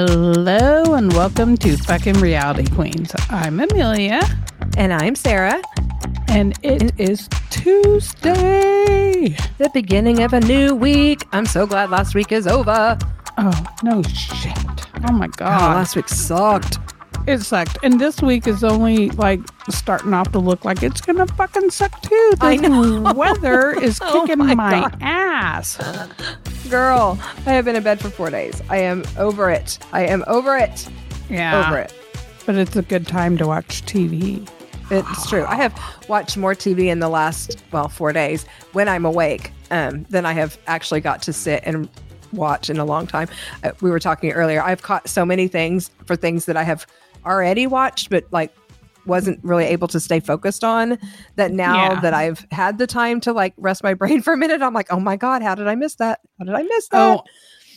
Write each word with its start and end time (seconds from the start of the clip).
Hello 0.00 0.92
and 0.92 1.10
welcome 1.14 1.56
to 1.56 1.74
fucking 1.78 2.20
Reality 2.20 2.66
Queens. 2.74 3.12
I'm 3.30 3.58
Amelia 3.58 4.20
And 4.76 4.92
I'm 4.92 5.14
Sarah. 5.14 5.62
and 6.28 6.52
it 6.62 6.92
is 7.00 7.30
Tuesday. 7.48 9.34
The 9.56 9.70
beginning 9.72 10.22
of 10.22 10.34
a 10.34 10.40
new 10.40 10.74
week. 10.74 11.24
I'm 11.32 11.46
so 11.46 11.66
glad 11.66 11.88
last 11.88 12.14
week 12.14 12.30
is 12.30 12.46
over. 12.46 12.98
Oh, 13.38 13.66
no 13.82 14.02
shit. 14.02 14.52
Oh 15.08 15.12
my 15.14 15.28
Oh, 15.28 15.32
God. 15.38 15.76
last 15.76 15.96
week 15.96 16.10
sucked. 16.10 16.76
It 17.26 17.40
sucked. 17.40 17.78
And 17.82 17.98
this 17.98 18.20
week 18.20 18.46
is 18.46 18.62
only 18.62 19.08
like 19.12 19.40
starting 19.70 20.12
off 20.12 20.30
to 20.32 20.38
look 20.38 20.62
like 20.66 20.82
it's 20.82 21.00
going 21.00 21.26
to 21.26 21.34
fucking 21.36 21.70
suck 21.70 22.02
too. 22.02 22.34
The 22.38 23.14
weather 23.16 23.70
is 23.70 23.98
Oh 24.04 24.26
kicking 24.26 24.44
my 24.44 24.54
my, 24.54 24.92
ass. 25.00 25.78
Girl, 26.70 27.16
I 27.46 27.52
have 27.52 27.64
been 27.64 27.76
in 27.76 27.82
bed 27.84 28.00
for 28.00 28.10
four 28.10 28.28
days. 28.28 28.60
I 28.68 28.78
am 28.78 29.04
over 29.18 29.50
it. 29.50 29.78
I 29.92 30.04
am 30.06 30.24
over 30.26 30.56
it. 30.56 30.88
Yeah. 31.30 31.66
Over 31.66 31.78
it. 31.78 31.94
But 32.44 32.56
it's 32.56 32.74
a 32.74 32.82
good 32.82 33.06
time 33.06 33.36
to 33.38 33.46
watch 33.46 33.84
TV. 33.86 34.48
It's 34.90 35.28
true. 35.28 35.44
I 35.46 35.54
have 35.56 35.78
watched 36.08 36.36
more 36.36 36.54
TV 36.54 36.86
in 36.86 36.98
the 36.98 37.08
last, 37.08 37.62
well, 37.72 37.88
four 37.88 38.12
days 38.12 38.46
when 38.72 38.88
I'm 38.88 39.04
awake 39.04 39.52
um, 39.70 40.04
than 40.10 40.26
I 40.26 40.32
have 40.32 40.58
actually 40.66 41.00
got 41.00 41.22
to 41.22 41.32
sit 41.32 41.62
and 41.64 41.88
watch 42.32 42.68
in 42.68 42.78
a 42.78 42.84
long 42.84 43.06
time. 43.06 43.28
Uh, 43.62 43.70
we 43.80 43.90
were 43.90 44.00
talking 44.00 44.32
earlier. 44.32 44.62
I've 44.62 44.82
caught 44.82 45.08
so 45.08 45.24
many 45.24 45.48
things 45.48 45.90
for 46.04 46.16
things 46.16 46.46
that 46.46 46.56
I 46.56 46.64
have 46.64 46.86
already 47.24 47.66
watched, 47.66 48.10
but 48.10 48.24
like 48.32 48.52
wasn't 49.06 49.42
really 49.42 49.64
able 49.64 49.88
to 49.88 50.00
stay 50.00 50.20
focused 50.20 50.64
on 50.64 50.98
that 51.36 51.52
now 51.52 51.92
Yeah. 51.92 52.00
that 52.00 52.14
I've 52.14 52.46
had 52.50 52.78
the 52.78 52.86
time 52.86 53.20
to 53.20 53.32
like 53.32 53.54
rest 53.56 53.82
my 53.82 53.94
brain 54.00 54.22
for 54.22 54.32
a 54.32 54.36
minute, 54.36 54.62
I'm 54.62 54.74
like, 54.74 54.92
oh 54.92 55.00
my 55.00 55.16
God, 55.16 55.42
how 55.42 55.54
did 55.54 55.68
I 55.68 55.74
miss 55.74 55.94
that? 55.96 56.20
How 56.38 56.44
did 56.44 56.54
I 56.54 56.62
miss 56.62 56.88
that? 56.88 57.18
Oh, 57.18 57.22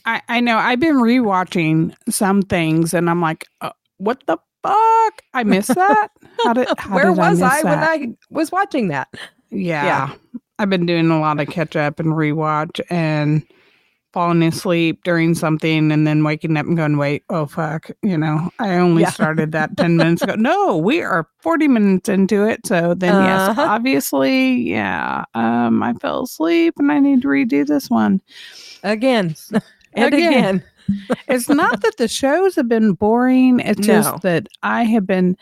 I, 0.05 0.21
I 0.29 0.39
know. 0.39 0.57
I've 0.57 0.79
been 0.79 0.95
rewatching 0.95 1.93
some 2.09 2.41
things, 2.41 2.93
and 2.93 3.09
I'm 3.09 3.21
like, 3.21 3.45
uh, 3.61 3.71
what 3.97 4.23
the 4.27 4.37
fuck? 4.63 5.21
I 5.33 5.43
missed 5.43 5.75
that. 5.75 6.09
How 6.43 6.53
did? 6.53 6.67
How 6.77 6.95
Where 6.95 7.05
did 7.09 7.17
was 7.17 7.39
miss 7.39 7.51
I, 7.51 7.63
when? 7.63 7.79
I 7.79 8.07
was 8.29 8.51
watching 8.51 8.87
that? 8.89 9.09
Yeah. 9.51 9.83
Yeah. 9.85 10.13
I've 10.57 10.69
been 10.69 10.85
doing 10.85 11.09
a 11.11 11.19
lot 11.19 11.39
of 11.39 11.47
catch 11.49 11.75
up 11.75 11.99
and 11.99 12.09
rewatch, 12.13 12.79
and 12.89 13.43
falling 14.11 14.41
asleep 14.43 15.03
during 15.03 15.35
something, 15.35 15.91
and 15.91 16.07
then 16.07 16.23
waking 16.23 16.57
up 16.57 16.65
and 16.65 16.75
going, 16.77 16.97
"Wait, 16.97 17.23
oh 17.29 17.45
fuck!" 17.45 17.89
You 18.01 18.17
know, 18.17 18.49
I 18.59 18.75
only 18.75 19.03
Yeah. 19.03 19.11
started 19.11 19.51
that 19.51 19.77
ten 19.77 19.97
minutes 19.97 20.23
ago. 20.23 20.35
No, 20.35 20.77
we 20.77 21.01
are 21.01 21.27
forty 21.41 21.67
minutes 21.67 22.09
into 22.09 22.45
it. 22.45 22.65
So 22.65 22.93
then, 22.95 23.21
yes, 23.21 23.49
Uh-huh. 23.49 23.67
obviously, 23.69 24.53
yeah. 24.69 25.25
Um, 25.35 25.83
I 25.83 25.93
fell 25.93 26.23
asleep, 26.23 26.75
and 26.77 26.91
I 26.91 26.99
need 26.99 27.21
to 27.21 27.27
redo 27.27 27.65
this 27.65 27.89
one. 27.89 28.21
Again 28.83 29.35
and 29.93 30.13
Again. 30.13 30.33
again. 30.33 30.63
it's 31.27 31.49
not 31.49 31.81
that 31.81 31.97
the 31.97 32.07
shows 32.07 32.55
have 32.55 32.67
been 32.67 32.93
boring. 32.93 33.59
It's 33.59 33.79
No. 33.79 33.85
just 34.01 34.21
that 34.23 34.47
I 34.63 34.83
have 34.85 35.05
been 35.05 35.37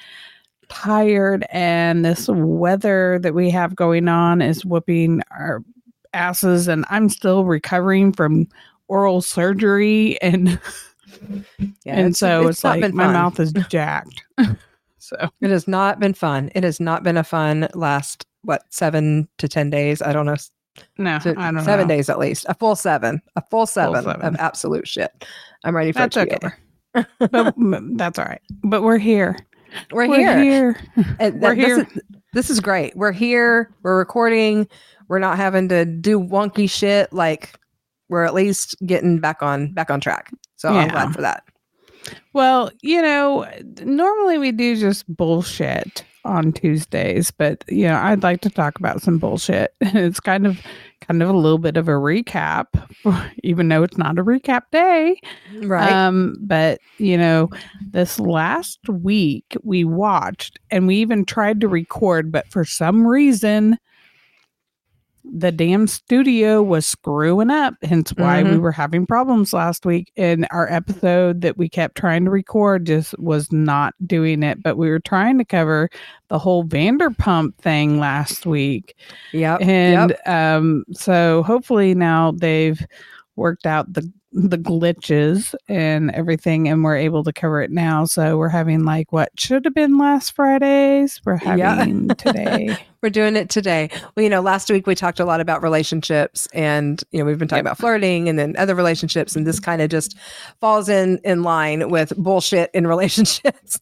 tired 0.69 1.45
and 1.51 2.03
this 2.03 2.27
weather 2.27 3.19
that 3.21 3.33
we 3.33 3.49
have 3.49 3.73
going 3.75 4.09
on 4.09 4.41
is 4.41 4.65
whooping 4.65 5.21
our 5.31 5.63
asses 6.13 6.67
and 6.67 6.85
I'm 6.89 7.09
still 7.09 7.45
recovering 7.45 8.11
from 8.13 8.47
oral 8.87 9.21
surgery 9.21 10.21
and 10.21 10.59
Yeah, 11.83 11.99
and 11.99 12.15
so 12.15 12.47
it's, 12.47 12.63
not 12.63 12.79
like 12.79 12.93
my 12.93 13.11
mouth 13.11 13.39
is 13.39 13.51
jacked. 13.69 14.23
so 14.97 15.29
It 15.41 15.49
has 15.49 15.67
not 15.67 15.99
been 15.99 16.13
fun. 16.13 16.51
It 16.55 16.63
has 16.63 16.79
not 16.79 17.03
been 17.03 17.17
a 17.17 17.23
fun 17.23 17.67
last 17.73 18.25
what 18.43 18.63
seven 18.69 19.27
to 19.39 19.47
ten 19.47 19.69
days. 19.69 20.01
I 20.01 20.13
don't 20.13 20.25
know. 20.25 20.35
no, 20.97 21.19
to- 21.19 21.35
I 21.39 21.51
don't 21.51 21.63
seven 21.63 21.87
know. 21.87 21.95
days 21.95 22.09
at 22.09 22.19
least. 22.19 22.45
A 22.49 22.53
full 22.53 22.75
seven. 22.75 23.21
A 23.35 23.41
full 23.49 23.65
seven, 23.65 24.03
seven. 24.03 24.21
of 24.21 24.35
absolute 24.37 24.87
shit. 24.87 25.25
I'm 25.63 25.75
ready 25.75 25.91
for 25.91 25.99
That's 25.99 26.17
okay. 26.17 26.37
But 27.19 27.53
that's 27.97 28.17
all 28.17 28.25
right. 28.25 28.41
But 28.63 28.81
we're 28.81 28.97
here. 28.97 29.37
We're, 29.91 30.07
We're 30.07 30.17
here. 30.17 30.41
here. 30.41 31.15
And 31.19 31.39
We're 31.41 31.53
here. 31.53 31.77
This 31.83 31.87
is, 31.95 32.01
this 32.33 32.49
is 32.49 32.59
great. 32.59 32.95
We're 32.95 33.11
here. 33.11 33.71
We're 33.83 33.97
recording. 33.97 34.67
We're 35.07 35.19
not 35.19 35.37
having 35.37 35.69
to 35.69 35.85
do 35.85 36.19
wonky 36.19 36.69
shit. 36.69 37.11
Like 37.13 37.59
we're 38.09 38.23
at 38.23 38.33
least 38.33 38.75
getting 38.85 39.19
back 39.19 39.41
on 39.41 39.73
back 39.73 39.89
on 39.89 39.99
track. 39.99 40.31
So 40.55 40.69
I'm 40.69 40.89
glad 40.89 41.13
for 41.13 41.21
that. 41.21 41.43
Well, 42.33 42.71
you 42.81 43.01
know, 43.01 43.47
normally 43.81 44.37
we 44.37 44.51
do 44.51 44.75
just 44.75 45.05
bullshit 45.15 46.03
on 46.23 46.51
Tuesdays, 46.51 47.31
but 47.31 47.63
you 47.67 47.87
know, 47.87 47.95
I'd 47.95 48.23
like 48.23 48.41
to 48.41 48.49
talk 48.49 48.77
about 48.79 49.01
some 49.01 49.17
bullshit. 49.17 49.73
It's 49.81 50.19
kind 50.19 50.45
of 50.45 50.59
kind 51.01 51.21
of 51.21 51.29
a 51.29 51.37
little 51.37 51.57
bit 51.57 51.77
of 51.77 51.87
a 51.87 51.93
recap, 51.93 52.65
even 53.43 53.69
though 53.69 53.83
it's 53.83 53.97
not 53.97 54.19
a 54.19 54.23
recap 54.23 54.63
day. 54.71 55.19
Right. 55.61 55.91
Um, 55.91 56.37
but 56.41 56.79
you 56.97 57.17
know, 57.17 57.49
this 57.91 58.19
last 58.19 58.79
week 58.89 59.55
we 59.63 59.83
watched 59.83 60.59
and 60.69 60.87
we 60.87 60.97
even 60.97 61.25
tried 61.25 61.61
to 61.61 61.67
record, 61.67 62.31
but 62.31 62.47
for 62.49 62.65
some 62.65 63.07
reason 63.07 63.77
the 65.33 65.51
damn 65.51 65.87
studio 65.87 66.61
was 66.63 66.85
screwing 66.85 67.49
up, 67.49 67.75
hence 67.83 68.11
why 68.15 68.43
we 68.43 68.51
Mhm. 68.51 68.59
were 68.61 68.71
having 68.71 69.05
problems 69.05 69.53
last 69.53 69.85
week. 69.85 70.11
And 70.17 70.47
our 70.51 70.71
episode 70.71 71.41
that 71.41 71.57
we 71.57 71.69
kept 71.69 71.95
trying 71.95 72.25
to 72.25 72.31
record 72.31 72.85
just 72.85 73.17
was 73.19 73.51
not 73.51 73.93
doing 74.05 74.43
it. 74.43 74.61
But 74.63 74.77
we 74.77 74.89
were 74.89 74.99
trying 74.99 75.37
to 75.37 75.45
cover 75.45 75.89
the 76.29 76.39
whole 76.39 76.63
Vanderpump 76.63 77.55
thing 77.57 77.99
last 77.99 78.45
week. 78.45 78.95
yep. 79.33 79.61
And 79.61 80.11
yep. 80.25 80.27
um, 80.27 80.85
so 80.93 81.43
hopefully 81.43 81.93
now 81.93 82.31
they've 82.31 82.79
worked 83.35 83.65
out 83.65 83.91
the 83.93 84.09
the 84.37 84.57
glitches 84.57 85.55
and 85.67 86.11
everything 86.11 86.67
and 86.67 86.83
we're 86.83 86.95
able 86.95 87.23
to 87.23 87.33
cover 87.33 87.61
it 87.61 87.71
now. 87.71 88.05
So 88.05 88.37
we're 88.37 88.49
having 88.49 88.83
like 88.85 89.11
what 89.11 89.29
should 89.39 89.65
have 89.65 89.73
been 89.73 89.97
last 89.97 90.35
Fridays. 90.35 91.19
We're 91.25 91.39
Yeah. 91.43 91.75
having 91.75 92.09
today. 92.09 92.77
We're 93.03 93.09
doing 93.11 93.35
it 93.35 93.49
today. 93.51 93.89
Well, 94.15 94.23
you 94.23 94.29
know, 94.29 94.41
last 94.41 94.71
week 94.71 94.87
we 94.87 94.95
talked 94.95 95.19
a 95.19 95.25
lot 95.25 95.39
about 95.39 95.61
relationships 95.61 96.47
and, 96.51 97.01
you 97.11 97.19
know, 97.19 97.25
we've 97.25 97.37
been 97.37 97.47
talking 97.47 97.61
about 97.61 97.77
flirting 97.77 98.27
and 98.27 98.39
then 98.39 98.55
other 98.57 98.73
relationships. 98.73 99.35
And 99.35 99.45
this 99.45 99.59
kind 99.59 99.83
of 99.83 99.89
just 99.91 100.17
falls 100.59 100.89
in, 100.89 101.19
in 101.23 101.43
line 101.43 101.89
with 101.89 102.11
bullshit 102.17 102.71
in 102.73 102.87
relationships. 102.87 103.79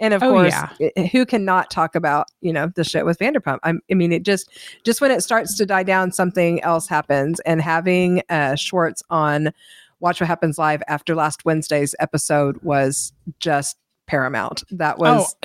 And 0.00 0.14
of 0.14 0.22
Oh, 0.22 0.32
course, 0.32 0.54
yeah. 0.80 0.90
i- 0.96 1.06
who 1.06 1.24
cannot 1.26 1.70
talk 1.70 1.94
about, 1.94 2.26
you 2.40 2.52
know, 2.52 2.68
the 2.74 2.82
shit 2.84 3.04
with 3.04 3.18
Vanderpump? 3.18 3.58
I'm, 3.62 3.80
I 3.90 3.94
mean, 3.94 4.12
it 4.12 4.24
just, 4.24 4.48
just 4.82 5.00
when 5.00 5.10
it 5.10 5.22
starts 5.22 5.56
to 5.58 5.66
die 5.66 5.82
down, 5.82 6.10
something 6.10 6.62
else 6.62 6.88
happens. 6.88 7.38
And 7.40 7.60
having 7.60 8.22
uh, 8.30 8.54
Schwartz 8.56 9.02
on 9.10 9.52
Watch 10.00 10.20
What 10.20 10.26
Happens 10.26 10.56
Live 10.58 10.82
after 10.88 11.14
last 11.14 11.44
Wednesday's 11.44 11.94
episode 12.00 12.58
was 12.62 13.12
just 13.38 13.76
paramount. 14.06 14.64
That 14.70 14.98
was, 14.98 15.36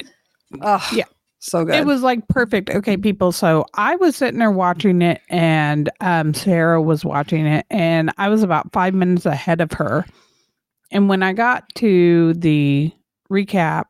oh, 0.61 0.89
yeah. 0.93 1.03
so 1.39 1.65
good. 1.65 1.75
It 1.75 1.85
was 1.85 2.01
like 2.01 2.25
perfect. 2.29 2.69
Okay, 2.69 2.95
people. 2.95 3.33
So 3.33 3.65
I 3.73 3.97
was 3.97 4.15
sitting 4.15 4.39
there 4.39 4.51
watching 4.51 5.01
it, 5.01 5.19
and 5.29 5.89
um, 5.99 6.33
Sarah 6.33 6.81
was 6.81 7.03
watching 7.03 7.45
it, 7.45 7.65
and 7.69 8.11
I 8.17 8.29
was 8.29 8.41
about 8.41 8.71
five 8.71 8.93
minutes 8.93 9.25
ahead 9.25 9.59
of 9.59 9.73
her. 9.73 10.05
And 10.91 11.09
when 11.09 11.21
I 11.21 11.33
got 11.33 11.65
to 11.75 12.33
the 12.35 12.93
recap 13.29 13.85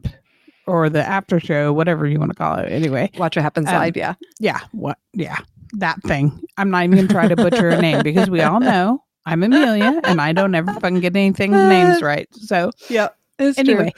or 0.67 0.89
the 0.89 1.05
after 1.05 1.39
show, 1.39 1.71
whatever 1.73 2.07
you 2.07 2.19
want 2.19 2.31
to 2.31 2.35
call 2.35 2.55
it, 2.57 2.71
anyway, 2.71 3.09
Watch 3.17 3.35
What 3.35 3.43
Happens 3.43 3.67
Um, 3.67 3.75
Live. 3.75 3.95
Yeah. 3.97 4.15
yeah, 4.39 4.59
what, 4.71 4.97
yeah, 5.13 5.37
that 5.73 6.01
thing. 6.03 6.39
I'm 6.57 6.69
not 6.69 6.83
even 6.83 6.95
going 6.97 7.07
to 7.07 7.13
try 7.13 7.27
to 7.27 7.35
butcher 7.35 7.69
a 7.69 7.81
name 7.81 8.01
because 8.03 8.29
we 8.29 8.41
all 8.41 8.59
know 8.59 9.03
I'm 9.25 9.43
Amelia, 9.43 10.01
and 10.03 10.21
I 10.21 10.33
don't 10.33 10.53
ever 10.55 10.73
fucking 10.73 10.99
get 10.99 11.15
anything 11.15 11.51
names 11.69 12.01
right. 12.01 12.27
So 12.33 12.71
yeah, 12.89 13.09
anyway, 13.39 13.91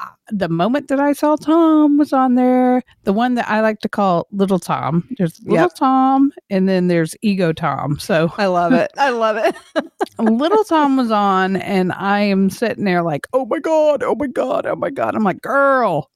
uh, 0.00 0.06
the 0.30 0.48
moment 0.48 0.88
that 0.88 1.00
I 1.00 1.12
saw 1.12 1.36
Tom 1.36 1.96
was 1.98 2.12
on 2.12 2.34
there, 2.34 2.82
the 3.04 3.12
one 3.12 3.34
that 3.34 3.48
I 3.48 3.60
like 3.60 3.80
to 3.80 3.88
call 3.88 4.26
Little 4.32 4.58
Tom. 4.58 5.08
There's 5.18 5.40
Little 5.42 5.56
Yep. 5.56 5.74
Tom, 5.76 6.32
and 6.50 6.68
then 6.68 6.88
there's 6.88 7.14
Ego 7.22 7.52
Tom. 7.52 7.98
So 7.98 8.32
I 8.36 8.46
love 8.46 8.72
it. 8.72 8.90
I 8.98 9.10
love 9.10 9.36
it. 9.36 9.54
Little 10.18 10.64
Tom 10.64 10.96
was 10.96 11.10
on, 11.10 11.56
and 11.56 11.92
I 11.92 12.20
am 12.20 12.50
sitting 12.50 12.84
there 12.84 13.02
like, 13.02 13.26
oh 13.32 13.46
my 13.46 13.58
god, 13.60 14.02
oh 14.02 14.14
my 14.14 14.26
god, 14.26 14.66
oh 14.66 14.76
my 14.76 14.90
god. 14.90 15.14
I'm 15.14 15.24
like, 15.24 15.40
girl, 15.42 16.10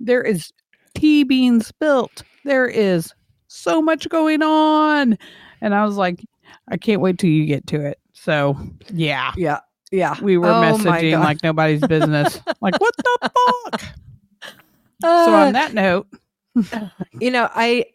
there 0.00 0.22
is 0.22 0.52
tea 0.94 1.24
being 1.24 1.60
spilt. 1.62 2.22
There 2.44 2.66
is 2.66 3.12
so 3.48 3.80
much 3.82 4.08
going 4.08 4.42
on, 4.42 5.18
and 5.60 5.74
I 5.74 5.84
was 5.84 5.96
like, 5.96 6.24
I 6.68 6.76
can't 6.76 7.00
wait 7.00 7.18
till 7.18 7.30
you 7.30 7.46
get 7.46 7.66
to 7.68 7.80
it. 7.84 7.98
So 8.12 8.56
yeah, 8.92 9.32
yeah. 9.36 9.60
Yeah. 9.90 10.20
we 10.20 10.36
were 10.36 10.48
Oh 10.48 10.60
messaging 10.60 11.18
like 11.20 11.42
nobody's 11.42 11.80
business. 11.86 12.40
like, 12.60 12.78
what 12.78 12.94
the 12.96 13.18
fuck? 13.22 13.80
so 15.00 15.34
Uh, 15.34 15.46
on 15.46 15.52
that 15.52 15.72
note, 15.72 16.06
you 17.20 17.30
know, 17.30 17.48
I 17.54 17.86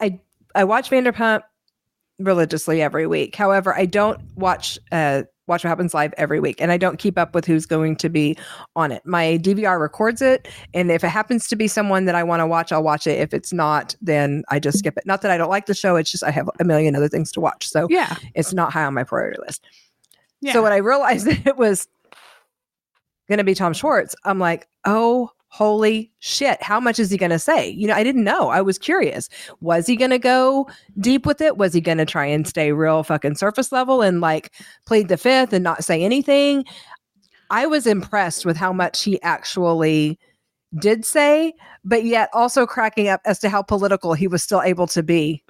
I 0.00 0.18
I 0.54 0.64
watch 0.64 0.90
Vanderpump 0.90 1.42
religiously 2.18 2.80
every 2.80 3.06
week. 3.06 3.34
However, 3.36 3.74
I 3.74 3.86
don't 3.86 4.20
watch 4.36 4.78
uh 4.92 5.22
watch 5.46 5.64
what 5.64 5.68
happens 5.68 5.94
live 5.94 6.14
every 6.16 6.40
week 6.40 6.60
and 6.60 6.70
I 6.70 6.76
don't 6.76 6.98
keep 6.98 7.18
up 7.18 7.34
with 7.34 7.44
who's 7.44 7.66
going 7.66 7.96
to 7.96 8.08
be 8.08 8.36
on 8.76 8.92
it. 8.92 9.02
My 9.04 9.38
DVR 9.42 9.80
records 9.80 10.22
it 10.22 10.48
and 10.74 10.90
if 10.90 11.02
it 11.02 11.08
happens 11.08 11.48
to 11.48 11.56
be 11.56 11.66
someone 11.66 12.04
that 12.04 12.14
I 12.14 12.22
want 12.22 12.40
to 12.40 12.46
watch, 12.46 12.72
I'll 12.72 12.82
watch 12.82 13.06
it. 13.06 13.18
If 13.18 13.34
it's 13.34 13.52
not, 13.52 13.96
then 14.00 14.44
I 14.48 14.58
just 14.58 14.78
skip 14.78 14.96
it. 14.96 15.06
Not 15.06 15.22
that 15.22 15.30
I 15.30 15.36
don't 15.36 15.50
like 15.50 15.66
the 15.66 15.74
show, 15.74 15.96
it's 15.96 16.10
just 16.10 16.24
I 16.24 16.30
have 16.30 16.48
a 16.60 16.64
million 16.64 16.94
other 16.94 17.08
things 17.08 17.32
to 17.32 17.40
watch. 17.40 17.68
So 17.68 17.86
yeah, 17.90 18.16
it's 18.34 18.52
not 18.52 18.72
high 18.72 18.84
on 18.84 18.94
my 18.94 19.04
priority 19.04 19.38
list. 19.40 19.64
yeah. 20.40 20.52
So 20.52 20.62
when 20.62 20.72
I 20.72 20.76
realized 20.76 21.26
that 21.28 21.46
it 21.46 21.56
was 21.56 21.88
going 23.28 23.38
to 23.38 23.44
be 23.44 23.54
Tom 23.54 23.72
Schwartz, 23.72 24.14
I'm 24.24 24.38
like, 24.38 24.68
oh, 24.84 25.30
holy 25.52 26.10
shit. 26.20 26.62
How 26.62 26.78
much 26.80 26.98
is 26.98 27.10
he 27.10 27.16
going 27.18 27.30
to 27.30 27.38
say? 27.38 27.68
You 27.68 27.86
know, 27.88 27.94
I 27.94 28.02
didn't 28.04 28.24
know. 28.24 28.48
I 28.50 28.60
was 28.62 28.78
curious. 28.78 29.28
Was 29.60 29.86
he 29.86 29.96
going 29.96 30.10
to 30.12 30.18
go 30.18 30.68
deep 30.98 31.26
with 31.26 31.40
it? 31.40 31.56
Was 31.58 31.74
he 31.74 31.80
going 31.80 31.98
to 31.98 32.04
try 32.06 32.24
and 32.24 32.46
stay 32.46 32.72
real 32.72 33.02
fucking 33.02 33.34
surface 33.34 33.72
level 33.72 34.00
and 34.00 34.20
like 34.20 34.52
plead 34.86 35.08
the 35.08 35.16
fifth 35.16 35.52
and 35.52 35.64
not 35.64 35.84
say 35.84 36.02
anything? 36.02 36.64
I 37.50 37.66
was 37.66 37.86
impressed 37.86 38.46
with 38.46 38.56
how 38.56 38.72
much 38.72 39.02
he 39.02 39.20
actually 39.22 40.18
did 40.78 41.04
say, 41.04 41.52
but 41.84 42.04
yet 42.04 42.30
also 42.32 42.64
cracking 42.64 43.08
up 43.08 43.20
as 43.24 43.40
to 43.40 43.48
how 43.48 43.60
political 43.60 44.14
he 44.14 44.28
was 44.28 44.42
still 44.42 44.62
able 44.62 44.86
to 44.86 45.02
be 45.02 45.42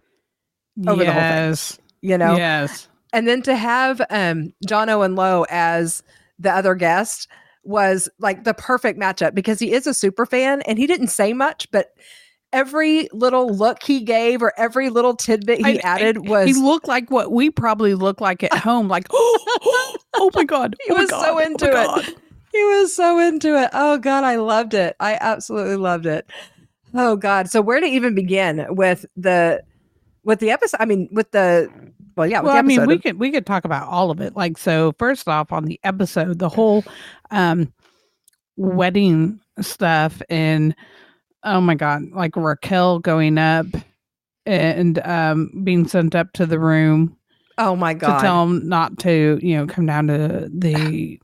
over 0.89 1.05
the 1.05 1.13
whole 1.13 1.23
thing. 1.23 1.85
you 2.01 2.17
know 2.17 2.37
Yes. 2.37 2.89
and 3.13 3.29
then 3.29 3.43
to 3.43 3.55
have 3.55 4.01
um 4.09 4.55
john 4.67 4.89
owen 4.89 5.15
lowe 5.15 5.45
as 5.51 6.03
the 6.39 6.51
other 6.51 6.75
guest 6.75 7.29
was 7.65 8.09
like 8.19 8.45
the 8.45 8.55
perfect 8.55 8.99
matchup 8.99 9.35
because 9.35 9.59
he 9.59 9.73
is 9.73 9.87
a 9.87 9.95
super 9.95 10.25
fan 10.27 10.63
and 10.63 10.79
he 10.79 10.87
didn't 10.87 11.09
say 11.09 11.33
much 11.33 11.71
but 11.71 11.89
every 12.53 13.09
little 13.13 13.55
look 13.55 13.83
he 13.83 14.01
gave 14.01 14.43
or 14.43 14.53
every 14.57 14.89
little 14.91 15.15
tidbit 15.15 15.59
he 15.59 15.65
I- 15.65 15.71
I- 15.75 15.81
added 15.85 16.27
was 16.29 16.47
he 16.47 16.55
looked 16.55 16.89
like 16.89 17.11
what 17.11 17.31
we 17.33 17.51
probably 17.51 17.95
look 17.95 18.21
like 18.21 18.43
at 18.43 18.53
home, 18.55 18.89
like, 18.89 19.07
oh, 19.13 19.97
oh 20.15 20.31
my 20.35 20.45
God. 20.45 20.75
He 20.87 20.93
oh 20.93 20.97
was 20.97 21.11
so 21.11 21.21
God, 21.21 21.29
oh 21.35 21.39
into 21.39 21.67
it. 21.69 21.73
God." 21.73 22.05
he 22.53 22.65
was 22.65 22.97
so 22.97 23.19
into 23.21 23.57
it 23.63 23.71
oh 23.73 23.97
god 23.99 24.25
i 24.25 24.35
loved 24.35 24.75
it 24.75 24.97
i 24.99 25.17
absolutely 25.21 25.77
loved 25.77 26.05
it 26.05 26.29
oh 26.95 27.15
god 27.15 27.49
so 27.49 27.61
where 27.61 27.79
to 27.79 27.87
even 27.87 28.13
begin 28.13 28.67
with 28.71 29.07
the 29.17 29.63
with 30.25 30.41
the 30.41 30.51
episode 30.51 30.79
i 30.81 30.85
mean 30.85 31.09
with 31.13 31.31
the 31.31 31.69
well 32.17 32.27
yeah 32.27 32.41
well, 32.41 32.57
I 32.57 32.63
mean, 32.63 32.87
we 32.87 32.95
of- 32.95 33.03
could 33.03 33.19
we 33.19 33.31
could 33.31 33.47
talk 33.47 33.65
about 33.65 33.89
all 33.89 34.11
of 34.11 34.21
it. 34.21 34.37
Like, 34.37 34.59
so 34.59 34.93
first 34.99 35.29
off, 35.29 35.53
on 35.53 35.65
the 35.65 35.81
episode, 35.85 36.39
the 36.39 36.49
whole 36.49 36.85
um 37.31 37.73
wedding 38.57 39.41
stuff, 39.61 40.21
and 40.29 40.75
oh 41.45 41.61
my 41.61 41.75
god, 41.75 42.03
like 42.13 42.37
Raquel 42.37 42.99
going 42.99 43.39
up 43.39 43.67
and 44.47 44.99
um 45.01 45.51
being 45.65 45.87
sent 45.87 46.15
up 46.15 46.33
to 46.33 46.47
the 46.47 46.59
room 46.59 47.17
oh 47.59 47.77
my 47.77 47.93
god 47.93 48.17
to 48.17 48.23
tell 48.23 48.45
him 48.45 48.67
not 48.69 48.99
to, 48.99 49.39
you 49.43 49.57
know, 49.57 49.67
come 49.67 49.87
down 49.87 50.07
to 50.07 50.51
the 50.53 51.19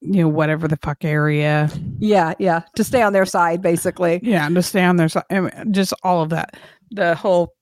you 0.00 0.22
know 0.22 0.28
whatever 0.28 0.66
the 0.68 0.78
fuck 0.78 1.04
area, 1.04 1.70
yeah 1.98 2.32
yeah 2.38 2.62
to 2.76 2.84
stay 2.84 3.02
on 3.02 3.12
their 3.12 3.26
side 3.26 3.60
basically 3.60 4.20
yeah, 4.22 4.48
to 4.48 4.62
stay 4.62 4.82
on 4.82 4.96
their 4.96 5.08
side, 5.08 5.24
I 5.30 5.40
mean, 5.40 5.72
just 5.72 5.92
all 6.02 6.22
of 6.22 6.30
that, 6.30 6.56
the 6.90 7.14
whole. 7.14 7.54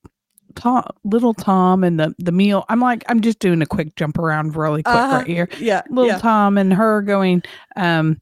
Tom, 0.56 0.84
little 1.04 1.34
Tom 1.34 1.84
and 1.84 2.00
the 2.00 2.14
the 2.18 2.32
meal. 2.32 2.64
I'm 2.68 2.80
like, 2.80 3.04
I'm 3.08 3.20
just 3.20 3.38
doing 3.38 3.62
a 3.62 3.66
quick 3.66 3.94
jump 3.96 4.18
around 4.18 4.56
really 4.56 4.82
quick 4.82 4.94
Uh-huh. 4.96 5.16
right 5.18 5.26
here. 5.26 5.48
yeah 5.60 5.82
little 5.90 6.08
yeah 6.10 6.18
Tom 6.18 6.58
and 6.58 6.72
her 6.72 7.02
going 7.02 7.42
um 7.76 8.18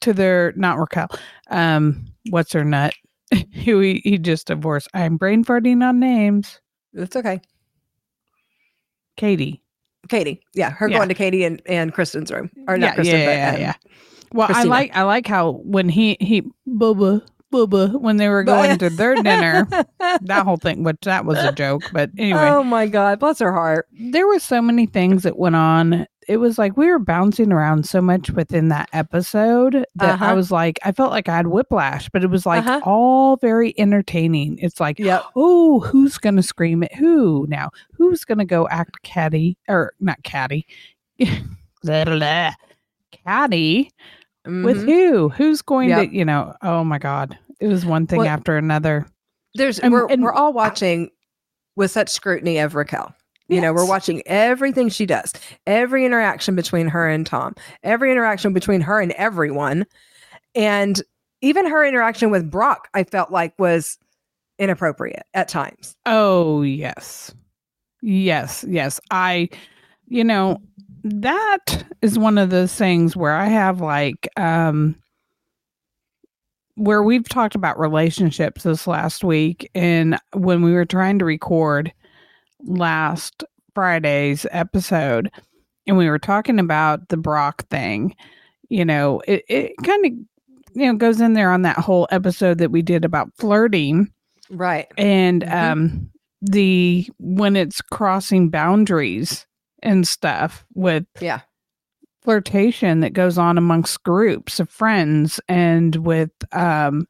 to 0.00 0.12
their 0.14 0.52
not 0.56 0.78
Raquel. 0.78 1.08
Um 1.50 2.06
what's 2.30 2.52
her 2.52 2.64
nut? 2.64 2.94
Who 3.64 3.80
he, 3.80 4.00
he 4.04 4.18
just 4.18 4.46
divorced. 4.48 4.88
I'm 4.94 5.16
brain 5.16 5.44
farting 5.44 5.82
on 5.86 6.00
names. 6.00 6.60
it's 6.94 7.14
okay 7.16 7.40
Katie. 9.16 9.62
katie 10.08 10.40
yeah 10.54 10.70
her 10.70 10.88
Yeah. 10.88 10.96
going 10.98 11.08
to 11.10 11.14
katie 11.14 11.44
and, 11.44 11.60
and 11.66 11.92
kristen's 11.92 12.30
room 12.32 12.50
or 12.66 12.78
not 12.78 12.86
yeah, 12.86 12.94
kristen 12.94 13.20
yeah, 13.20 13.26
but 13.26 13.36
yeah, 13.36 13.50
um, 13.54 13.60
yeah. 13.60 13.74
Well, 14.32 14.46
Christina. 14.46 14.74
I 14.74 14.78
like 14.78 14.96
I 14.96 15.02
like 15.02 15.26
how 15.26 15.52
when 15.64 15.88
he 15.88 16.16
he 16.20 16.42
bubba 16.68 17.20
bubba 17.52 18.00
when 18.00 18.16
they 18.16 18.28
were 18.28 18.42
going 18.44 18.78
to 18.78 18.90
their 18.90 19.14
dinner, 19.16 19.66
that 20.22 20.42
whole 20.44 20.56
thing, 20.56 20.82
which 20.84 20.98
that 21.02 21.24
was 21.24 21.38
a 21.38 21.52
joke. 21.52 21.82
But 21.92 22.10
anyway, 22.18 22.40
oh 22.40 22.62
my 22.62 22.86
god 22.86 23.18
bless 23.20 23.38
her 23.40 23.52
heart 23.52 23.86
there 23.92 24.26
were 24.26 24.38
so 24.38 24.60
many 24.62 24.86
things 24.86 25.22
that 25.24 25.38
went 25.38 25.56
on. 25.56 26.06
It 26.28 26.36
was 26.36 26.58
like 26.58 26.76
we 26.76 26.86
were 26.86 27.00
bouncing 27.00 27.50
around 27.50 27.86
so 27.86 28.00
much 28.00 28.30
within 28.30 28.68
that 28.68 28.88
episode 28.92 29.84
that 29.96 30.20
I 30.22 30.26
Uh-huh. 30.26 30.34
was 30.36 30.52
like, 30.52 30.78
I 30.84 30.92
felt 30.92 31.10
like 31.10 31.28
I 31.28 31.34
had 31.36 31.48
whiplash, 31.48 32.08
but 32.10 32.22
it 32.22 32.28
was 32.30 32.46
like 32.46 32.64
Uh-huh. 32.64 32.80
all 32.84 33.36
very 33.38 33.74
entertaining. 33.78 34.56
It's 34.60 34.78
like, 34.78 34.98
yep 35.00 35.24
oh, 35.34 35.80
who's 35.80 36.18
gonna 36.18 36.42
scream 36.44 36.82
at 36.84 36.94
who 36.94 37.46
now? 37.48 37.70
Who's 37.94 38.24
gonna 38.24 38.44
go 38.44 38.68
act 38.68 39.02
catty 39.02 39.56
or 39.68 39.92
not 39.98 40.22
catty? 40.22 40.66
Blah, 41.82 42.52
catty 44.44 44.62
with 44.62 44.78
mm-hmm. 44.78 44.88
who? 44.88 45.28
Who's 45.30 45.62
going 45.62 45.90
Yep. 45.90 46.10
to, 46.10 46.14
you 46.16 46.24
know? 46.24 46.54
Oh 46.62 46.84
my 46.84 46.98
god, 46.98 47.38
it 47.60 47.66
was 47.68 47.84
one 47.84 48.06
thing 48.06 48.18
Well, 48.20 48.28
after 48.28 48.56
another. 48.56 49.06
there's 49.54 49.78
And- 49.78 49.92
we're, 49.92 50.06
and- 50.08 50.22
we're 50.22 50.32
all 50.32 50.52
watching 50.52 51.10
with 51.76 51.90
such 51.90 52.08
scrutiny 52.08 52.58
of 52.58 52.74
raquel 52.74 53.14
you 53.48 53.60
know 53.60 53.72
we're 53.72 53.86
watching 53.86 54.22
everything 54.26 54.88
she 54.88 55.06
does 55.06 55.32
every 55.66 56.04
interaction 56.04 56.54
between 56.54 56.86
her 56.88 57.08
and 57.08 57.26
tom 57.26 57.54
every 57.82 58.10
interaction 58.12 58.52
between 58.52 58.80
her 58.80 59.00
and 59.00 59.12
everyone 59.12 59.86
and 60.54 61.02
even 61.40 61.66
her 61.68 61.84
interaction 61.84 62.30
with 62.30 62.50
brock 62.50 62.88
i 62.94 63.02
felt 63.02 63.30
like 63.32 63.52
was 63.58 63.98
inappropriate 64.58 65.24
at 65.34 65.48
times 65.48 65.96
Oh, 66.06 66.62
yes. 66.62 67.34
Yes, 68.02 68.64
yes. 68.68 69.00
I, 69.10 69.48
you 70.08 70.22
know, 70.24 70.58
that 71.04 71.84
is 72.02 72.18
one 72.18 72.38
of 72.38 72.50
those 72.50 72.74
things 72.74 73.16
where 73.16 73.34
I 73.34 73.46
have 73.46 73.80
like, 73.80 74.28
um, 74.36 74.96
where 76.76 77.02
we've 77.02 77.28
talked 77.28 77.54
about 77.54 77.78
relationships 77.78 78.62
this 78.62 78.86
last 78.86 79.22
week. 79.22 79.70
And 79.74 80.18
when 80.32 80.62
we 80.62 80.72
were 80.72 80.84
trying 80.86 81.18
to 81.18 81.24
record 81.24 81.92
last 82.62 83.44
Friday's 83.74 84.46
episode, 84.50 85.30
and 85.86 85.96
we 85.96 86.08
were 86.08 86.18
talking 86.18 86.58
about 86.58 87.08
the 87.08 87.16
Brock 87.16 87.66
thing, 87.68 88.14
you 88.68 88.84
know, 88.84 89.20
it, 89.26 89.44
it 89.48 89.72
kind 89.84 90.06
of, 90.06 90.12
you 90.74 90.86
know, 90.86 90.94
goes 90.94 91.20
in 91.20 91.32
there 91.34 91.50
on 91.50 91.62
that 91.62 91.78
whole 91.78 92.06
episode 92.10 92.58
that 92.58 92.70
we 92.70 92.82
did 92.82 93.04
about 93.04 93.30
flirting 93.38 94.10
right 94.52 94.88
and 94.98 95.42
Mhm. 95.42 95.52
um 95.72 96.10
the 96.42 97.08
when 97.18 97.54
it's 97.54 97.80
crossing 97.80 98.48
boundaries 98.50 99.46
and 99.82 100.06
stuff 100.06 100.64
with 100.74 101.04
yeah. 101.20 101.40
flirtation 102.22 103.00
that 103.00 103.12
goes 103.12 103.38
on 103.38 103.56
amongst 103.58 104.02
groups 104.02 104.60
of 104.60 104.68
friends 104.70 105.40
and 105.48 105.96
with 105.96 106.30
um 106.52 107.06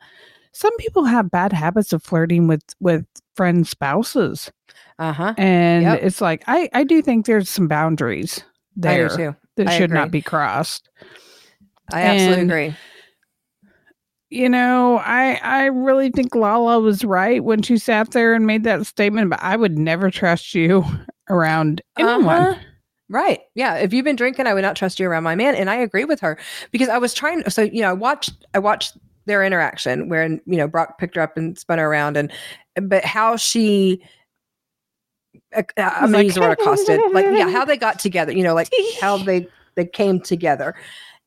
some 0.53 0.77
people 0.79 1.05
have 1.05 1.31
bad 1.31 1.53
habits 1.53 1.93
of 1.93 2.03
flirting 2.03 2.47
with 2.49 2.63
with 2.81 3.05
friends 3.37 3.71
spouses. 3.71 4.51
Uh-huh. 4.99 5.33
And 5.39 5.85
Yep. 5.85 6.01
it's 6.03 6.21
like 6.21 6.43
i 6.47 6.69
i 6.73 6.85
do 6.85 7.01
think 7.03 7.27
there's 7.27 7.49
some 7.49 7.69
boundaries 7.69 8.43
there 8.77 9.09
too. 9.09 9.37
that 9.57 9.69
I 9.69 9.79
should 9.79 9.91
not 9.91 10.11
be 10.11 10.23
crossed. 10.23 10.89
I 11.93 12.03
absolutely 12.03 12.41
And- 12.43 12.51
agree. 12.51 12.75
you 14.31 14.49
know, 14.49 14.99
I 14.99 15.41
I 15.43 15.65
really 15.67 16.11
think 16.11 16.35
Lala 16.37 16.79
was 16.81 17.05
right 17.05 17.43
when 17.43 17.63
she 17.63 17.79
sat 17.79 18.13
there 18.13 18.33
and 18.35 18.47
made 18.47 18.63
that 18.65 18.87
statement. 18.87 19.29
But 19.31 19.43
I 19.43 19.57
would 19.57 19.77
never 19.77 20.11
trust 20.11 20.55
you 20.55 20.85
around 21.31 21.81
anyone. 21.99 22.43
Uh-huh. 22.43 22.61
Right. 23.09 23.41
Yeah. 23.55 23.77
If 23.77 23.93
you've 23.93 24.05
been 24.05 24.15
drinking, 24.15 24.47
I 24.47 24.55
would 24.55 24.63
not 24.63 24.77
trust 24.77 25.01
you 25.01 25.09
around 25.09 25.25
my 25.25 25.35
man. 25.35 25.55
And 25.55 25.69
I 25.69 25.77
agree 25.77 26.05
with 26.05 26.21
her 26.21 26.39
because 26.71 26.89
I 26.89 26.99
was 26.99 27.13
trying. 27.13 27.49
So, 27.51 27.63
you 27.63 27.81
know, 27.81 27.91
I 27.91 27.93
watched, 27.93 28.33
I 28.55 28.61
watched 28.61 28.97
their 29.27 29.43
interaction 29.43 30.09
where, 30.09 30.29
you 30.29 30.41
know, 30.47 30.69
Brock 30.69 30.99
picked 30.99 31.17
her 31.17 31.23
up 31.23 31.37
and 31.37 31.59
spun 31.59 31.79
her 31.79 31.87
around 31.87 32.17
and, 32.17 32.31
but 32.77 33.05
how 33.05 33.37
she, 33.37 34.01
uh, 35.57 35.63
I'm 35.77 36.13
going 36.13 36.23
to 36.23 36.25
use 36.27 36.35
the 36.35 36.41
word 36.41 36.53
accosted, 36.53 37.01
like, 37.13 37.27
yeah, 37.27 37.51
how 37.51 37.65
they 37.65 37.77
got 37.77 37.99
together, 37.99 38.31
you 38.31 38.45
know, 38.45 38.55
like 38.55 38.71
how 39.01 39.19
they, 39.19 39.49
they 39.75 39.87
came 39.87 40.21
together. 40.21 40.77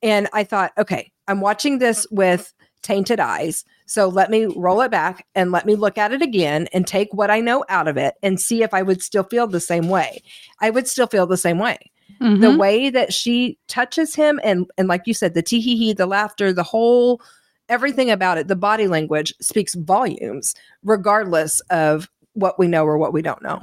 And 0.02 0.30
I 0.32 0.46
thought, 0.46 0.72
okay, 0.78 1.12
I'm 1.28 1.42
watching 1.42 1.80
this 1.80 2.08
with 2.12 2.54
tainted 2.82 3.20
eyes. 3.20 3.66
So 3.86 4.08
let 4.08 4.30
me 4.32 4.46
roll 4.56 4.82
it 4.82 4.92
back 4.92 5.26
and 5.36 5.52
let 5.52 5.66
me 5.66 5.76
look 5.76 5.98
at 5.98 6.12
it 6.14 6.22
again 6.22 6.68
and 6.74 6.88
take 6.88 7.14
what 7.14 7.30
I 7.30 7.40
know 7.42 7.66
out 7.70 7.88
of 7.88 7.98
it 7.98 8.16
and 8.24 8.40
see 8.40 8.64
if 8.64 8.74
I 8.74 8.82
would 8.82 9.02
still 9.02 9.24
feel 9.24 9.48
the 9.48 9.60
same 9.60 9.90
way. 9.90 10.22
I 10.62 10.70
would 10.70 10.88
still 10.88 11.08
feel 11.08 11.28
the 11.28 11.38
same 11.38 11.60
way. 11.60 11.78
The 12.20 12.26
Mhm. 12.52 12.58
way 12.58 12.90
that 12.90 13.14
she 13.14 13.58
touches 13.68 14.16
him 14.16 14.40
and 14.44 14.66
and 14.78 14.88
like 14.88 15.04
you 15.06 15.14
said, 15.14 15.34
the 15.34 15.42
tee 15.42 15.60
hee 15.60 15.76
hee, 15.78 15.94
the 15.94 16.06
laughter, 16.06 16.54
the 16.54 16.64
whole 16.64 17.22
everything 17.70 18.10
about 18.12 18.38
it, 18.38 18.48
the 18.48 18.56
body 18.56 18.88
language 18.88 19.34
speaks 19.42 19.74
volumes, 19.74 20.54
regardless 20.84 21.60
of 21.70 22.10
what 22.34 22.58
we 22.60 22.68
know 22.68 22.86
or 22.86 22.98
what 22.98 23.14
we 23.14 23.22
don't 23.22 23.42
know. 23.42 23.62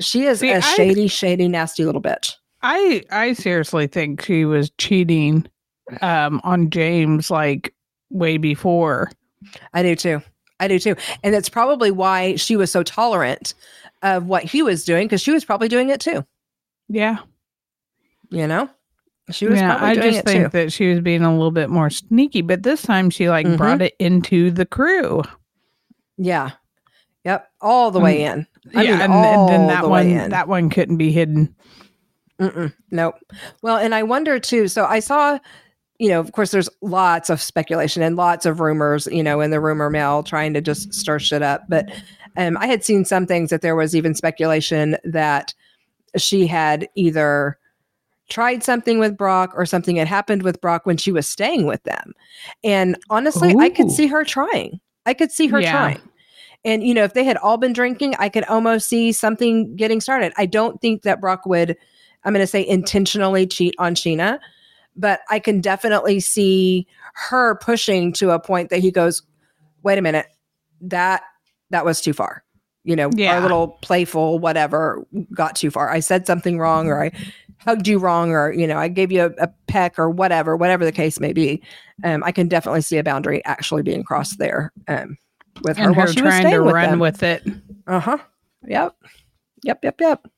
She 0.00 0.24
is 0.24 0.40
See, 0.40 0.50
a 0.50 0.56
I- 0.58 0.60
shady, 0.60 1.08
shady, 1.08 1.48
nasty 1.48 1.84
little 1.84 2.02
bitch. 2.02 2.32
I 2.62 3.02
I 3.10 3.32
seriously 3.34 3.86
think 3.86 4.22
she 4.24 4.44
was 4.44 4.70
cheating 4.78 5.46
um 6.02 6.40
on 6.44 6.70
James 6.70 7.30
like 7.30 7.74
way 8.10 8.36
before. 8.36 9.10
I 9.72 9.82
do 9.82 9.94
too. 9.94 10.22
I 10.60 10.68
do 10.68 10.78
too. 10.78 10.96
And 11.22 11.32
that's 11.34 11.48
probably 11.48 11.90
why 11.90 12.36
she 12.36 12.56
was 12.56 12.70
so 12.72 12.82
tolerant 12.82 13.54
of 14.02 14.26
what 14.26 14.42
he 14.44 14.62
was 14.62 14.84
doing 14.84 15.06
because 15.06 15.20
she 15.22 15.30
was 15.30 15.44
probably 15.44 15.68
doing 15.68 15.90
it 15.90 16.00
too. 16.00 16.24
Yeah. 16.88 17.18
You 18.30 18.46
know, 18.46 18.68
she 19.30 19.46
was 19.46 19.58
yeah, 19.58 19.78
I 19.80 19.94
just 19.94 20.24
think 20.24 20.44
too. 20.44 20.48
that 20.50 20.72
she 20.72 20.88
was 20.90 21.00
being 21.00 21.22
a 21.22 21.32
little 21.32 21.50
bit 21.50 21.70
more 21.70 21.90
sneaky, 21.90 22.42
but 22.42 22.62
this 22.62 22.82
time 22.82 23.08
she 23.10 23.28
like 23.28 23.46
Mhm. 23.46 23.56
brought 23.56 23.82
it 23.82 23.94
into 23.98 24.50
the 24.50 24.66
crew. 24.66 25.22
Yeah. 26.16 26.50
Yep. 27.24 27.48
All 27.60 27.90
the 27.90 28.00
way 28.00 28.24
in. 28.24 28.46
I 28.74 28.82
yeah, 28.82 28.92
mean, 28.92 29.00
and, 29.00 29.12
and 29.12 29.48
then 29.48 29.66
that 29.68 29.82
the 29.82 29.88
one 29.88 30.28
that 30.30 30.48
one 30.48 30.70
couldn't 30.70 30.96
be 30.98 31.10
hidden. 31.12 31.54
Mm-mm, 32.40 32.72
nope. 32.90 33.14
Well, 33.62 33.78
and 33.78 33.94
I 33.94 34.02
wonder 34.02 34.38
too. 34.38 34.68
So 34.68 34.84
I 34.84 35.00
saw 35.00 35.38
you 35.98 36.08
know, 36.08 36.20
of 36.20 36.32
course, 36.32 36.50
there's 36.50 36.68
lots 36.80 37.28
of 37.28 37.42
speculation 37.42 38.02
and 38.02 38.16
lots 38.16 38.46
of 38.46 38.60
rumors, 38.60 39.06
you 39.10 39.22
know, 39.22 39.40
in 39.40 39.50
the 39.50 39.60
rumor 39.60 39.90
mill 39.90 40.22
trying 40.22 40.54
to 40.54 40.60
just 40.60 40.94
stir 40.94 41.18
shit 41.18 41.42
up. 41.42 41.62
But 41.68 41.90
um, 42.36 42.56
I 42.58 42.66
had 42.66 42.84
seen 42.84 43.04
some 43.04 43.26
things 43.26 43.50
that 43.50 43.62
there 43.62 43.74
was 43.74 43.96
even 43.96 44.14
speculation 44.14 44.96
that 45.04 45.54
she 46.16 46.46
had 46.46 46.88
either 46.94 47.58
tried 48.28 48.62
something 48.62 48.98
with 48.98 49.16
Brock 49.16 49.52
or 49.56 49.66
something 49.66 49.96
had 49.96 50.06
happened 50.06 50.42
with 50.42 50.60
Brock 50.60 50.86
when 50.86 50.98
she 50.98 51.10
was 51.10 51.26
staying 51.26 51.66
with 51.66 51.82
them. 51.84 52.12
And 52.62 52.96
honestly, 53.10 53.54
I 53.58 53.70
could 53.70 53.90
see 53.90 54.06
her 54.06 54.24
trying. 54.24 54.80
I 55.06 55.14
could 55.14 55.32
see 55.32 55.46
her 55.48 55.60
Yeah. 55.60 55.72
trying. 55.72 56.00
And 56.64 56.82
you 56.84 56.92
know, 56.92 57.04
if 57.04 57.14
they 57.14 57.24
had 57.24 57.38
all 57.38 57.56
been 57.56 57.72
drinking, 57.72 58.14
I 58.18 58.28
could 58.28 58.44
almost 58.44 58.88
see 58.88 59.12
something 59.12 59.74
getting 59.76 60.00
started. 60.00 60.32
I 60.36 60.46
don't 60.46 60.80
think 60.80 61.02
that 61.02 61.20
Brock 61.20 61.46
would, 61.46 61.76
I'm 62.24 62.32
going 62.32 62.42
to 62.42 62.46
say 62.46 62.66
intentionally 62.66 63.46
cheat 63.46 63.74
on 63.78 63.94
Scheana, 63.94 64.38
but 64.98 65.20
I 65.30 65.38
can 65.38 65.60
definitely 65.62 66.20
see 66.20 66.86
her 67.14 67.54
pushing 67.56 68.12
to 68.14 68.30
a 68.30 68.38
point 68.40 68.68
that 68.70 68.80
he 68.80 68.90
goes, 68.90 69.22
"Wait 69.82 69.98
a 69.98 70.02
minute. 70.02 70.26
That 70.82 71.22
that 71.70 71.84
was 71.84 72.00
too 72.02 72.12
far." 72.12 72.44
You 72.84 72.96
know, 72.96 73.10
Yeah. 73.14 73.34
our 73.36 73.40
little 73.42 73.68
playful 73.82 74.38
whatever 74.38 75.04
got 75.34 75.56
too 75.56 75.70
far. 75.70 75.90
I 75.90 76.00
said 76.00 76.26
something 76.26 76.58
wrong 76.58 76.88
or 76.88 77.02
I 77.04 77.12
hugged 77.58 77.86
you 77.88 77.98
wrong 77.98 78.30
or 78.32 78.52
you 78.52 78.66
know, 78.66 78.78
I 78.78 78.88
gave 78.88 79.10
you 79.12 79.24
a, 79.24 79.44
a 79.44 79.48
peck 79.66 79.98
or 79.98 80.08
whatever, 80.10 80.56
whatever 80.56 80.84
the 80.84 80.92
case 80.92 81.20
may 81.20 81.32
be. 81.32 81.62
Um, 82.04 82.22
I 82.24 82.32
can 82.32 82.48
definitely 82.48 82.80
see 82.82 82.96
a 82.98 83.02
boundary 83.04 83.44
actually 83.44 83.82
being 83.82 84.04
crossed 84.04 84.38
there. 84.38 84.72
Um, 84.86 85.18
with 85.64 85.76
her 85.76 85.86
and 85.88 85.94
her 85.96 86.02
was 86.02 86.14
trying 86.14 86.48
to 86.50 86.60
with 86.60 86.74
run 86.74 86.90
them. 86.90 86.98
with 87.00 87.22
it. 87.22 87.42
Uh 87.86 88.00
huh. 88.00 88.18
Yep. 88.66 88.94
Yep. 89.64 89.80
Yep. 89.84 90.00
Yep. 90.00 90.28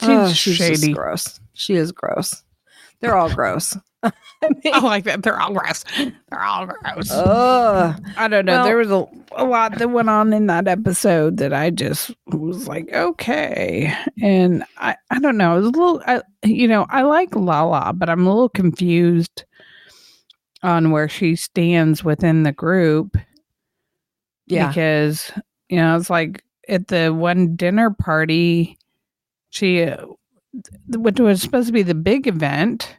She's 0.00 0.08
Oh, 0.08 0.32
she's 0.32 0.58
just 0.58 0.82
shady. 0.82 0.92
gross. 0.92 1.40
She 1.54 1.74
is 1.74 1.90
gross. 1.90 2.44
They're 3.00 3.16
all 3.16 3.32
gross. 3.34 3.76
I 4.02 4.12
mean, 4.42 4.60
oh, 4.74 4.86
I 4.86 5.00
that. 5.02 5.22
They're 5.22 5.38
all 5.38 5.52
gross. 5.52 5.84
They're 5.96 6.42
all 6.42 6.66
gross. 6.66 7.10
I 7.10 8.28
don't 8.28 8.46
know. 8.46 8.52
well- 8.52 8.64
there 8.64 8.76
was 8.78 8.90
a, 8.90 9.06
a 9.32 9.44
lot 9.44 9.78
that 9.78 9.88
went 9.90 10.08
on 10.08 10.32
in 10.32 10.46
that 10.46 10.66
episode 10.68 11.36
that 11.38 11.52
I 11.52 11.70
just 11.70 12.10
was 12.28 12.66
like, 12.66 12.90
okay. 12.92 13.94
And 14.22 14.64
I, 14.78 14.96
I 15.10 15.18
don't 15.18 15.36
know. 15.36 15.54
It 15.54 15.60
was 15.60 15.66
a 15.66 15.70
little, 15.70 16.02
I, 16.06 16.22
you 16.44 16.66
know, 16.68 16.86
I 16.88 17.02
like 17.02 17.34
Lala, 17.36 17.92
but 17.94 18.08
I'm 18.08 18.26
a 18.26 18.30
little 18.30 18.48
confused 18.48 19.44
on 20.62 20.90
where 20.90 21.08
she 21.08 21.36
stands 21.36 22.02
within 22.04 22.42
the 22.42 22.52
group 22.52 23.16
Yeah. 24.46 24.68
because, 24.68 25.30
you 25.68 25.76
know, 25.76 25.96
it's 25.96 26.10
like 26.10 26.42
at 26.68 26.88
the 26.88 27.10
one 27.14 27.56
dinner 27.56 27.90
party, 27.90 28.78
she, 29.50 29.86
which 30.88 31.20
was 31.20 31.40
supposed 31.42 31.66
to 31.68 31.72
be 31.72 31.82
the 31.82 31.94
big 31.94 32.26
event, 32.26 32.96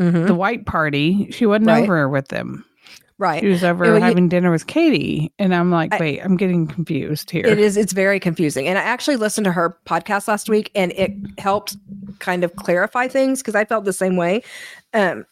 Mhm. 0.00 0.26
the 0.26 0.34
white 0.34 0.66
party, 0.66 1.28
she 1.30 1.46
wasn't 1.46 1.66
Right. 1.68 1.82
over 1.84 2.08
with 2.08 2.28
them. 2.28 2.64
Right. 3.16 3.40
She 3.40 3.48
was 3.48 3.62
over 3.62 3.84
Well, 3.84 3.94
you- 3.98 4.00
having 4.04 4.28
dinner 4.28 4.50
with 4.50 4.66
Katie, 4.66 5.32
and 5.38 5.54
I'm 5.54 5.70
like, 5.70 5.94
I- 5.94 5.98
wait, 6.00 6.20
I'm 6.20 6.36
getting 6.36 6.66
confused 6.66 7.30
here. 7.30 7.46
It 7.46 7.60
is. 7.60 7.76
It's 7.76 7.92
very 7.92 8.18
confusing. 8.18 8.66
And 8.66 8.76
I 8.76 8.82
actually 8.82 9.14
listened 9.16 9.44
to 9.44 9.52
her 9.52 9.78
podcast 9.86 10.26
last 10.26 10.48
week, 10.48 10.72
and 10.74 10.90
it 10.96 11.12
helped 11.38 11.76
kind 12.18 12.42
of 12.42 12.56
clarify 12.56 13.06
things 13.06 13.40
because 13.40 13.54
I 13.54 13.64
felt 13.66 13.84
the 13.84 13.92
same 13.92 14.16
way. 14.16 14.42
Um, 14.94 15.26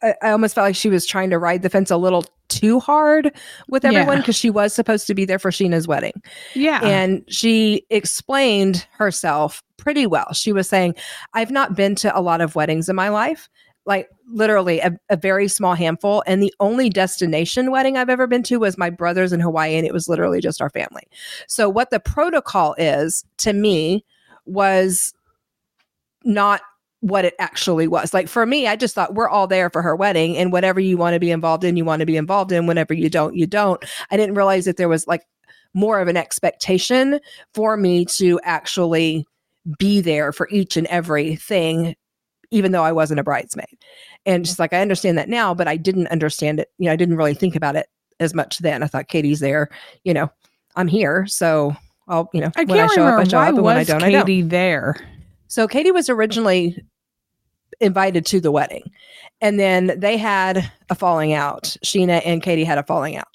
I, 0.00 0.14
I 0.22 0.30
almost 0.30 0.54
felt 0.54 0.66
like 0.66 0.76
she 0.76 0.88
was 0.90 1.06
trying 1.06 1.30
to 1.30 1.38
ride 1.38 1.62
the 1.62 1.70
fence 1.70 1.90
a 1.90 1.96
little 1.96 2.24
too 2.48 2.78
hard 2.78 3.32
with 3.68 3.84
everyone 3.84 4.16
Yeah. 4.18 4.20
because 4.20 4.36
she 4.36 4.50
was 4.50 4.72
supposed 4.72 5.08
to 5.08 5.14
be 5.14 5.24
there 5.24 5.40
for 5.40 5.50
Scheana's 5.50 5.88
wedding. 5.88 6.12
Yeah, 6.54 6.80
And 6.84 7.24
she 7.26 7.84
explained 7.90 8.86
herself 8.98 9.60
pretty 9.76 10.06
well. 10.06 10.32
She 10.32 10.52
was 10.52 10.68
saying, 10.68 10.94
I've 11.32 11.50
not 11.50 11.74
been 11.74 11.94
to 11.96 12.16
a 12.16 12.20
lot 12.20 12.40
of 12.40 12.54
weddings 12.54 12.88
in 12.88 12.96
my 12.96 13.08
life, 13.08 13.48
like 13.86 14.08
literally 14.30 14.80
a, 14.80 14.96
a 15.10 15.16
very 15.16 15.48
small 15.48 15.74
handful. 15.74 16.22
And 16.26 16.42
the 16.42 16.54
only 16.60 16.88
destination 16.88 17.70
wedding 17.70 17.96
I've 17.96 18.10
ever 18.10 18.26
been 18.26 18.42
to 18.44 18.58
was 18.58 18.78
my 18.78 18.90
brother's 18.90 19.32
in 19.32 19.40
Hawaii, 19.40 19.76
and 19.76 19.86
it 19.86 19.92
was 19.92 20.08
literally 20.08 20.40
just 20.40 20.60
our 20.60 20.70
family. 20.70 21.04
So, 21.48 21.68
what 21.68 21.90
the 21.90 22.00
protocol 22.00 22.74
is 22.78 23.24
to 23.38 23.52
me 23.52 24.04
was 24.46 25.14
not 26.24 26.62
what 27.00 27.26
it 27.26 27.34
actually 27.38 27.86
was. 27.86 28.14
Like 28.14 28.28
for 28.28 28.46
me, 28.46 28.66
I 28.66 28.76
just 28.76 28.94
thought 28.94 29.14
we're 29.14 29.28
all 29.28 29.46
there 29.46 29.68
for 29.68 29.82
her 29.82 29.94
wedding, 29.94 30.36
and 30.38 30.52
whatever 30.52 30.80
you 30.80 30.96
want 30.96 31.14
to 31.14 31.20
be 31.20 31.30
involved 31.30 31.64
in, 31.64 31.76
you 31.76 31.84
want 31.84 32.00
to 32.00 32.06
be 32.06 32.16
involved 32.16 32.50
in. 32.50 32.66
Whenever 32.66 32.94
you 32.94 33.10
don't, 33.10 33.36
you 33.36 33.46
don't. 33.46 33.84
I 34.10 34.16
didn't 34.16 34.36
realize 34.36 34.64
that 34.64 34.78
there 34.78 34.88
was 34.88 35.06
like 35.06 35.22
more 35.74 36.00
of 36.00 36.08
an 36.08 36.16
expectation 36.16 37.20
for 37.52 37.76
me 37.76 38.06
to 38.06 38.40
actually 38.44 39.26
be 39.78 40.00
there 40.00 40.32
for 40.32 40.48
each 40.50 40.76
and 40.76 40.86
everything, 40.88 41.94
even 42.50 42.72
though 42.72 42.84
I 42.84 42.92
wasn't 42.92 43.20
a 43.20 43.24
bridesmaid. 43.24 43.78
And 44.26 44.44
mm. 44.44 44.46
she's 44.46 44.58
like, 44.58 44.72
I 44.72 44.80
understand 44.80 45.18
that 45.18 45.28
now, 45.28 45.54
but 45.54 45.68
I 45.68 45.76
didn't 45.76 46.08
understand 46.08 46.60
it. 46.60 46.70
You 46.78 46.86
know, 46.86 46.92
I 46.92 46.96
didn't 46.96 47.16
really 47.16 47.34
think 47.34 47.56
about 47.56 47.76
it 47.76 47.88
as 48.20 48.34
much 48.34 48.58
then. 48.58 48.82
I 48.82 48.86
thought 48.86 49.08
Katie's 49.08 49.40
there, 49.40 49.70
you 50.04 50.14
know, 50.14 50.30
I'm 50.76 50.88
here. 50.88 51.26
So 51.26 51.74
I'll, 52.08 52.28
you 52.32 52.40
know, 52.40 52.50
I 52.56 52.64
when 52.64 52.78
I 52.78 52.82
can't 52.82 52.92
show 52.92 53.00
remember 53.00 53.20
up, 53.20 53.26
I 53.26 53.30
show 53.30 53.36
why 53.38 53.48
up. 53.48 53.54
And 53.54 53.64
when 53.64 53.76
I 53.76 53.84
don't, 53.84 54.02
I 54.02 54.10
don't. 54.10 54.26
Katie 54.26 54.42
there. 54.42 54.96
So 55.48 55.66
Katie 55.66 55.90
was 55.90 56.08
originally 56.08 56.84
invited 57.80 58.26
to 58.26 58.40
the 58.40 58.50
wedding. 58.50 58.90
And 59.40 59.58
then 59.58 59.98
they 59.98 60.16
had 60.16 60.70
a 60.90 60.94
falling 60.94 61.32
out. 61.32 61.76
Scheana 61.84 62.22
and 62.24 62.42
Katie 62.42 62.64
had 62.64 62.78
a 62.78 62.82
falling 62.82 63.16
out. 63.16 63.28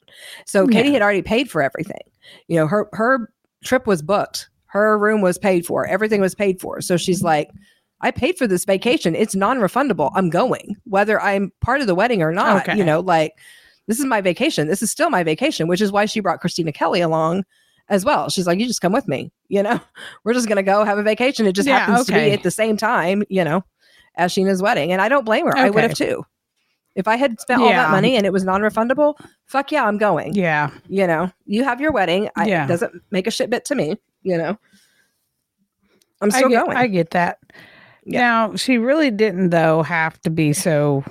So 0.46 0.68
Katie 0.68 0.90
Yeah. 0.90 0.94
had 0.94 1.02
already 1.02 1.22
paid 1.22 1.50
for 1.50 1.62
everything. 1.62 2.02
You 2.48 2.58
know, 2.58 2.68
her 2.68 2.90
her 2.94 3.32
trip 3.64 3.88
was 3.88 4.02
booked. 4.02 4.50
Her 4.70 4.98
room 4.98 5.22
was 5.22 5.38
paid 5.38 5.66
for. 5.66 5.86
Everything 5.86 6.22
was 6.22 6.36
paid 6.36 6.62
for. 6.62 6.82
So 6.82 6.98
she's 6.98 7.20
mm-hmm. 7.20 7.28
like, 7.28 7.50
I 8.02 8.12
paid 8.12 8.38
for 8.38 8.48
this 8.48 8.66
vacation. 8.66 9.16
It's 9.16 9.36
non-refundable. 9.36 10.12
I'm 10.16 10.30
going, 10.30 10.78
whether 10.86 11.22
I'm 11.22 11.52
part 11.62 11.82
of 11.82 11.88
the 11.88 11.96
wedding 11.96 12.22
or 12.22 12.32
not. 12.32 12.64
Okay. 12.64 12.78
You 12.78 12.84
know, 12.84 13.02
like 13.02 13.34
this 13.88 14.00
is 14.00 14.06
my 14.06 14.22
vacation. 14.22 14.68
This 14.68 14.82
is 14.82 14.92
still 14.92 15.10
my 15.10 15.24
vacation, 15.24 15.68
which 15.68 15.82
is 15.82 15.92
why 15.92 16.06
she 16.06 16.20
brought 16.20 16.42
Kristina 16.42 16.74
Kelly 16.74 17.02
along 17.02 17.44
as 17.90 18.06
well. 18.06 18.30
She's 18.30 18.48
like, 18.48 18.60
you 18.60 18.68
just 18.68 18.82
come 18.82 18.94
with 18.94 19.08
me. 19.08 19.32
You 19.50 19.64
know, 19.64 19.82
we're 20.24 20.34
just 20.34 20.48
gonna 20.48 20.64
go 20.64 20.86
have 20.86 20.98
a 20.98 21.04
vacation. 21.04 21.46
It 21.46 21.54
just 21.54 21.68
Yeah, 21.68 21.80
happens 21.80 22.06
to 22.08 22.14
be 22.14 22.32
at 22.32 22.44
the 22.44 22.52
same 22.52 22.78
time. 22.78 23.24
You 23.30 23.44
know, 23.44 23.64
as 24.16 24.34
Scheana's 24.34 24.62
wedding, 24.62 24.92
and 24.92 25.02
I 25.02 25.10
don't 25.10 25.26
blame 25.26 25.46
her. 25.48 25.58
I 25.58 25.70
would 25.70 25.84
have 25.84 25.96
too. 25.96 26.24
If 26.96 27.08
I 27.08 27.16
had 27.16 27.40
spent 27.40 27.62
all 27.62 27.70
that 27.70 27.92
money 27.92 28.16
and 28.16 28.26
it 28.26 28.34
was 28.34 28.44
non-refundable, 28.44 29.16
fuck 29.46 29.72
yeah, 29.72 29.86
I'm 29.86 29.98
going. 29.98 30.34
Yeah, 30.36 30.70
You 30.88 31.08
know, 31.08 31.32
you 31.46 31.64
have 31.64 31.80
your 31.80 31.92
wedding. 31.92 32.30
I, 32.36 32.48
Yeah. 32.48 32.66
It 32.66 32.68
doesn't 32.68 32.94
make 33.12 33.26
a 33.26 33.32
shit 33.32 33.50
bit 33.50 33.64
to 33.66 33.76
me. 33.76 33.96
You 34.24 34.38
know, 34.38 34.58
I'm 36.22 36.32
I 36.32 36.38
still 36.38 36.50
get, 36.50 36.66
going. 36.66 36.78
I 36.78 36.88
get 36.88 37.12
that. 37.12 37.40
Yeah. 38.06 38.20
Now 38.22 38.56
she 38.56 38.78
really 38.78 39.12
didn't 39.12 39.50
though 39.50 39.84
have 39.84 40.20
to 40.22 40.30
be 40.30 40.54
so 40.54 41.04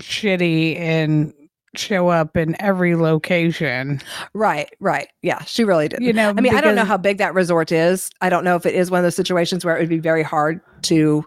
shitty 0.00 0.78
and 0.78 1.32
show 1.76 2.08
up 2.08 2.36
in 2.36 2.56
every 2.60 2.96
location. 2.96 4.00
right, 4.34 4.68
right. 4.80 5.08
Yeah, 5.22 5.42
she 5.44 5.64
really 5.64 5.88
did. 5.88 6.00
You 6.02 6.12
know, 6.12 6.30
I 6.30 6.40
mean, 6.40 6.54
I 6.54 6.60
don't 6.60 6.74
know 6.74 6.84
how 6.84 6.96
big 6.96 7.18
that 7.18 7.34
resort 7.34 7.70
is. 7.72 8.10
I 8.20 8.30
don't 8.30 8.44
know 8.44 8.56
if 8.56 8.66
it 8.66 8.74
is 8.74 8.90
one 8.90 8.98
of 8.98 9.04
those 9.04 9.16
situations 9.16 9.64
where 9.64 9.76
it 9.76 9.80
would 9.80 9.88
be 9.88 9.98
very 9.98 10.22
hard 10.22 10.60
to 10.82 11.24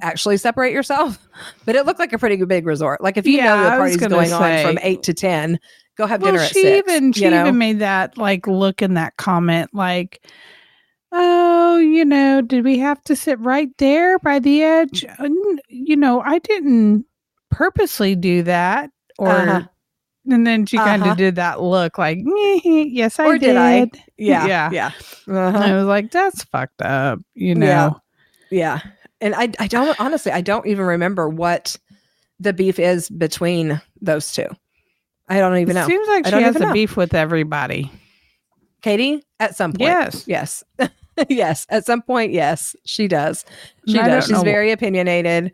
actually 0.00 0.36
separate 0.36 0.72
yourself. 0.72 1.18
But 1.64 1.74
it 1.74 1.86
looked 1.86 1.98
like 1.98 2.12
a 2.12 2.18
pretty 2.18 2.36
big 2.44 2.66
resort. 2.66 3.00
Like 3.02 3.16
if 3.16 3.26
you 3.26 3.38
Yeah, 3.38 3.44
know 3.56 3.62
the 3.62 3.72
I 3.72 3.76
party's 3.76 3.96
going 3.96 4.32
on 4.32 4.62
from 4.62 4.78
eight 4.82 5.02
to 5.04 5.14
ten, 5.14 5.58
go 5.96 6.06
have 6.06 6.20
Well, 6.20 6.32
dinner 6.32 6.44
at 6.44 6.52
she 6.52 6.60
six. 6.62 6.88
even 6.88 7.12
she 7.12 7.28
know? 7.30 7.40
even 7.40 7.58
made 7.58 7.78
that 7.80 8.16
like 8.18 8.46
look 8.46 8.82
in 8.82 8.94
that 8.94 9.16
comment 9.16 9.70
like. 9.72 10.20
Oh, 11.12 11.78
you 11.78 12.04
know, 12.04 12.42
did 12.42 12.64
we 12.64 12.78
have 12.78 13.02
to 13.04 13.16
sit 13.16 13.38
right 13.38 13.68
there 13.78 14.18
by 14.18 14.38
the 14.38 14.62
edge? 14.62 15.06
Uh, 15.18 15.28
You 15.68 15.96
know, 15.96 16.20
I 16.20 16.40
didn't 16.40 17.06
purposely 17.50 18.16
do 18.16 18.42
that. 18.42 18.90
Or, 19.18 19.30
Uh-huh. 19.30 19.62
and 20.28 20.46
then 20.46 20.66
she 20.66 20.76
kind 20.76 21.00
of 21.02 21.06
Uh-huh. 21.06 21.14
did 21.14 21.36
that 21.36 21.62
look 21.62 21.96
like, 21.96 22.18
yes, 22.64 23.18
I 23.20 23.26
Or 23.28 23.32
did. 23.34 23.40
did 23.40 23.56
I? 23.56 23.90
yeah, 24.18 24.46
Yeah. 24.46 24.70
yeah, 24.72 24.90
Uh-huh. 25.28 25.58
I 25.58 25.74
was 25.76 25.86
like, 25.86 26.10
that's 26.10 26.42
fucked 26.44 26.82
up, 26.82 27.20
you 27.34 27.54
know. 27.54 27.98
Yeah. 28.50 28.80
yeah. 28.82 28.90
And 29.20 29.34
I, 29.34 29.50
I 29.58 29.68
don't 29.68 29.98
honestly, 29.98 30.32
I 30.32 30.42
don't 30.42 30.66
even 30.66 30.84
remember 30.84 31.28
what 31.30 31.76
the 32.40 32.52
beef 32.52 32.78
is 32.78 33.08
between 33.08 33.80
those 34.02 34.32
two. 34.34 34.48
I 35.28 35.38
don't 35.38 35.56
even 35.58 35.76
It 35.76 35.80
know. 35.80 35.86
seems 35.86 36.08
like 36.08 36.26
I 36.26 36.30
she 36.30 36.42
has 36.42 36.56
a 36.56 36.60
know. 36.60 36.72
beef 36.72 36.96
with 36.96 37.14
everybody. 37.14 37.90
Katie, 38.82 39.24
at 39.40 39.56
some 39.56 39.72
point, 39.72 39.80
Yes. 39.80 40.24
yes, 40.26 40.64
yes, 41.28 41.66
at 41.70 41.84
some 41.84 42.02
point, 42.02 42.32
yes, 42.32 42.76
she 42.84 43.08
does. 43.08 43.44
She 43.88 43.98
I 43.98 44.06
does. 44.08 44.24
She's 44.24 44.32
know. 44.32 44.42
very 44.42 44.70
opinionated, 44.70 45.52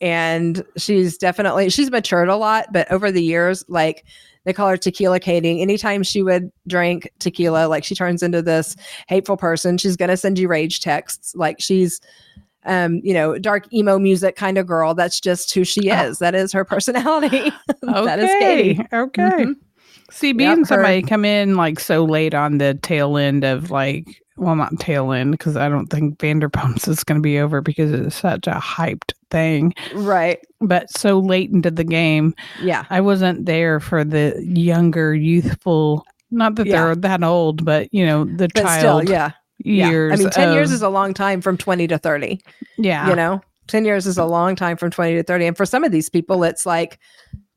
and 0.00 0.64
she's 0.76 1.16
definitely 1.16 1.70
she's 1.70 1.90
matured 1.90 2.28
a 2.28 2.36
lot. 2.36 2.66
But 2.72 2.90
over 2.90 3.12
the 3.12 3.22
years, 3.22 3.64
like 3.68 4.04
they 4.44 4.52
call 4.52 4.68
her 4.68 4.76
Tequila 4.76 5.20
Katie. 5.20 5.62
Anytime 5.62 6.02
she 6.02 6.22
would 6.22 6.50
drink 6.66 7.08
tequila, 7.20 7.68
like 7.68 7.84
she 7.84 7.94
turns 7.94 8.22
into 8.22 8.42
this 8.42 8.74
hateful 9.08 9.36
person. 9.36 9.78
She's 9.78 9.96
gonna 9.96 10.16
send 10.16 10.38
you 10.38 10.48
rage 10.48 10.80
texts. 10.80 11.34
Like 11.36 11.56
she's, 11.60 12.00
um, 12.66 13.00
you 13.02 13.14
know, 13.14 13.38
dark 13.38 13.72
emo 13.72 13.98
music 13.98 14.36
kind 14.36 14.58
of 14.58 14.66
girl. 14.66 14.94
That's 14.94 15.20
just 15.20 15.52
who 15.54 15.64
she 15.64 15.90
Oh. 15.90 16.02
is. 16.04 16.18
That 16.18 16.34
is 16.34 16.52
her 16.52 16.64
personality. 16.64 17.50
that 17.82 18.18
is 18.18 18.30
Okay, 18.30 18.38
Katie. 18.74 18.86
Okay. 18.92 19.22
Mhm. 19.22 19.54
See, 20.10 20.28
Yep, 20.28 20.36
being 20.36 20.58
her- 20.60 20.64
somebody 20.64 21.02
come 21.02 21.24
in 21.24 21.56
like 21.56 21.80
so 21.80 22.04
late 22.04 22.34
on 22.34 22.58
the 22.58 22.74
tail 22.82 23.16
end 23.16 23.44
of 23.44 23.70
like 23.70 24.20
well, 24.36 24.56
not 24.56 24.76
tail 24.80 25.12
end 25.12 25.30
because 25.30 25.56
I 25.56 25.68
don't 25.68 25.86
think 25.86 26.18
Vanderpumps 26.18 26.88
is 26.88 27.04
going 27.04 27.18
to 27.20 27.22
be 27.22 27.38
over 27.38 27.60
because 27.60 27.92
it's 27.92 28.16
such 28.16 28.48
a 28.48 28.54
hyped 28.54 29.12
thing. 29.30 29.72
Right. 29.94 30.40
But 30.60 30.90
so 30.90 31.20
late 31.20 31.50
into 31.52 31.70
the 31.70 31.84
game, 31.84 32.34
Yeah. 32.60 32.84
I 32.90 33.00
wasn't 33.00 33.46
there 33.46 33.78
for 33.78 34.02
the 34.02 34.34
younger, 34.44 35.14
youthful. 35.14 36.04
Not 36.32 36.56
that 36.56 36.66
Yeah. 36.66 36.84
they're 36.86 36.96
that 36.96 37.22
old, 37.22 37.64
but 37.64 37.86
you 37.94 38.04
know 38.04 38.24
the 38.24 38.48
But 38.52 38.62
child 38.64 39.02
still, 39.04 39.12
yeah. 39.14 39.30
Yeah. 39.58 39.88
years. 39.88 40.12
I 40.12 40.16
mean, 40.16 40.30
10 40.30 40.52
years 40.52 40.70
is 40.72 40.82
a 40.82 40.88
long 40.88 41.14
time 41.14 41.40
from 41.40 41.56
20 41.56 41.86
to 41.88 41.98
30, 41.98 42.40
yeah, 42.78 43.08
you 43.08 43.16
know? 43.16 43.40
10 43.68 43.84
years 43.84 44.06
is 44.06 44.18
a 44.18 44.24
long 44.26 44.56
time 44.56 44.76
from 44.76 44.90
20 44.90 45.14
to 45.14 45.22
30. 45.22 45.46
And 45.46 45.56
for 45.56 45.64
some 45.64 45.84
of 45.84 45.92
these 45.92 46.10
people, 46.10 46.44
it's 46.44 46.66
like 46.66 46.98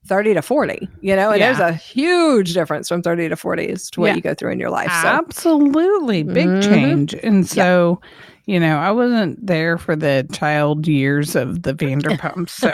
30 0.08 0.36
to 0.36 0.42
40, 0.42 0.90
you 1.02 1.16
know? 1.18 1.32
And 1.32 1.42
there's 1.42 1.60
a 1.60 1.74
huge 1.74 2.54
difference 2.54 2.88
from 2.88 3.02
30 3.02 3.28
to 3.30 3.36
40 3.36 3.70
as 3.70 3.90
to 3.92 4.00
what 4.02 4.08
Yeah. 4.08 4.16
you 4.16 4.22
go 4.22 4.34
through 4.34 4.52
in 4.52 4.60
your 4.60 4.70
life. 4.70 4.90
So, 5.02 5.08
absolutely 5.08 6.24
big 6.24 6.48
Mhm. 6.48 6.62
change. 6.70 7.14
And 7.16 7.46
so, 7.46 8.00
you 8.46 8.58
know, 8.58 8.78
I 8.78 8.92
wasn't 8.92 9.46
there 9.46 9.78
for 9.78 9.98
the 9.98 10.26
child 10.32 10.88
years 10.88 11.36
of 11.36 11.64
the 11.64 11.74
Vanderpumps. 11.74 12.52
So, 12.52 12.72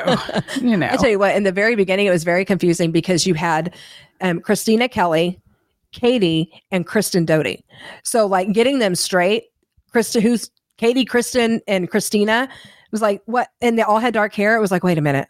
you 0.64 0.78
know, 0.78 0.90
I 0.92 0.98
tell 0.98 1.10
you 1.10 1.18
what, 1.18 1.36
in 1.36 1.42
the 1.42 1.52
very 1.52 1.76
beginning, 1.76 2.06
it 2.06 2.12
was 2.12 2.24
very 2.24 2.46
confusing 2.46 2.92
because 2.92 3.26
you 3.26 3.34
had 3.34 3.74
um, 4.22 4.40
Kristina 4.40 4.90
Kelly, 4.92 5.40
Katie, 5.94 6.52
and 6.72 6.86
Kristen 6.86 7.26
Doty. 7.26 7.64
So, 8.04 8.26
like, 8.26 8.52
getting 8.52 8.80
them 8.80 8.96
straight, 8.96 9.46
Krista, 9.94 10.22
who's 10.22 10.52
Katie, 10.78 11.06
Kristen, 11.06 11.62
and 11.68 11.90
Christina 11.90 12.50
was 12.92 13.02
like, 13.02 13.22
what? 13.26 13.48
And 13.62 13.78
they 13.78 13.84
all 13.84 14.00
had 14.00 14.14
dark 14.14 14.34
hair. 14.34 14.56
It 14.56 14.60
was 14.60 14.72
like, 14.72 14.84
wait 14.84 14.98
a 14.98 15.02
minute, 15.02 15.28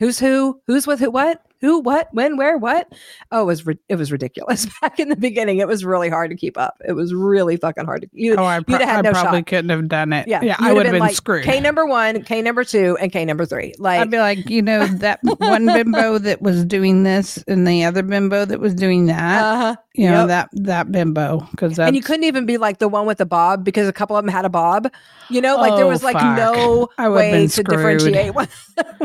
who's 0.00 0.18
who? 0.18 0.60
Who's 0.66 0.86
with 0.86 1.00
who? 1.00 1.10
What? 1.10 1.45
Who? 1.60 1.80
What? 1.80 2.08
When? 2.12 2.36
Where? 2.36 2.58
What? 2.58 2.92
Oh, 3.32 3.42
it 3.42 3.46
was 3.46 3.66
ri- 3.66 3.78
it 3.88 3.96
was 3.96 4.12
ridiculous 4.12 4.66
back 4.80 4.98
in 5.00 5.08
the 5.08 5.16
beginning. 5.16 5.58
It 5.58 5.68
was 5.68 5.84
really 5.84 6.08
hard 6.08 6.30
to 6.30 6.36
keep 6.36 6.58
up. 6.58 6.74
It 6.86 6.92
was 6.92 7.14
really 7.14 7.56
fucking 7.56 7.84
hard 7.86 8.02
to. 8.02 8.08
You, 8.12 8.36
oh, 8.36 8.44
I, 8.44 8.60
pro- 8.60 8.74
you'd 8.74 8.80
have 8.82 8.88
had 8.96 9.06
I 9.06 9.10
no 9.10 9.12
probably 9.12 9.38
shot. 9.40 9.46
couldn't 9.46 9.70
have 9.70 9.88
done 9.88 10.12
it. 10.12 10.28
yeah, 10.28 10.42
yeah, 10.42 10.56
I 10.58 10.72
would 10.72 10.86
have 10.86 10.92
been 10.92 11.00
like 11.00 11.14
screwed. 11.14 11.44
K 11.44 11.60
number 11.60 11.86
one, 11.86 12.22
K 12.24 12.42
number 12.42 12.64
two, 12.64 12.96
and 13.00 13.10
K 13.12 13.24
number 13.24 13.46
three. 13.46 13.74
Like, 13.78 14.00
I'd 14.00 14.10
be 14.10 14.18
like, 14.18 14.48
you 14.50 14.62
know, 14.62 14.86
that 14.98 15.20
one 15.22 15.66
bimbo 15.66 16.18
that 16.18 16.42
was 16.42 16.64
doing 16.64 17.02
this 17.02 17.42
and 17.48 17.66
the 17.66 17.84
other 17.84 18.02
bimbo 18.02 18.44
that 18.44 18.60
was 18.60 18.74
doing 18.74 19.06
that. 19.06 19.42
uh-huh. 19.42 19.76
you 19.94 20.10
know 20.10 20.26
yep. 20.26 20.28
that 20.28 20.48
that 20.52 20.92
bimbo 20.92 21.40
because 21.52 21.78
and 21.78 21.96
you 21.96 22.02
couldn't 22.02 22.24
even 22.24 22.44
be 22.46 22.58
like 22.58 22.78
the 22.78 22.88
one 22.88 23.06
with 23.06 23.18
the 23.18 23.24
bob 23.26 23.64
because 23.64 23.88
a 23.88 23.92
couple 23.92 24.16
of 24.16 24.24
them 24.24 24.32
had 24.32 24.44
a 24.44 24.48
bob. 24.50 24.90
You 25.30 25.40
know, 25.40 25.56
like 25.56 25.74
there 25.76 25.86
Oh, 25.86 25.88
was 25.88 26.04
like 26.04 26.14
fuck. 26.16 26.36
no 26.36 26.88
I 26.98 27.08
way 27.08 27.30
to 27.46 27.48
screwed. 27.48 27.66
differentiate 27.68 28.34
one, 28.34 28.48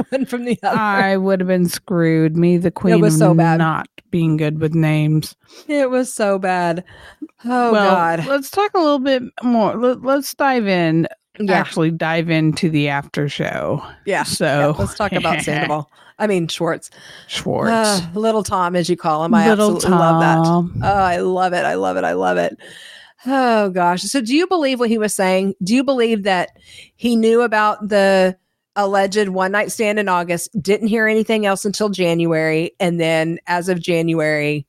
one 0.10 0.26
from 0.26 0.46
the 0.46 0.60
other. 0.64 0.78
I 0.78 1.18
would 1.18 1.40
have 1.40 1.48
been 1.48 1.68
screwed. 1.68 2.36
Me, 2.42 2.58
the 2.58 2.72
queen, 2.72 2.96
it 2.96 3.00
was 3.02 3.18
so 3.18 3.34
bad. 3.34 3.60
not 3.60 3.88
being 4.10 4.36
good 4.36 4.60
with 4.60 4.74
names. 4.76 5.36
it 5.68 5.90
was 5.90 6.14
so 6.14 6.38
bad. 6.40 6.84
Oh 7.46 7.72
well, 7.72 7.92
God. 7.92 8.26
let's 8.28 8.50
talk 8.52 8.72
a 8.74 8.80
little 8.80 9.00
bit 9.00 9.24
more. 9.44 9.76
Let, 9.78 10.02
let's 10.02 10.34
dive 10.36 10.68
in. 10.68 11.08
Yeah. 11.40 11.54
Actually, 11.54 11.92
dive 11.92 12.30
into 12.30 12.70
the 12.70 12.90
after 12.90 13.30
show. 13.30 13.82
Yeah. 14.06 14.24
So 14.24 14.46
Yeah, 14.46 14.68
let's 14.78 14.96
talk 14.96 15.14
about 15.14 15.42
Sandoval. 15.44 15.90
I 16.20 16.28
mean 16.28 16.48
Schwartz. 16.50 16.90
Schwartz, 17.28 17.72
Uh, 17.72 18.02
little 18.14 18.44
Tom, 18.44 18.76
as 18.76 18.90
you 18.90 18.98
call 18.98 19.24
him. 19.24 19.34
I 19.34 19.48
little 19.50 19.78
absolutely 19.78 19.98
love 20.00 20.20
that. 20.22 20.36
Tom. 20.44 20.82
Oh, 20.84 20.88
I 20.88 21.18
love 21.18 21.54
it. 21.54 21.64
I 21.66 21.76
love 21.76 21.96
it. 21.98 22.04
I 22.04 22.14
love 22.14 22.38
it. 22.38 22.58
Oh 23.26 23.70
gosh. 23.70 24.02
So 24.04 24.20
do 24.22 24.36
you 24.36 24.46
believe 24.48 24.80
what 24.80 24.90
he 24.90 24.98
was 24.98 25.16
saying? 25.16 25.54
Do 25.64 25.74
you 25.74 25.84
believe 25.84 26.24
that 26.24 26.50
he 26.96 27.16
knew 27.16 27.42
about 27.42 27.88
the 27.88 28.36
alleged 28.76 29.30
one 29.30 29.52
night 29.52 29.72
stand 29.72 30.00
in 30.00 30.08
August, 30.10 30.50
didn't 30.62 30.88
hear 30.88 31.08
anything 31.08 31.46
else 31.46 31.66
until 31.66 31.90
January, 31.90 32.72
and 32.80 33.00
then 33.00 33.40
as 33.48 33.70
of 33.70 33.80
January, 33.82 34.66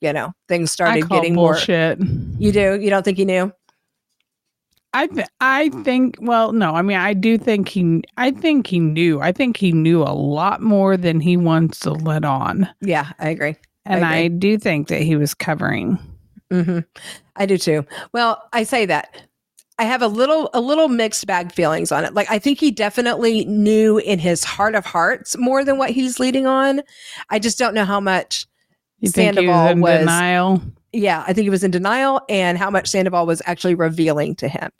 you 0.00 0.12
know, 0.12 0.32
things 0.48 0.70
started 0.70 1.08
getting 1.08 1.34
more 1.34 1.52
bullshit. 1.52 1.98
you 2.38 2.52
do? 2.52 2.78
You 2.80 2.90
don't 2.90 3.04
think 3.04 3.18
he 3.18 3.24
knew? 3.24 3.52
I 4.94 5.06
th- 5.06 5.28
I 5.40 5.68
think 5.84 6.16
well 6.20 6.52
no 6.52 6.74
I 6.74 6.80
mean 6.82 6.96
I 6.96 7.12
do 7.12 7.36
think 7.36 7.68
he 7.68 8.02
I 8.16 8.30
think 8.30 8.66
he 8.66 8.80
knew 8.80 9.20
I 9.20 9.32
think 9.32 9.58
he 9.58 9.70
knew 9.70 10.02
a 10.02 10.14
lot 10.16 10.62
more 10.62 10.96
than 10.96 11.20
he 11.20 11.36
wants 11.36 11.80
to 11.80 11.92
let 11.92 12.24
on 12.24 12.68
Yeah, 12.80 13.12
I 13.18 13.28
agree. 13.28 13.56
and 13.84 14.04
I 14.04 14.24
I, 14.24 14.28
do 14.28 14.56
think 14.56 14.88
that 14.88 15.02
he 15.02 15.14
was 15.14 15.34
covering 15.34 15.98
hmm 16.50 16.80
I 17.36 17.46
do 17.46 17.58
too. 17.58 17.86
Well, 18.12 18.42
I 18.52 18.64
say 18.64 18.86
that. 18.86 19.27
I 19.78 19.84
have 19.84 20.02
a 20.02 20.08
little 20.08 20.50
a 20.54 20.60
little 20.60 20.88
mixed 20.88 21.26
bag 21.26 21.52
feelings 21.52 21.92
on 21.92 22.04
it. 22.04 22.14
Like 22.14 22.30
I 22.30 22.38
think 22.38 22.58
he 22.58 22.70
definitely 22.70 23.44
knew 23.44 23.98
in 23.98 24.18
his 24.18 24.44
heart 24.44 24.74
of 24.74 24.84
hearts 24.84 25.36
more 25.38 25.64
than 25.64 25.78
what 25.78 25.90
he's 25.90 26.18
leading 26.18 26.46
on. 26.46 26.82
I 27.30 27.38
just 27.38 27.58
don't 27.58 27.74
know 27.74 27.84
how 27.84 28.00
much 28.00 28.46
you 29.00 29.08
think 29.10 29.38
he 29.38 29.46
was 29.46 29.54
Sandoval 29.54 29.70
in 29.72 29.80
was- 29.80 29.98
denial 30.00 30.62
yeah, 30.92 31.24
I 31.26 31.32
think 31.32 31.44
he 31.44 31.50
was 31.50 31.64
in 31.64 31.70
denial 31.70 32.22
and 32.28 32.56
how 32.56 32.70
much 32.70 32.88
Sandoval 32.88 33.26
was 33.26 33.42
actually 33.46 33.74
revealing 33.74 34.34
to 34.36 34.48
him. 34.48 34.70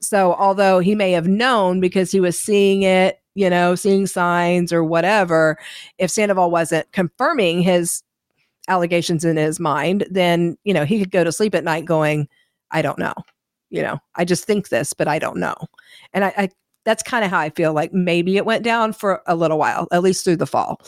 So, 0.00 0.34
although 0.34 0.80
he 0.80 0.94
may 0.94 1.12
have 1.12 1.26
known 1.26 1.80
because 1.80 2.12
he 2.12 2.20
was 2.20 2.38
seeing 2.38 2.82
it, 2.82 3.20
you 3.34 3.48
know, 3.48 3.74
seeing 3.74 4.06
signs 4.06 4.72
or 4.72 4.84
whatever, 4.84 5.58
if 5.98 6.10
Sandoval 6.10 6.50
wasn't 6.50 6.90
confirming 6.92 7.62
his 7.62 8.02
allegations 8.68 9.24
in 9.24 9.36
his 9.36 9.58
mind, 9.58 10.06
then, 10.10 10.58
you 10.64 10.74
know, 10.74 10.84
he 10.84 10.98
could 10.98 11.10
go 11.10 11.24
to 11.24 11.32
sleep 11.32 11.54
at 11.54 11.64
night 11.64 11.86
going, 11.86 12.28
I 12.70 12.82
don't 12.82 12.98
know. 12.98 13.14
You 13.74 13.82
know, 13.82 13.98
I 14.14 14.24
just 14.24 14.44
think 14.44 14.68
this, 14.68 14.92
but 14.92 15.08
I 15.08 15.18
don't 15.18 15.38
know. 15.38 15.54
And 16.12 16.24
I, 16.24 16.32
I 16.36 16.48
that's 16.84 17.02
kind 17.02 17.24
of 17.24 17.30
how 17.30 17.38
I 17.38 17.50
feel 17.50 17.72
like 17.72 17.92
maybe 17.92 18.36
it 18.36 18.44
went 18.44 18.62
down 18.62 18.92
for 18.92 19.22
a 19.26 19.34
little 19.34 19.58
while, 19.58 19.88
at 19.90 20.02
least 20.02 20.24
through 20.24 20.36
the 20.36 20.46
fall. 20.46 20.80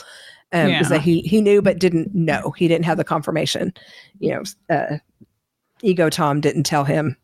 Um, 0.52 0.68
is 0.68 0.72
Yeah. 0.72 0.88
that 0.90 1.00
he 1.00 1.22
he 1.22 1.40
knew 1.40 1.60
but 1.60 1.80
didn't 1.80 2.14
know. 2.14 2.52
He 2.56 2.68
didn't 2.68 2.84
have 2.84 2.96
the 2.98 3.04
confirmation 3.04 3.72
you 4.20 4.30
know, 4.30 4.42
uh, 4.70 4.98
ego 5.82 6.08
Tom 6.08 6.40
didn't 6.40 6.62
tell 6.62 6.84
him 6.84 7.16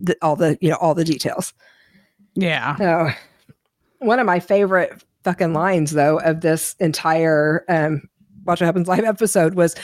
the, 0.00 0.16
all 0.22 0.34
the, 0.36 0.58
you 0.60 0.68
know, 0.70 0.76
all 0.76 0.94
the 0.94 1.04
details. 1.04 1.52
yeah 2.34 2.76
So 2.76 3.10
one 4.00 4.18
of 4.18 4.26
my 4.26 4.40
favorite 4.40 5.04
fucking 5.24 5.52
lines 5.52 5.92
though 5.92 6.18
of 6.20 6.40
this 6.40 6.74
entire 6.80 7.64
um, 7.68 8.02
Watch 8.44 8.60
What 8.60 8.66
Happens 8.66 8.88
live 8.88 9.04
episode 9.04 9.54
was 9.54 9.74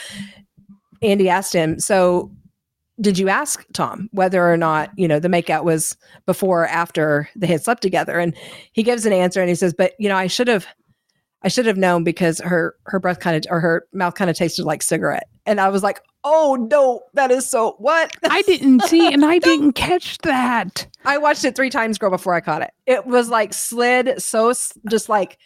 Andy 1.02 1.28
asked 1.28 1.52
him, 1.52 1.78
so 1.78 2.30
did 3.00 3.18
you 3.18 3.28
ask 3.28 3.64
Tom 3.72 4.08
whether 4.12 4.50
or 4.50 4.56
not, 4.56 4.90
you 4.96 5.08
know, 5.08 5.18
the 5.18 5.28
makeout 5.28 5.64
was 5.64 5.96
before 6.26 6.62
or 6.62 6.68
after 6.68 7.28
they 7.34 7.46
had 7.46 7.62
slept 7.62 7.82
together? 7.82 8.18
And 8.18 8.36
he 8.72 8.82
gives 8.82 9.04
an 9.06 9.12
answer 9.12 9.40
and 9.40 9.48
he 9.48 9.54
says, 9.54 9.74
but 9.74 9.92
you 9.98 10.08
know, 10.08 10.16
I 10.16 10.26
should 10.26 10.48
have 10.48 10.66
I 11.44 11.48
should 11.48 11.66
have 11.66 11.76
known 11.76 12.04
because 12.04 12.40
her 12.40 12.74
her 12.86 12.98
breath 12.98 13.20
kind 13.20 13.36
of 13.36 13.52
or 13.52 13.60
her 13.60 13.86
mouth 13.92 14.14
kind 14.14 14.30
of 14.30 14.36
tasted 14.36 14.64
like 14.64 14.82
cigarette. 14.82 15.28
And 15.44 15.60
I 15.60 15.68
was 15.68 15.82
like, 15.82 16.00
"Oh 16.24 16.56
no, 16.70 17.02
that 17.12 17.30
is 17.30 17.48
so 17.48 17.74
what?" 17.76 18.16
I 18.24 18.40
didn't 18.42 18.80
see 18.84 19.12
and 19.12 19.26
I 19.26 19.38
didn't 19.40 19.74
catch 19.74 20.16
that 20.18 20.86
I 21.04 21.18
watched 21.18 21.44
it 21.44 21.54
3 21.54 21.68
times 21.68 21.98
girl 21.98 22.10
before 22.10 22.32
I 22.32 22.40
caught 22.40 22.62
it. 22.62 22.70
It 22.86 23.04
was 23.04 23.28
like 23.28 23.52
slid 23.52 24.22
so 24.22 24.54
just 24.88 25.10
like 25.10 25.36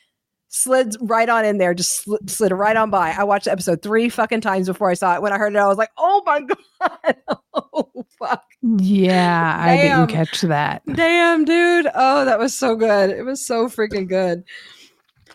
slid 0.49 0.97
right 1.01 1.29
on 1.29 1.45
in 1.45 1.59
there, 1.59 1.75
just 1.75 2.03
slid, 2.05 2.29
slid 2.31 2.53
right 2.53 2.77
on 2.77 2.91
by. 2.91 3.11
I 3.13 3.25
watched 3.25 3.45
the 3.47 3.53
episode 3.53 3.83
3 3.83 4.09
fucking 4.09 4.41
times 4.41 4.67
before 4.67 4.91
I 4.91 4.95
saw 4.95 5.15
it. 5.15 5.23
When 5.23 5.33
I 5.33 5.39
heard 5.39 5.55
it, 5.55 5.59
I 5.59 5.67
was 5.67 5.79
like, 5.79 5.91
"Oh 5.99 6.23
my 6.27 6.41
god." 6.81 7.17
oh 7.55 7.91
fuck. 8.19 8.45
yeah 8.79 9.57
I 9.61 9.77
didn't 9.77 10.07
catch 10.09 10.41
that 10.43 10.83
Damn, 10.87 11.45
dude. 11.45 11.89
Oh, 11.95 12.25
that 12.25 12.39
was 12.39 12.57
so 12.57 12.77
good. 12.77 13.11
It 13.11 13.23
was 13.25 13.45
so 13.47 13.69
freaking 13.69 14.09
good. 14.09 14.43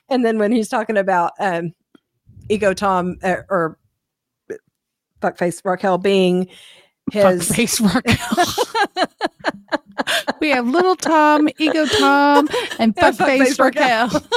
And 0.10 0.26
then 0.26 0.38
when 0.40 0.52
he's 0.52 0.70
talking 0.70 0.98
about 0.98 1.32
um 1.40 1.74
ego 2.50 2.74
Tom 2.74 3.18
uh, 3.24 3.38
or 3.50 3.78
fuckface 5.22 5.62
Raquel 5.64 5.98
being 5.98 6.50
his 7.12 7.50
face 7.52 7.80
Raquel. 7.82 8.46
we 10.40 10.50
have 10.50 10.68
little 10.68 10.96
Tom, 10.96 11.50
ego 11.60 11.86
Tom, 11.86 12.48
and 12.80 12.94
Yeah, 12.98 13.12
fuck 13.12 13.28
face 13.28 13.58
fuckface 13.58 13.60
Raquel. 13.60 14.10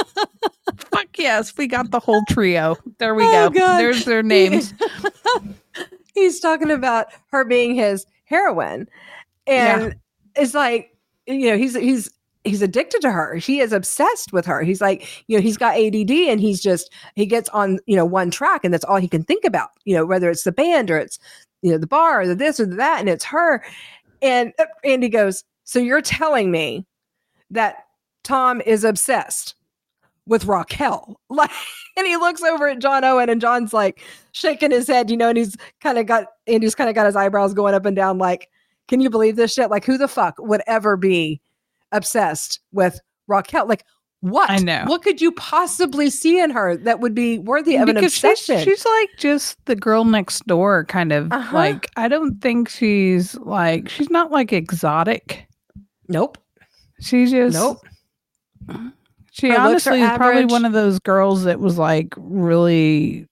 Fuck 0.91 1.17
yes, 1.17 1.55
we 1.57 1.67
got 1.67 1.91
the 1.91 1.99
whole 1.99 2.23
trio. 2.29 2.75
There 2.97 3.15
we 3.15 3.23
Oh, 3.23 3.49
go. 3.49 3.59
God. 3.59 3.77
There's 3.79 4.05
their 4.05 4.21
names. 4.23 4.73
he's 6.13 6.39
talking 6.39 6.71
about 6.71 7.07
her 7.31 7.45
being 7.45 7.75
his 7.75 8.05
heroine. 8.25 8.87
And 9.47 9.95
it's 10.35 10.53
like, 10.53 10.95
you 11.25 11.49
know, 11.49 11.57
he's 11.57 11.75
he's 11.75 12.11
he's 12.43 12.61
addicted 12.61 13.01
to 13.01 13.11
her. 13.11 13.35
He 13.35 13.59
is 13.59 13.71
obsessed 13.71 14.33
with 14.33 14.45
her. 14.45 14.61
He's 14.61 14.81
like, 14.81 15.07
you 15.27 15.37
know, 15.37 15.41
he's 15.41 15.57
got 15.57 15.77
ADD 15.77 16.11
and 16.11 16.39
he's 16.39 16.61
just 16.61 16.91
he 17.15 17.25
gets 17.25 17.49
on, 17.49 17.79
you 17.85 17.95
know, 17.95 18.05
one 18.05 18.29
track 18.31 18.61
and 18.63 18.73
that's 18.73 18.85
all 18.85 18.97
he 18.97 19.07
can 19.07 19.23
think 19.23 19.45
about, 19.45 19.69
you 19.85 19.95
know, 19.95 20.05
whether 20.05 20.29
it's 20.29 20.43
the 20.43 20.51
band 20.51 20.91
or 20.91 20.97
it's 20.97 21.17
you 21.61 21.71
know, 21.71 21.77
the 21.77 21.87
bar 21.87 22.21
or 22.21 22.27
the 22.27 22.35
this 22.35 22.59
or 22.59 22.65
the 22.65 22.75
that 22.75 22.99
and 22.99 23.09
it's 23.09 23.25
her. 23.25 23.63
And 24.21 24.53
uh, 24.59 24.65
Andy 24.83 25.09
goes, 25.09 25.43
"So 25.63 25.79
you're 25.79 26.01
telling 26.01 26.51
me 26.51 26.85
that 27.51 27.85
Tom 28.23 28.61
is 28.61 28.83
obsessed 28.83 29.55
with 30.25 30.45
Raquel?" 30.45 31.19
Like 31.29 31.51
and 31.97 32.07
he 32.07 32.15
looks 32.15 32.41
over 32.41 32.67
at 32.69 32.79
John 32.79 33.03
Owen 33.03 33.29
and 33.29 33.41
John's 33.41 33.73
like 33.73 34.01
shaking 34.31 34.71
his 34.71 34.87
head, 34.87 35.09
you 35.09 35.17
know, 35.17 35.29
and 35.29 35.37
he's 35.37 35.55
kind 35.81 35.97
of 35.97 36.05
got 36.05 36.27
Andy's 36.47 36.75
kind 36.75 36.89
of 36.89 36.95
got 36.95 37.05
his 37.05 37.15
eyebrows 37.15 37.53
going 37.53 37.73
up 37.73 37.85
and 37.85 37.95
down 37.95 38.17
like, 38.17 38.49
"Can 38.87 39.01
you 39.01 39.09
believe 39.09 39.35
this 39.35 39.53
shit? 39.53 39.69
Like 39.69 39.85
who 39.85 39.97
the 39.97 40.07
fuck 40.07 40.35
would 40.39 40.61
ever 40.67 40.97
be 40.97 41.41
obsessed 41.91 42.59
with 42.71 42.99
Raquel? 43.27 43.67
Like 43.67 43.83
What? 44.21 44.49
I 44.49 44.57
know. 44.57 44.83
What 44.87 45.03
could 45.03 45.21
you 45.21 45.31
possibly 45.33 46.09
see 46.09 46.39
in 46.41 46.49
her 46.49 46.75
that 46.77 46.99
would 47.01 47.13
be 47.13 47.37
worthy 47.37 47.75
of 47.75 47.87
an 47.87 47.95
because 47.95 48.13
she's, 48.13 48.23
obsession? 48.23 48.63
she's 48.65 48.83
like 48.85 49.09
just 49.19 49.63
the 49.65 49.75
girl 49.75 50.05
next 50.05 50.45
door 50.47 50.85
kind 50.85 51.11
of 51.11 51.31
Uh-huh. 51.31 51.55
like 51.55 51.89
I 51.97 52.07
don't 52.07 52.41
think 52.41 52.67
she's 52.67 53.35
like 53.35 53.87
she's 53.89 54.09
not 54.09 54.31
like 54.31 54.51
exotic. 54.51 55.47
nope. 56.07 56.37
She 56.99 57.27
just 57.27 57.53
Nope. 57.55 57.85
She 59.31 59.49
Her 59.49 59.59
honestly 59.59 60.01
is 60.01 60.09
probably 60.17 60.45
one 60.45 60.65
of 60.65 60.73
those 60.73 60.97
girls 60.99 61.43
that 61.43 61.59
was 61.59 61.77
like 61.77 62.11
really 62.17 63.27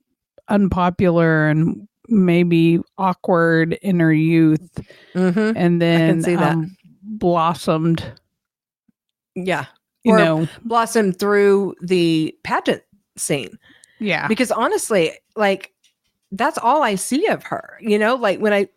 unpopular 0.50 1.50
and 1.50 1.88
maybe 2.10 2.80
awkward 3.00 3.74
in 3.82 4.00
her 4.00 4.14
youth 4.14 4.70
Mm-hmm. 5.16 5.58
and 5.58 5.82
then 5.82 6.38
um, 6.38 6.78
blossomed, 7.02 8.04
Yeah. 9.34 9.66
You 10.06 10.14
Or- 10.14 10.18
know. 10.18 10.48
Blossomed 10.64 11.20
through 11.20 11.76
the 11.82 12.34
pageant 12.44 12.84
scene. 13.18 13.58
Yeah. 14.00 14.28
because 14.28 14.52
honestly 14.52 15.12
like 15.38 15.72
that's 16.34 16.58
all 16.58 16.84
i 16.84 16.96
see 16.96 17.28
of 17.28 17.44
her 17.44 17.78
you 17.80 17.98
know 17.98 18.16
like 18.16 18.40
when 18.42 18.52
i 18.52 18.68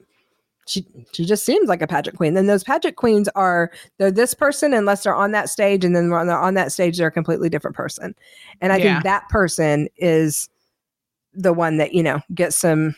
she 0.68 0.86
she 1.12 1.24
just 1.24 1.44
seems 1.44 1.68
like 1.68 1.82
a 1.82 1.88
pageant 1.88 2.16
queen 2.16 2.34
then 2.34 2.46
those 2.46 2.62
pageant 2.62 2.94
queens 2.94 3.28
are 3.34 3.72
they're 3.98 4.12
this 4.12 4.32
person 4.32 4.72
unless 4.72 5.02
they're 5.02 5.14
on 5.16 5.32
that 5.32 5.48
stage 5.50 5.84
and 5.84 5.96
then 5.96 6.08
when 6.08 6.28
they're 6.28 6.38
on 6.38 6.54
that 6.54 6.70
stage 6.70 6.98
they're 6.98 7.08
a 7.08 7.12
completely 7.12 7.48
different 7.48 7.76
person 7.76 8.14
and 8.60 8.72
i 8.72 8.76
Yeah. 8.76 8.92
think 8.94 9.02
that 9.04 9.28
person 9.28 9.88
is 9.96 10.48
the 11.34 11.52
one 11.52 11.78
that 11.78 11.92
you 11.94 12.02
know 12.04 12.20
gets 12.32 12.54
some 12.56 12.94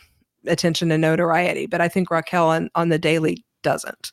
attention 0.46 0.92
and 0.92 1.00
notoriety 1.00 1.64
but 1.66 1.80
i 1.80 1.88
think 1.88 2.10
raquel 2.10 2.48
on, 2.48 2.68
on 2.74 2.90
the 2.90 2.98
daily 2.98 3.42
doesn't 3.62 4.12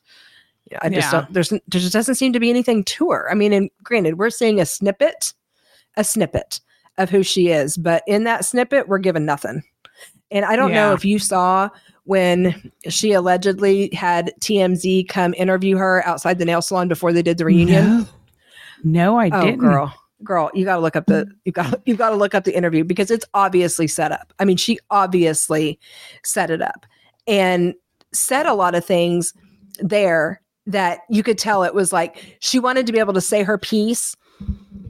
yeah, 0.70 0.78
I 0.82 0.88
just 0.88 1.12
Yeah. 1.12 1.20
don't. 1.20 1.32
There's 1.32 1.48
there 1.50 1.60
just 1.68 1.92
doesn't 1.92 2.16
seem 2.16 2.32
to 2.32 2.40
be 2.40 2.50
anything 2.50 2.84
to 2.84 3.10
her. 3.10 3.30
I 3.30 3.34
mean, 3.34 3.52
and 3.52 3.70
granted, 3.82 4.18
we're 4.18 4.30
seeing 4.30 4.60
a 4.60 4.66
snippet, 4.66 5.32
a 5.96 6.04
snippet 6.04 6.60
of 6.98 7.10
who 7.10 7.22
she 7.22 7.48
is, 7.48 7.76
but 7.76 8.02
in 8.06 8.24
that 8.24 8.44
snippet, 8.44 8.88
we're 8.88 8.98
given 8.98 9.24
nothing. 9.24 9.62
And 10.30 10.44
I 10.44 10.56
don't 10.56 10.74
know 10.74 10.92
if 10.92 11.04
you 11.04 11.18
saw 11.18 11.70
when 12.04 12.72
she 12.88 13.12
allegedly 13.12 13.88
had 13.94 14.32
TMZ 14.40 15.08
come 15.08 15.32
interview 15.34 15.76
her 15.76 16.06
outside 16.06 16.38
the 16.38 16.44
nail 16.44 16.60
salon 16.60 16.88
before 16.88 17.12
they 17.12 17.22
did 17.22 17.38
the 17.38 17.44
reunion. 17.46 17.84
No, 17.84 18.06
no 18.84 19.18
I 19.18 19.30
oh, 19.32 19.40
didn't. 19.42 19.60
girl, 19.60 19.94
girl, 20.22 20.50
you 20.52 20.66
got 20.66 20.76
to 20.76 20.82
look 20.82 20.96
up 20.96 21.06
the 21.06 21.26
you 21.44 21.52
got 21.52 21.80
you 21.86 21.96
got 21.96 22.10
to 22.10 22.16
look 22.16 22.34
up 22.34 22.44
the 22.44 22.56
interview 22.56 22.84
because 22.84 23.10
it's 23.10 23.24
obviously 23.32 23.86
set 23.86 24.12
up. 24.12 24.34
I 24.38 24.44
mean, 24.44 24.58
she 24.58 24.78
obviously 24.90 25.78
set 26.24 26.50
it 26.50 26.60
up 26.60 26.84
and 27.26 27.74
said 28.12 28.44
a 28.46 28.54
lot 28.54 28.74
of 28.74 28.84
things 28.84 29.32
there 29.78 30.42
that 30.68 31.00
you 31.08 31.22
could 31.22 31.38
tell 31.38 31.64
it 31.64 31.74
was 31.74 31.92
like 31.92 32.36
she 32.40 32.58
wanted 32.58 32.86
to 32.86 32.92
be 32.92 32.98
able 32.98 33.14
to 33.14 33.20
say 33.20 33.42
her 33.42 33.58
piece 33.58 34.14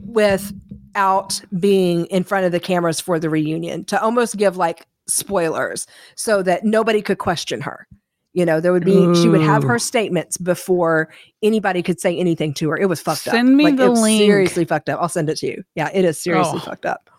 without 0.05 1.41
being 1.59 2.05
in 2.07 2.23
front 2.23 2.45
of 2.45 2.51
the 2.51 2.59
cameras 2.59 2.99
for 2.99 3.19
the 3.19 3.29
reunion 3.29 3.85
to 3.85 4.01
almost 4.01 4.37
give 4.37 4.57
like 4.57 4.85
spoilers 5.07 5.87
so 6.15 6.43
that 6.43 6.63
nobody 6.63 7.01
could 7.01 7.17
question 7.17 7.61
her. 7.61 7.87
You 8.33 8.45
know, 8.45 8.59
there 8.59 8.71
would 8.71 8.85
be 8.85 9.15
she 9.15 9.27
would 9.27 9.41
have 9.41 9.63
her 9.63 9.79
statements 9.79 10.37
before 10.37 11.09
anybody 11.41 11.81
could 11.81 11.99
say 11.99 12.15
anything 12.17 12.53
to 12.55 12.69
her. 12.69 12.77
It 12.77 12.85
was 12.87 13.01
fucked 13.01 13.27
up. 13.27 13.33
Send 13.33 13.57
me 13.57 13.63
Like, 13.65 13.77
the 13.77 13.89
link. 13.89 14.19
Seriously 14.19 14.65
fucked 14.65 14.87
up. 14.87 15.01
I'll 15.01 15.09
send 15.09 15.29
it 15.31 15.37
to 15.37 15.47
you. 15.47 15.63
Yeah, 15.75 15.89
it 15.91 16.05
is 16.05 16.19
seriously 16.19 16.59
Oh. 16.61 16.65
fucked 16.65 16.85
up. 16.85 17.09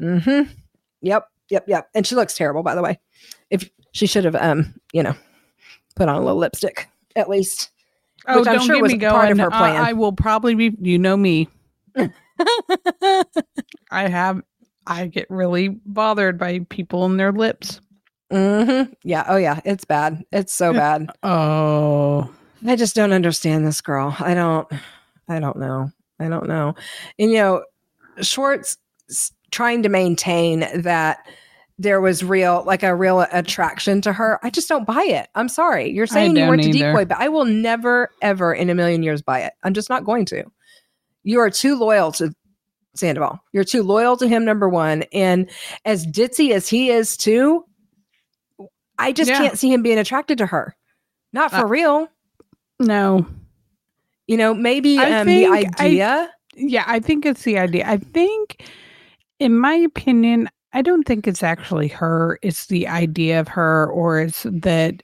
Mm-hmm. 0.00 0.50
Yep. 1.02 1.28
Yep. 1.50 1.64
Yep. 1.66 1.88
And 1.94 2.06
she 2.06 2.14
looks 2.14 2.36
terrible, 2.36 2.62
by 2.62 2.76
the 2.76 2.82
way. 2.82 3.00
If 3.50 3.68
she 3.92 4.06
should 4.06 4.24
have, 4.24 4.36
um, 4.36 4.74
you 4.92 5.02
know, 5.02 5.14
put 5.96 6.08
on 6.08 6.16
a 6.16 6.24
little 6.24 6.38
lipstick 6.38 6.88
at 7.16 7.28
least. 7.28 7.70
Oh, 8.28 8.40
which 8.40 8.48
I'm 8.48 8.56
don't 8.56 8.66
sure 8.66 8.76
get 8.76 8.82
was 8.82 8.92
me 8.92 8.98
part 9.00 9.30
of 9.30 9.38
going. 9.38 9.38
her 9.38 9.50
plan. 9.50 9.76
I, 9.76 9.90
I 9.90 9.92
will 9.94 10.12
probably 10.12 10.54
be. 10.54 10.76
You 10.80 10.98
know 10.98 11.16
me. 11.16 11.48
I 13.90 14.08
have. 14.08 14.42
I 14.86 15.06
get 15.06 15.26
really 15.30 15.68
bothered 15.68 16.38
by 16.38 16.60
people 16.70 17.04
and 17.04 17.18
their 17.18 17.32
lips. 17.32 17.80
mm-hmm. 18.32 18.92
Yeah. 19.02 19.24
Oh, 19.28 19.36
yeah. 19.36 19.60
It's 19.64 19.84
bad. 19.84 20.24
It's 20.32 20.54
so 20.54 20.72
bad. 20.72 21.10
Oh, 21.22 22.30
I 22.66 22.76
just 22.76 22.94
don't 22.94 23.12
understand 23.12 23.66
this 23.66 23.80
girl. 23.80 24.16
I 24.18 24.34
don't. 24.34 24.66
I 25.28 25.40
don't 25.40 25.58
know. 25.58 25.90
I 26.20 26.28
don't 26.28 26.48
know. 26.48 26.74
And 27.18 27.30
you 27.30 27.36
know, 27.38 27.64
Schwartz 28.20 28.76
trying 29.50 29.82
to 29.82 29.88
maintain 29.88 30.60
that 30.82 31.18
there 31.78 32.00
was 32.00 32.24
real, 32.24 32.64
like 32.66 32.82
a 32.82 32.94
real 32.94 33.20
attraction 33.20 34.00
to 34.02 34.12
her. 34.12 34.40
I 34.42 34.50
just 34.50 34.68
don't 34.68 34.84
buy 34.86 35.02
it. 35.04 35.28
I'm 35.34 35.48
sorry. 35.48 35.90
You're 35.90 36.06
saying 36.08 36.36
you 36.36 36.46
weren't 36.46 36.64
a 36.64 36.72
decoy, 36.72 37.04
but 37.04 37.18
I 37.18 37.28
will 37.28 37.44
never, 37.44 38.10
ever 38.20 38.52
in 38.52 38.68
a 38.68 38.74
million 38.74 39.02
years 39.04 39.22
buy 39.22 39.40
it. 39.42 39.52
I'm 39.62 39.74
just 39.74 39.88
not 39.88 40.04
going 40.04 40.24
to. 40.26 40.44
You 41.22 41.38
are 41.40 41.50
too 41.50 41.78
loyal 41.78 42.10
to 42.12 42.34
Sandoval. 42.96 43.38
You're 43.52 43.62
too 43.64 43.82
loyal 43.84 44.16
to 44.16 44.26
him, 44.26 44.44
number 44.44 44.68
one. 44.68 45.04
And 45.12 45.48
as 45.84 46.04
ditzy 46.06 46.50
as 46.50 46.68
he 46.68 46.90
is 46.90 47.16
too, 47.16 47.64
I 48.98 49.12
just 49.12 49.30
Yeah. 49.30 49.38
can't 49.38 49.58
see 49.58 49.72
him 49.72 49.82
being 49.82 49.98
attracted 49.98 50.38
to 50.38 50.46
her. 50.46 50.74
Not 51.32 51.50
for 51.52 51.58
Uh, 51.58 51.68
real. 51.68 52.08
no. 52.80 53.26
You 54.26 54.36
know, 54.36 54.52
maybe 54.52 54.98
um, 54.98 55.26
the 55.26 55.44
think 55.46 55.80
I- 55.80 55.84
idea. 55.84 56.30
Yeah, 56.56 56.84
I 56.88 56.98
think 56.98 57.24
it's 57.24 57.42
the 57.42 57.58
idea. 57.58 57.84
I 57.86 57.98
think, 57.98 58.64
in 59.38 59.56
my 59.56 59.74
opinion, 59.74 60.48
I 60.72 60.82
don't 60.82 61.04
think 61.04 61.26
it's 61.26 61.42
actually 61.42 61.88
her. 61.88 62.38
It's 62.42 62.66
the 62.66 62.86
idea 62.88 63.40
of 63.40 63.48
her, 63.48 63.86
or 63.90 64.20
it's 64.20 64.44
that 64.50 65.02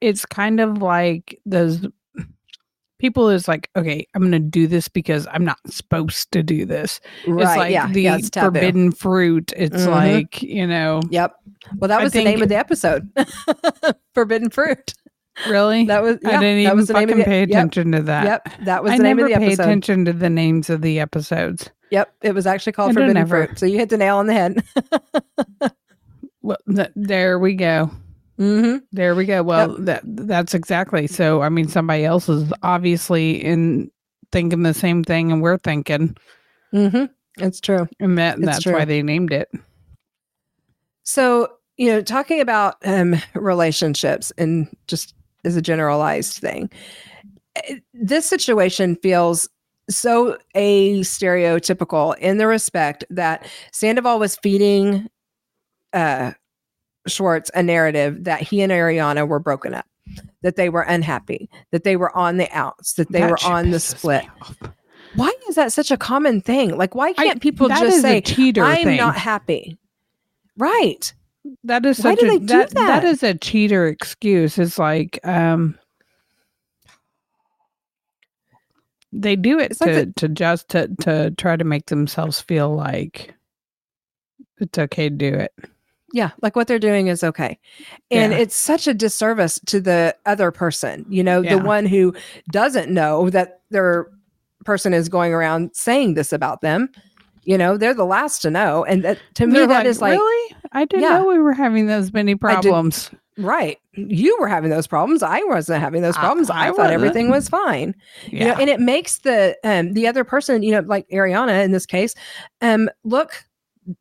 it's 0.00 0.26
kind 0.26 0.60
of 0.60 0.82
like 0.82 1.40
those 1.46 1.86
people 2.98 3.28
is 3.28 3.46
like, 3.48 3.70
okay, 3.76 4.06
I'm 4.14 4.22
going 4.22 4.32
to 4.32 4.38
do 4.38 4.66
this 4.66 4.88
because 4.88 5.26
I'm 5.30 5.44
not 5.44 5.58
supposed 5.68 6.30
to 6.32 6.42
do 6.42 6.64
this. 6.66 7.00
right. 7.26 7.42
it's 7.46 7.56
like 7.56 7.72
yeah. 7.72 7.90
the 7.92 8.02
yeah, 8.02 8.16
it's 8.16 8.30
forbidden 8.30 8.92
fruit. 8.92 9.52
It's 9.56 9.84
Mhm. 9.84 9.90
like, 9.90 10.42
you 10.42 10.66
know, 10.66 11.00
Yep. 11.10 11.34
Well, 11.76 11.88
that 11.88 12.00
I 12.00 12.04
was 12.04 12.12
the 12.12 12.24
name 12.24 12.42
of 12.42 12.48
the 12.48 12.56
episode. 12.56 13.08
Forbidden 14.14 14.50
fruit. 14.50 14.94
really? 15.48 15.84
That 15.86 16.02
was. 16.02 16.18
Yeah, 16.22 16.38
I 16.38 16.40
didn't 16.40 16.56
that 16.56 16.60
even 16.62 16.76
was 16.76 16.86
the 16.88 16.94
name 16.94 17.08
fucking 17.08 17.20
of 17.20 17.24
the, 17.26 17.30
pay 17.30 17.40
yep, 17.40 17.48
attention 17.50 17.92
to 17.92 18.02
that. 18.02 18.24
Yep. 18.24 18.48
That 18.64 18.82
was 18.82 18.92
I 18.92 18.96
the 18.98 19.02
name 19.02 19.16
never 19.16 19.26
of 19.28 19.32
the 19.34 19.38
pay 19.40 19.46
episode. 19.48 19.62
attention 19.62 20.04
to 20.06 20.12
the 20.12 20.30
names 20.30 20.70
of 20.70 20.80
the 20.82 21.00
episodes. 21.00 21.70
Yep. 21.90 22.12
It 22.22 22.34
was 22.34 22.46
actually 22.46 22.72
called 22.72 22.94
Forbidden 22.94 23.16
ever. 23.16 23.46
Fruit. 23.46 23.58
So 23.58 23.66
you 23.66 23.78
hit 23.78 23.88
the 23.90 23.96
nail 23.96 24.16
on 24.16 24.26
the 24.26 24.32
head. 24.34 24.62
Well, 26.42 26.58
th- 26.72 26.92
there 26.94 27.40
we 27.40 27.54
go. 27.54 27.90
mm-hmm. 28.38 28.76
There 28.92 29.16
we 29.16 29.24
go. 29.24 29.42
Well, 29.42 29.74
that 29.78 30.02
that's 30.04 30.54
exactly. 30.54 31.08
So, 31.08 31.42
I 31.42 31.48
mean, 31.48 31.66
somebody 31.66 32.04
else 32.04 32.28
is 32.28 32.52
obviously 32.62 33.42
in 33.44 33.90
thinking 34.30 34.62
the 34.62 34.72
same 34.72 35.02
thing, 35.02 35.32
and 35.32 35.42
we're 35.42 35.58
thinking, 35.58 36.16
Mm-hmm. 36.72 37.06
It's 37.44 37.60
true. 37.60 37.88
and 37.98 38.16
that 38.18 38.36
It's 38.38 38.46
that's 38.46 38.62
true. 38.62 38.74
why 38.74 38.84
they 38.84 39.02
named 39.02 39.32
it. 39.32 39.48
So, 41.02 41.48
you 41.78 41.90
know, 41.90 42.00
talking 42.02 42.40
about 42.40 42.76
um, 42.84 43.16
relationships 43.34 44.32
and 44.38 44.68
just 44.86 45.14
as 45.44 45.56
a 45.56 45.62
generalized 45.62 46.38
thing, 46.38 46.70
eh, 47.56 47.76
this 47.92 48.26
situation 48.26 48.94
feels 49.02 49.48
so 49.88 50.36
a 50.54 51.00
stereotypical 51.00 52.16
in 52.18 52.38
the 52.38 52.46
respect 52.46 53.04
that 53.10 53.46
Sandoval 53.72 54.18
was 54.18 54.36
feeding 54.36 55.08
uh, 55.92 56.32
Schwartz 57.06 57.50
a 57.54 57.62
narrative 57.62 58.24
that 58.24 58.40
he 58.40 58.62
and 58.62 58.72
Ariana 58.72 59.26
were 59.26 59.38
broken 59.38 59.74
up, 59.74 59.86
that 60.42 60.56
they 60.56 60.68
were 60.68 60.82
unhappy, 60.82 61.48
that 61.70 61.84
they 61.84 61.96
were 61.96 62.14
on 62.16 62.36
the 62.36 62.50
outs, 62.50 62.94
that 62.94 63.10
they 63.12 63.20
That 63.20 63.30
were 63.30 63.44
on 63.44 63.70
the 63.70 63.80
split. 63.80 64.24
Why 65.14 65.32
is 65.48 65.54
that 65.54 65.72
such 65.72 65.90
a 65.90 65.96
common 65.96 66.40
thing? 66.40 66.76
Like, 66.76 66.94
why 66.94 67.12
can't 67.12 67.40
people 67.40 67.68
just 67.68 68.02
say, 68.02 68.22
I'm 68.60 68.84
thing. 68.84 68.96
not 68.96 69.16
happy? 69.16 69.78
Right. 70.58 71.12
that 71.64 71.86
is 71.86 72.00
why 72.00 72.14
such 72.14 72.20
do 72.20 72.26
a 72.26 72.28
they 72.30 72.38
do 72.38 72.46
that, 72.46 72.70
that? 72.70 72.86
that 73.02 73.04
is 73.04 73.22
a 73.22 73.34
cheater 73.34 73.86
excuse. 73.86 74.58
It's 74.58 74.78
like 74.78 75.20
um 75.24 75.78
they 79.20 79.36
do 79.36 79.58
it 79.58 79.72
It's 79.72 79.80
like 79.80 79.90
to 79.90 80.06
to 80.12 80.28
just 80.28 80.68
to 80.70 80.88
to 81.00 81.30
try 81.32 81.56
to 81.56 81.64
make 81.64 81.86
themselves 81.86 82.40
feel 82.40 82.74
like 82.74 83.34
it's 84.58 84.78
okay 84.78 85.08
to 85.08 85.14
do 85.14 85.34
it. 85.34 85.52
Yeah, 86.12 86.30
like 86.40 86.56
what 86.56 86.66
they're 86.68 86.78
doing 86.78 87.08
is 87.08 87.22
okay. 87.24 87.58
And 88.10 88.32
Yeah. 88.32 88.38
it's 88.38 88.54
such 88.54 88.86
a 88.86 88.94
disservice 88.94 89.60
to 89.66 89.80
the 89.80 90.16
other 90.24 90.50
person, 90.50 91.04
you 91.08 91.22
know, 91.22 91.42
Yeah. 91.42 91.56
the 91.56 91.64
one 91.64 91.84
who 91.84 92.14
doesn't 92.50 92.90
know 92.90 93.28
that 93.30 93.60
their 93.70 94.06
person 94.64 94.94
is 94.94 95.08
going 95.08 95.34
around 95.34 95.70
saying 95.74 96.14
this 96.14 96.32
about 96.32 96.60
them. 96.60 96.88
You 97.44 97.58
know, 97.58 97.76
they're 97.76 97.94
the 97.94 98.06
last 98.06 98.40
to 98.42 98.50
know. 98.50 98.84
And 98.84 99.04
that 99.04 99.18
to 99.34 99.46
me, 99.46 99.52
They're 99.52 99.66
that 99.66 99.86
is 99.86 100.00
like, 100.00 100.18
really? 100.18 100.56
I 100.72 100.84
didn't 100.84 101.02
Yeah. 101.02 101.18
know 101.18 101.26
we 101.28 101.38
were 101.38 101.52
having 101.52 101.86
those 101.86 102.12
many 102.12 102.34
problems. 102.34 103.10
Right. 103.38 103.78
You 103.92 104.36
were 104.40 104.48
having 104.48 104.70
those 104.70 104.86
problems. 104.86 105.22
I 105.22 105.42
wasn't 105.44 105.80
having 105.80 106.02
those 106.02 106.16
problems. 106.16 106.50
I, 106.50 106.68
I 106.68 106.72
thought 106.72 106.90
everything 106.90 107.30
was 107.30 107.48
fine. 107.48 107.94
Yeah. 108.30 108.38
You 108.38 108.44
know, 108.52 108.54
and 108.60 108.70
it 108.70 108.80
makes 108.80 109.18
the 109.18 109.56
um 109.64 109.92
the 109.94 110.06
other 110.06 110.24
person, 110.24 110.62
you 110.62 110.72
know, 110.72 110.80
like 110.80 111.08
Ariana 111.10 111.64
in 111.64 111.72
this 111.72 111.86
case, 111.86 112.14
um, 112.60 112.88
look 113.04 113.44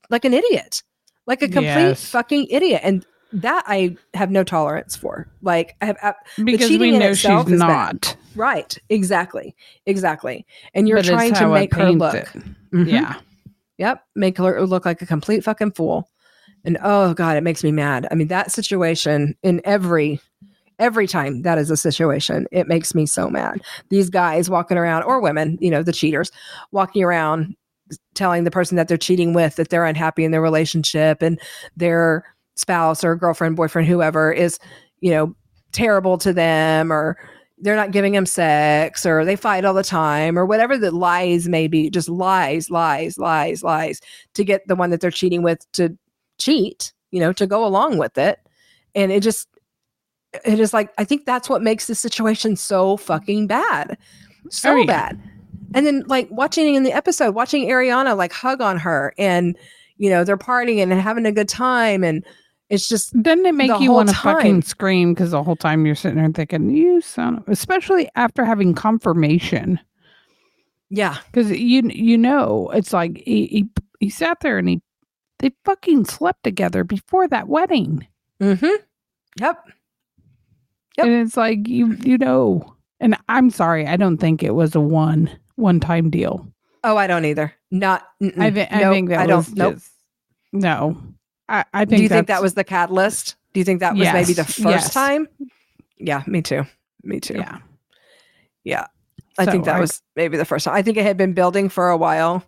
like 0.09 0.25
an 0.25 0.33
idiot. 0.33 0.81
Like 1.27 1.41
a 1.41 1.47
complete 1.47 1.63
Yes. 1.65 2.05
fucking 2.09 2.47
idiot. 2.49 2.81
And 2.83 3.05
that 3.33 3.63
I 3.67 3.97
have 4.13 4.31
no 4.31 4.43
tolerance 4.43 4.95
for. 4.95 5.27
Like 5.41 5.75
I 5.81 5.85
have 5.85 5.97
ab- 6.01 6.15
because 6.43 6.69
we 6.69 6.91
know 6.91 7.13
she's 7.13 7.47
is 7.47 7.59
bad. 7.59 7.59
not. 7.59 8.17
Right. 8.35 8.77
Exactly. 8.89 9.55
Exactly. 9.85 10.45
And 10.73 10.87
you're 10.87 10.99
But 10.99 11.05
trying 11.05 11.33
to 11.33 11.45
I 11.45 11.59
make 11.61 11.73
her 11.73 11.91
look. 11.91 12.15
Mhm. 12.73 12.87
Yeah. 12.91 13.15
Yep. 13.77 14.03
Make 14.15 14.37
her 14.37 14.65
look 14.65 14.85
like 14.85 15.01
a 15.01 15.05
complete 15.05 15.43
fucking 15.43 15.71
fool. 15.71 16.09
And 16.65 16.77
oh 16.83 17.13
God, 17.13 17.37
it 17.37 17.43
makes 17.43 17.63
me 17.63 17.71
mad. 17.71 18.07
I 18.11 18.15
mean, 18.15 18.27
that 18.27 18.51
situation 18.51 19.35
in 19.43 19.61
every 19.63 20.19
every 20.77 21.07
time 21.07 21.43
that 21.43 21.57
is 21.57 21.71
a 21.71 21.77
situation, 21.77 22.47
it 22.51 22.67
makes 22.67 22.93
me 22.93 23.05
so 23.05 23.29
mad. 23.29 23.61
These 23.89 24.09
guys 24.09 24.49
walking 24.49 24.77
around, 24.77 25.03
or 25.03 25.21
women, 25.21 25.57
you 25.61 25.71
know, 25.71 25.83
the 25.83 25.93
cheaters, 25.93 26.31
walking 26.71 27.03
around 27.03 27.55
telling 28.15 28.43
the 28.43 28.51
person 28.51 28.75
that 28.75 28.87
they're 28.87 28.97
cheating 28.97 29.33
with 29.33 29.55
that 29.55 29.69
they're 29.69 29.85
unhappy 29.85 30.23
in 30.23 30.31
their 30.31 30.41
relationship 30.41 31.21
and 31.21 31.39
their 31.77 32.25
spouse 32.55 33.03
or 33.03 33.15
girlfriend, 33.15 33.55
boyfriend, 33.55 33.87
whoever 33.87 34.31
is, 34.31 34.59
you 35.01 35.11
know, 35.11 35.35
terrible 35.71 36.17
to 36.17 36.33
them 36.33 36.91
or 36.91 37.17
they're 37.59 37.75
not 37.75 37.91
giving 37.91 38.13
them 38.13 38.25
sex 38.25 39.05
or 39.05 39.23
they 39.23 39.35
fight 39.35 39.65
all 39.65 39.73
the 39.73 39.83
time 39.83 40.37
or 40.37 40.45
whatever 40.45 40.77
the 40.77 40.91
lies 40.91 41.47
may 41.47 41.67
be 41.67 41.89
just 41.89 42.09
lies 42.09 42.69
lies 42.69 43.17
lies 43.17 43.63
lies 43.63 44.01
to 44.33 44.43
get 44.43 44.67
the 44.67 44.75
one 44.75 44.89
that 44.89 44.99
they're 44.99 45.11
cheating 45.11 45.41
with 45.41 45.69
to 45.71 45.97
cheat 46.37 46.93
you 47.11 47.19
know 47.19 47.31
to 47.33 47.47
go 47.47 47.65
along 47.65 47.97
with 47.97 48.17
it. 48.17 48.39
And 48.93 49.11
it 49.11 49.21
just 49.23 49.47
it 50.43 50.59
is 50.59 50.73
like 50.73 50.91
i 50.97 51.05
think 51.05 51.25
that's 51.25 51.49
what 51.49 51.61
makes 51.61 51.87
the 51.87 51.95
situation 51.95 52.55
so 52.55 52.97
fucking 52.97 53.47
bad. 53.47 53.97
So 54.49 54.71
Oh, 54.73 54.75
yeah. 54.77 54.85
bad. 54.85 55.21
And 55.73 55.85
then 55.85 56.03
like 56.07 56.27
watching 56.29 56.75
in 56.75 56.83
the 56.83 56.93
episode 56.93 57.35
watching 57.35 57.67
ariana 57.67 58.15
like 58.17 58.31
hug 58.33 58.61
on 58.61 58.77
her 58.77 59.13
and 59.17 59.57
you 59.97 60.09
know 60.09 60.23
they're 60.23 60.37
partying 60.37 60.81
and 60.81 60.91
having 60.93 61.25
a 61.25 61.31
good 61.31 61.49
time 61.49 62.03
and 62.03 62.25
it's 62.69 62.87
just 62.87 63.13
Doesn't 63.21 63.45
it 63.45 63.53
make 63.53 63.79
you 63.79 63.91
want 63.91 64.09
to 64.09 64.15
fucking 64.15 64.63
scream 64.63 65.13
because 65.13 65.31
the 65.31 65.43
whole 65.43 65.55
time 65.55 65.85
you're 65.85 65.93
sitting 65.95 66.17
there 66.17 66.29
thinking, 66.31 66.71
you 66.71 66.99
son 66.99 67.37
of, 67.37 67.47
especially 67.47 68.09
after 68.15 68.43
having 68.43 68.73
confirmation. 68.73 69.79
yeah. 70.89 71.17
Because 71.27 71.51
you 71.51 71.83
you 71.93 72.17
know, 72.17 72.71
it's 72.73 72.91
like 72.91 73.17
he, 73.17 73.45
he 73.47 73.69
he 73.99 74.09
sat 74.09 74.39
there 74.41 74.57
and 74.57 74.67
he 74.67 74.81
they 75.39 75.51
fucking 75.65 76.05
slept 76.05 76.43
together 76.43 76.83
before 76.83 77.27
that 77.27 77.47
wedding. 77.47 78.07
mm-hmm 78.41 78.83
yep 79.39 79.63
Yep. 80.97 81.07
And 81.07 81.15
it's 81.27 81.35
like 81.35 81.67
you 81.67 81.93
you 82.03 82.17
know. 82.17 82.73
And 83.01 83.17
I'm 83.27 83.49
sorry, 83.49 83.85
I 83.85 83.97
don't 83.97 84.17
think 84.17 84.41
it 84.41 84.51
was 84.55 84.75
a 84.75 84.79
one 84.79 85.29
one 85.55 85.79
time 85.81 86.09
deal. 86.09 86.47
oh 86.85 86.95
i 86.97 87.05
don't 87.07 87.25
either 87.25 87.53
not 87.71 88.07
mm-mm. 88.23 88.39
I, 88.39 88.51
thi- 88.51 88.67
I 88.71 88.79
Nope, 88.81 88.93
think 88.93 89.09
that 89.09 89.29
I 89.29 89.35
was 89.35 89.47
don't 89.47 89.57
nope 89.57 89.73
just 89.75 89.91
no. 90.53 90.97
I, 91.49 91.65
I 91.73 91.79
think 91.85 91.97
do 91.97 92.03
you 92.03 92.09
think 92.09 92.27
that 92.27 92.41
was 92.41 92.53
the 92.53 92.63
catalyst 92.63 93.35
do 93.53 93.59
you 93.59 93.65
think 93.65 93.81
that 93.81 93.95
was 93.95 94.07
maybe 94.13 94.33
the 94.33 94.43
first 94.45 94.59
yes. 94.59 94.93
time 94.93 95.27
yeah 95.97 96.23
me 96.27 96.41
too 96.41 96.65
me 97.03 97.19
too 97.19 97.35
yeah. 97.35 97.57
Yeah. 98.63 98.87
I 99.37 99.45
think 99.45 99.65
So 99.65 99.71
that 99.71 99.79
was 99.81 100.01
maybe 100.15 100.37
the 100.37 100.45
first 100.45 100.63
time. 100.65 100.73
I 100.75 100.81
think 100.81 100.97
it 100.97 101.03
had 101.03 101.17
been 101.17 101.33
building 101.33 101.67
for 101.69 101.89
a 101.89 101.97
while. 101.97 102.43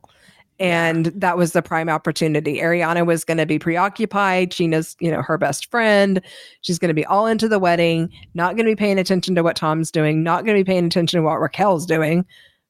And 0.59 1.07
that 1.07 1.37
was 1.37 1.51
the 1.51 1.61
prime 1.61 1.87
opportunity. 1.87 2.57
Ariana 2.59 3.05
was 3.05 3.23
going 3.23 3.37
to 3.37 3.45
be 3.45 3.59
preoccupied. 3.59 4.51
Scheana's, 4.51 4.95
you 4.99 5.11
know, 5.11 5.21
her 5.21 5.37
best 5.37 5.69
friend. 5.69 6.19
She's 6.61 6.79
going 6.79 6.89
to 6.89 6.95
be 6.95 7.05
all 7.05 7.27
into 7.27 7.47
the 7.47 7.59
wedding, 7.59 8.09
not 8.33 8.55
going 8.55 8.65
to 8.65 8.71
be 8.71 8.75
paying 8.75 8.97
attention 8.97 9.35
to 9.35 9.43
what 9.43 9.55
Tom's 9.55 9.91
doing, 9.91 10.23
not 10.23 10.45
going 10.45 10.57
to 10.57 10.63
be 10.63 10.67
paying 10.67 10.85
attention 10.85 11.19
to 11.19 11.23
what 11.23 11.39
Raquel's 11.39 11.85
doing, 11.85 12.25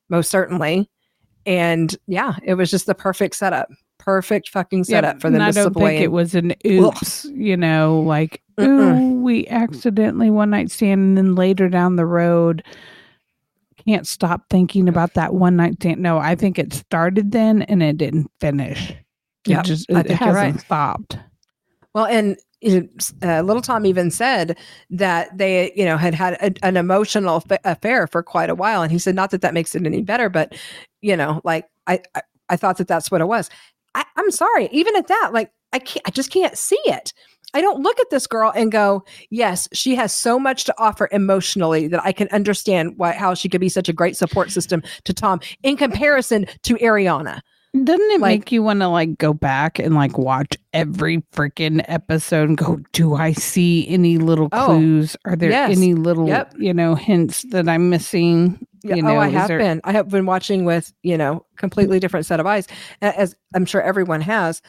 most 0.10 0.30
certainly. 0.30 0.89
And 1.45 1.95
yeah, 2.08 2.36
it 2.43 2.56
was 2.56 2.69
just 2.69 2.88
the 2.88 2.95
perfect 2.95 3.36
setup. 3.36 3.69
Perfect 4.00 4.50
fucking 4.50 4.80
Yeah, 4.80 4.97
setup 4.97 5.21
for 5.21 5.30
them 5.30 5.41
I 5.41 5.52
don't 5.52 5.73
think 5.73 6.02
it 6.02 6.12
was 6.12 6.36
an 6.36 6.52
Ugh. 6.65 6.71
oops, 6.71 7.26
you 7.26 7.56
know, 7.56 8.02
like 8.06 8.41
ooh, 8.60 9.21
we 9.21 9.47
accidentally 9.47 10.30
one 10.30 10.50
night 10.50 10.71
stand, 10.71 11.02
and 11.02 11.17
then 11.17 11.36
later 11.36 11.67
down 11.69 11.95
the 11.95 12.06
road, 12.06 12.63
can't 13.88 14.08
stop 14.08 14.50
thinking 14.50 14.89
about 14.89 15.13
that 15.13 15.34
one 15.34 15.56
night 15.56 15.76
stand. 15.80 16.02
No, 16.02 16.17
I 16.17 16.36
think 16.36 16.60
it 16.60 16.73
started 16.73 17.32
then 17.32 17.62
and 17.63 17.82
it 17.82 17.97
didn't 17.97 18.30
finish. 18.39 18.93
It 19.89 19.95
I 19.95 20.02
it 20.02 20.08
think 20.08 20.19
hasn't 20.19 20.36
right. 20.36 20.60
stopped. 20.60 21.17
Well, 21.93 22.06
and 22.06 22.38
uh, 23.23 23.41
little 23.41 23.62
Tom 23.62 23.86
even 23.86 24.12
said 24.12 24.58
that 24.89 25.36
they, 25.38 25.71
you 25.76 25.86
know, 25.86 25.97
had 25.97 26.13
had 26.13 26.34
a, 26.34 26.65
an 26.65 26.76
emotional 26.76 27.39
affa- 27.39 27.60
affair 27.63 28.08
for 28.08 28.21
quite 28.23 28.50
a 28.50 28.56
while, 28.56 28.82
and 28.82 28.91
he 28.91 29.00
said 29.00 29.15
not 29.15 29.32
that 29.32 29.41
that 29.41 29.54
makes 29.54 29.73
it 29.76 29.86
any 29.86 30.02
better, 30.02 30.30
but 30.30 30.54
you 31.02 31.15
know, 31.15 31.39
like 31.43 31.65
I, 31.86 32.02
I, 32.15 32.21
I 32.50 32.58
thought 32.58 32.78
that 32.78 32.88
that's 32.88 33.10
what 33.10 33.21
it 33.21 33.28
was. 33.28 33.50
I, 33.95 34.04
I'm 34.15 34.32
sorry, 34.32 34.69
even 34.71 34.95
at 34.95 35.08
that, 35.08 35.30
like 35.34 35.52
I 35.71 35.80
can't, 35.80 36.06
I 36.06 36.12
just 36.12 36.32
can't 36.32 36.58
see 36.58 36.80
it. 36.86 37.13
I 37.53 37.62
don't 37.62 37.81
look 37.81 37.99
at 37.99 38.10
this 38.10 38.27
girl 38.27 38.51
and 38.55 38.71
go, 38.71 39.03
yes, 39.29 39.67
she 39.73 39.95
has 39.95 40.13
so 40.13 40.38
much 40.39 40.65
to 40.65 40.75
offer 40.77 41.07
emotionally 41.12 41.88
that 41.88 42.03
I 42.05 42.12
can 42.12 42.27
understand 42.29 42.93
why 42.97 43.13
how 43.13 43.33
she 43.33 43.49
could 43.49 43.62
be 43.62 43.69
such 43.69 43.89
a 43.89 43.93
great 43.93 44.17
support 44.17 44.51
system 44.51 44.83
to 45.05 45.13
Tom 45.13 45.39
in 45.63 45.77
comparison 45.77 46.45
to 46.63 46.75
Ariana. 46.75 47.39
Doesn't 47.73 48.12
it 48.12 48.21
Like- 48.21 48.39
make 48.39 48.51
you 48.51 48.63
want 48.63 48.79
to 48.79 48.88
like 48.88 49.17
go 49.17 49.33
back 49.33 49.77
and 49.77 49.93
like 49.93 50.17
watch 50.17 50.57
every 50.73 51.19
freaking 51.33 51.83
episode 51.88 52.49
and 52.49 52.57
go, 52.57 52.79
do 52.93 53.13
I 53.15 53.33
see 53.33 53.88
any 53.88 54.17
little 54.17 54.49
Oh, 54.51 54.65
clues? 54.65 55.15
Are 55.25 55.36
there 55.36 55.51
yes. 55.51 55.77
any 55.77 55.93
little, 55.93 56.27
Yep. 56.27 56.55
you 56.57 56.73
know, 56.73 56.95
hints 56.95 57.43
that 57.51 57.67
I'm 57.69 57.89
missing? 57.89 58.65
Yeah, 58.83 58.95
You 58.95 59.03
oh, 59.03 59.07
know, 59.07 59.15
oh, 59.17 59.19
I 59.19 59.29
have 59.29 59.47
there- 59.47 59.60
been. 59.60 59.81
I 59.83 59.91
have 59.91 60.10
been 60.10 60.25
watching 60.25 60.63
with 60.65 60.93
you 61.03 61.17
know 61.17 61.45
completely 61.57 61.99
different 61.99 62.25
set 62.25 62.39
of 62.39 62.45
eyes, 62.45 62.67
as 63.01 63.36
I'm 63.53 63.65
sure 63.65 63.81
everyone 63.81 64.21
has. 64.21 64.62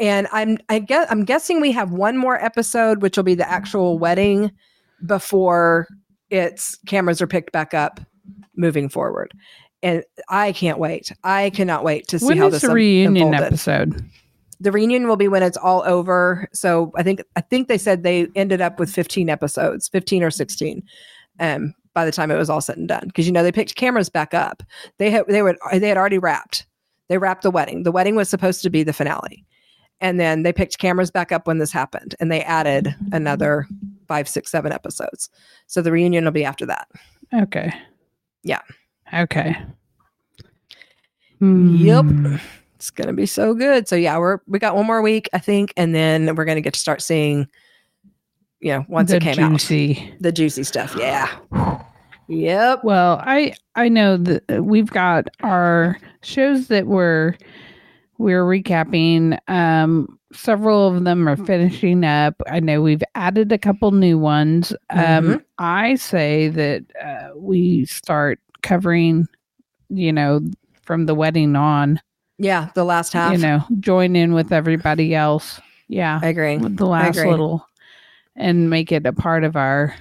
And 0.00 0.26
I'm 0.32 0.58
I 0.68 0.78
guess 0.78 1.06
I'm 1.10 1.24
guessing 1.24 1.60
we 1.60 1.72
have 1.72 1.92
one 1.92 2.16
more 2.16 2.42
episode, 2.42 3.02
which 3.02 3.16
will 3.16 3.24
be 3.24 3.34
the 3.34 3.48
actual 3.48 3.98
wedding 3.98 4.50
before 5.06 5.86
its 6.30 6.76
cameras 6.86 7.20
are 7.20 7.26
picked 7.26 7.52
back 7.52 7.74
up, 7.74 8.00
moving 8.56 8.88
forward. 8.88 9.32
And 9.82 10.02
I 10.28 10.52
can't 10.52 10.78
wait. 10.78 11.12
I 11.24 11.50
cannot 11.50 11.84
wait 11.84 12.08
to 12.08 12.18
see 12.18 12.26
When 12.26 12.38
how 12.38 12.46
is 12.46 12.54
this 12.54 12.62
the 12.62 12.70
reunion 12.70 13.28
unfolded. 13.28 13.46
episode? 13.46 14.04
The 14.60 14.72
reunion 14.72 15.08
will 15.08 15.16
be 15.16 15.28
when 15.28 15.42
it's 15.42 15.56
all 15.56 15.82
over. 15.86 16.48
So 16.52 16.92
I 16.96 17.02
think 17.02 17.22
I 17.36 17.40
think 17.40 17.68
they 17.68 17.78
said 17.78 18.02
they 18.02 18.28
ended 18.34 18.60
up 18.60 18.78
with 18.78 18.90
15 18.90 19.28
episodes, 19.28 19.88
15 19.88 20.22
or 20.22 20.30
16. 20.30 20.82
Um, 21.38 21.74
by 21.94 22.04
the 22.04 22.12
time 22.12 22.30
it 22.30 22.36
was 22.36 22.48
all 22.50 22.60
said 22.60 22.76
and 22.76 22.88
done, 22.88 23.04
because 23.06 23.26
you 23.26 23.32
know 23.32 23.42
they 23.42 23.52
picked 23.52 23.74
cameras 23.74 24.08
back 24.08 24.32
up. 24.34 24.62
They 24.98 25.10
had 25.10 25.26
they 25.28 25.42
were 25.42 25.56
they 25.72 25.88
had 25.88 25.96
already 25.96 26.18
wrapped. 26.18 26.66
They 27.08 27.18
wrapped 27.18 27.42
the 27.42 27.50
wedding. 27.50 27.82
The 27.82 27.92
wedding 27.92 28.14
was 28.14 28.28
supposed 28.28 28.62
to 28.62 28.70
be 28.70 28.82
the 28.82 28.92
finale, 28.92 29.44
and 30.00 30.18
then 30.18 30.42
they 30.42 30.52
picked 30.52 30.78
cameras 30.78 31.10
back 31.10 31.32
up 31.32 31.46
when 31.46 31.58
this 31.58 31.72
happened, 31.72 32.14
and 32.20 32.30
they 32.30 32.42
added 32.42 32.94
another 33.12 33.66
five, 34.08 34.28
six, 34.28 34.50
seven 34.50 34.72
episodes. 34.72 35.30
So 35.66 35.82
the 35.82 35.92
reunion 35.92 36.24
will 36.24 36.32
be 36.32 36.44
after 36.44 36.66
that. 36.66 36.88
Okay. 37.34 37.72
Yeah. 38.42 38.60
Okay. 39.14 39.56
Yep. 41.40 42.04
Hmm. 42.04 42.36
It's 42.74 42.90
gonna 42.90 43.12
be 43.12 43.26
so 43.26 43.54
good. 43.54 43.86
So 43.88 43.96
yeah, 43.96 44.18
we're 44.18 44.38
we 44.46 44.58
got 44.58 44.74
one 44.74 44.86
more 44.86 45.02
week, 45.02 45.28
I 45.32 45.38
think, 45.38 45.72
and 45.76 45.94
then 45.94 46.34
we're 46.34 46.44
gonna 46.44 46.60
get 46.60 46.74
to 46.74 46.80
start 46.80 47.02
seeing, 47.02 47.46
you 48.60 48.72
know, 48.72 48.86
once 48.88 49.10
the 49.10 49.16
it 49.16 49.22
came 49.22 49.38
out, 49.38 49.60
the 50.20 50.32
juicy 50.32 50.64
stuff. 50.64 50.94
Yeah. 50.98 51.28
Yep. 52.30 52.84
Well, 52.84 53.20
I 53.26 53.54
I 53.74 53.88
know 53.88 54.16
that 54.16 54.62
we've 54.62 54.88
got 54.88 55.26
our 55.40 55.98
shows 56.22 56.68
that 56.68 56.86
we're 56.86 57.34
we're 58.20 58.44
recapping. 58.44 59.38
Um, 59.48 60.18
several 60.32 60.86
of 60.94 61.04
them 61.04 61.26
are 61.26 61.36
finishing 61.36 62.04
up. 62.04 62.34
I 62.50 62.60
know 62.60 62.82
we've 62.82 63.02
added 63.14 63.50
a 63.50 63.56
couple 63.58 63.90
new 63.92 64.18
ones. 64.18 64.72
Um, 64.90 64.98
Mhm. 65.00 65.44
I 65.58 65.94
say 65.94 66.48
that 66.48 66.84
uh, 67.02 67.30
we 67.34 67.86
start 67.86 68.38
covering, 68.62 69.26
you 69.88 70.12
know, 70.12 70.42
from 70.82 71.06
the 71.06 71.14
wedding 71.14 71.56
on. 71.56 71.98
Yeah. 72.38 72.68
The 72.74 72.84
last 72.84 73.14
half. 73.14 73.32
You 73.32 73.38
know, 73.38 73.64
join 73.80 74.14
in 74.16 74.34
with 74.34 74.52
everybody 74.52 75.14
else. 75.14 75.58
Yeah, 75.88 76.20
I 76.22 76.28
agree. 76.28 76.58
with 76.58 76.76
the 76.76 76.86
last 76.86 77.16
little, 77.18 77.66
and 78.36 78.70
make 78.70 78.92
it 78.92 79.06
a 79.06 79.12
part 79.12 79.44
of 79.44 79.56
our 79.56 79.94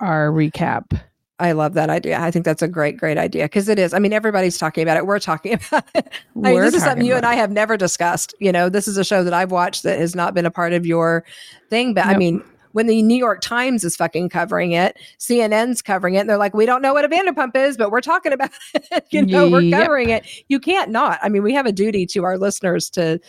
our 0.00 0.30
recap. 0.30 0.98
I 1.40 1.50
love 1.52 1.74
that 1.74 1.90
idea. 1.90 2.20
I 2.20 2.30
think 2.30 2.44
that's 2.44 2.62
a 2.62 2.68
great, 2.68 2.96
great 2.96 3.18
idea 3.18 3.44
because 3.46 3.68
it 3.68 3.78
is. 3.78 3.92
I 3.92 3.98
mean, 3.98 4.12
everybody's 4.12 4.56
talking 4.56 4.82
about 4.84 4.96
it. 4.96 5.06
We're 5.06 5.18
talking 5.18 5.54
about 5.68 5.84
it. 5.94 6.12
I 6.36 6.52
mean, 6.52 6.60
this 6.60 6.74
is 6.74 6.82
something 6.84 7.04
you 7.04 7.14
and 7.16 7.26
I 7.26 7.34
have 7.34 7.50
never 7.50 7.76
discussed. 7.76 8.34
You 8.38 8.52
know, 8.52 8.68
this 8.68 8.86
is 8.86 8.96
a 8.96 9.04
show 9.04 9.24
that 9.24 9.34
I've 9.34 9.50
watched 9.50 9.82
that 9.82 9.98
has 9.98 10.14
not 10.14 10.32
been 10.34 10.46
a 10.46 10.50
part 10.50 10.72
of 10.72 10.86
your 10.86 11.24
thing. 11.70 11.92
But 11.92 12.06
I 12.06 12.16
mean, 12.16 12.40
when 12.70 12.86
the 12.86 13.02
New 13.02 13.16
York 13.16 13.40
Times 13.40 13.82
is 13.82 13.96
fucking 13.96 14.28
covering 14.28 14.72
it, 14.72 14.96
CNN's 15.18 15.82
covering 15.82 16.14
it, 16.14 16.18
and 16.20 16.30
they're 16.30 16.36
like, 16.36 16.54
we 16.54 16.66
don't 16.66 16.82
know 16.82 16.92
what 16.92 17.04
a 17.04 17.08
Vanderpump 17.08 17.56
is, 17.56 17.76
but 17.76 17.90
we're 17.90 18.00
talking 18.00 18.32
about 18.32 18.50
it. 18.74 19.04
you 19.10 19.26
know, 19.26 19.48
we're 19.50 19.60
Yep. 19.60 19.80
covering 19.80 20.10
it. 20.10 20.24
You 20.48 20.60
can't 20.60 20.90
not. 20.90 21.18
I 21.20 21.28
mean, 21.28 21.42
we 21.42 21.52
have 21.54 21.66
a 21.66 21.72
duty 21.72 22.06
to 22.06 22.22
our 22.24 22.38
listeners 22.38 22.88
to, 22.90 23.20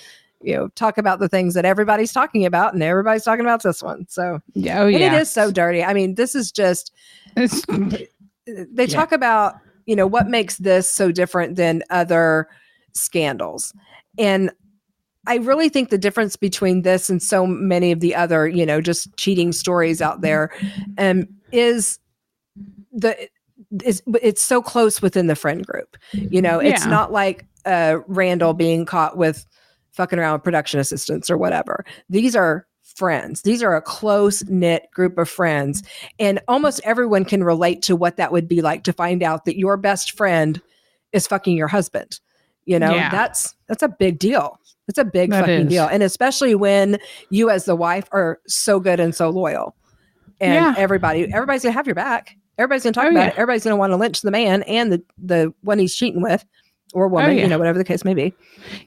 you 0.42 0.56
know, 0.56 0.68
talk 0.70 0.98
about 0.98 1.20
the 1.20 1.30
things 1.30 1.54
that 1.54 1.66
everybody's 1.66 2.14
talking 2.14 2.46
about, 2.46 2.74
and 2.74 2.84
everybody's 2.84 3.24
talking 3.24 3.46
about 3.46 3.64
this 3.64 3.82
one. 3.82 4.06
So, 4.10 4.40
Yeah, 4.54 4.82
oh 4.82 4.88
and 4.88 4.96
it 4.98 5.14
is 5.14 5.30
so 5.30 5.52
dirty. 5.52 5.84
I 5.84 5.94
mean, 5.94 6.16
this 6.16 6.36
is 6.36 6.52
just 6.52 6.92
It's, 7.36 7.66
they 8.48 8.86
Yeah. 8.86 8.88
talk 8.88 9.12
about 9.12 9.56
you 9.86 9.96
know 9.96 10.08
what 10.08 10.30
makes 10.30 10.58
this 10.58 10.92
so 10.92 11.12
different 11.12 11.56
than 11.56 11.84
other 11.92 12.48
scandals 12.94 13.72
and 14.18 14.50
i 15.28 15.36
really 15.36 15.70
think 15.70 15.90
the 15.90 15.98
difference 15.98 16.36
between 16.36 16.82
this 16.82 17.08
and 17.10 17.22
so 17.22 17.46
many 17.46 17.92
of 17.92 18.00
the 18.00 18.16
other 18.16 18.48
you 18.48 18.66
know 18.66 18.82
just 18.82 19.16
cheating 19.18 19.52
stories 19.52 20.02
out 20.02 20.22
there 20.22 20.50
um 20.98 21.28
is 21.52 22.00
the 22.92 23.16
it's 23.84 24.02
it's 24.22 24.42
so 24.42 24.62
close 24.62 25.02
within 25.02 25.28
the 25.28 25.36
friend 25.36 25.66
group. 25.66 25.98
You 26.30 26.42
know, 26.42 26.60
it's 26.60 26.84
Yeah. 26.84 26.90
not 26.90 27.12
like 27.12 27.46
uh 27.66 27.98
Randall 28.08 28.54
being 28.54 28.86
caught 28.86 29.18
with 29.18 29.46
fucking 29.96 30.20
around 30.20 30.34
with 30.34 30.44
production 30.44 30.80
assistants 30.80 31.30
or 31.30 31.38
whatever. 31.38 31.86
These 32.10 32.36
are 32.36 32.68
friends. 32.96 33.42
These 33.42 33.64
are 33.64 33.76
a 33.76 33.82
close 33.82 34.44
knit 34.46 34.90
group 34.94 35.18
of 35.18 35.28
friends. 35.30 35.84
And 36.20 36.40
almost 36.48 36.80
everyone 36.84 37.26
can 37.26 37.44
relate 37.44 37.82
to 37.84 37.96
what 37.96 38.18
that 38.18 38.32
would 38.32 38.48
be 38.48 38.62
like 38.62 38.84
to 38.84 38.94
find 38.94 39.22
out 39.24 39.46
that 39.46 39.58
your 39.58 39.76
best 39.78 40.12
friend 40.16 40.62
is 41.12 41.28
fucking 41.28 41.58
your 41.58 41.68
husband. 41.68 42.20
You 42.66 42.80
know, 42.80 42.94
Yeah. 42.94 43.10
that's 43.10 43.54
that's 43.68 43.84
a 43.84 43.88
big 43.90 44.20
deal. 44.20 44.60
It's 44.88 44.98
a 44.98 45.06
big 45.06 45.32
That 45.32 45.42
fucking 45.42 45.66
is. 45.66 45.70
deal. 45.70 45.86
And 45.88 46.04
especially 46.04 46.56
when 46.56 46.98
you 47.30 47.50
as 47.50 47.66
the 47.66 47.76
wife 47.76 48.08
are 48.12 48.40
so 48.48 48.80
good 48.80 49.00
and 49.00 49.16
so 49.16 49.30
loyal. 49.30 49.76
And 50.40 50.54
Yeah. 50.54 50.76
everybody, 50.78 51.32
everybody's 51.34 51.64
gonna 51.64 51.74
have 51.74 51.88
your 51.88 51.96
back. 51.96 52.36
Everybody's 52.58 52.84
gonna 52.84 52.94
talk 52.94 53.06
Oh, 53.06 53.10
about 53.10 53.20
yeah. 53.20 53.28
it. 53.28 53.34
Everybody's 53.34 53.64
gonna 53.64 53.76
want 53.76 53.92
to 53.92 53.98
lynch 53.98 54.22
the 54.22 54.32
man 54.32 54.64
and 54.64 54.92
the 54.94 55.04
the 55.18 55.54
one 55.62 55.80
he's 55.80 55.96
cheating 55.96 56.22
with 56.22 56.46
or 56.94 57.08
woman, 57.08 57.30
Oh, 57.32 57.34
yeah. 57.34 57.42
you 57.44 57.48
know, 57.48 57.58
whatever 57.58 57.78
the 57.78 57.84
case 57.84 58.06
may 58.06 58.14
be. 58.14 58.34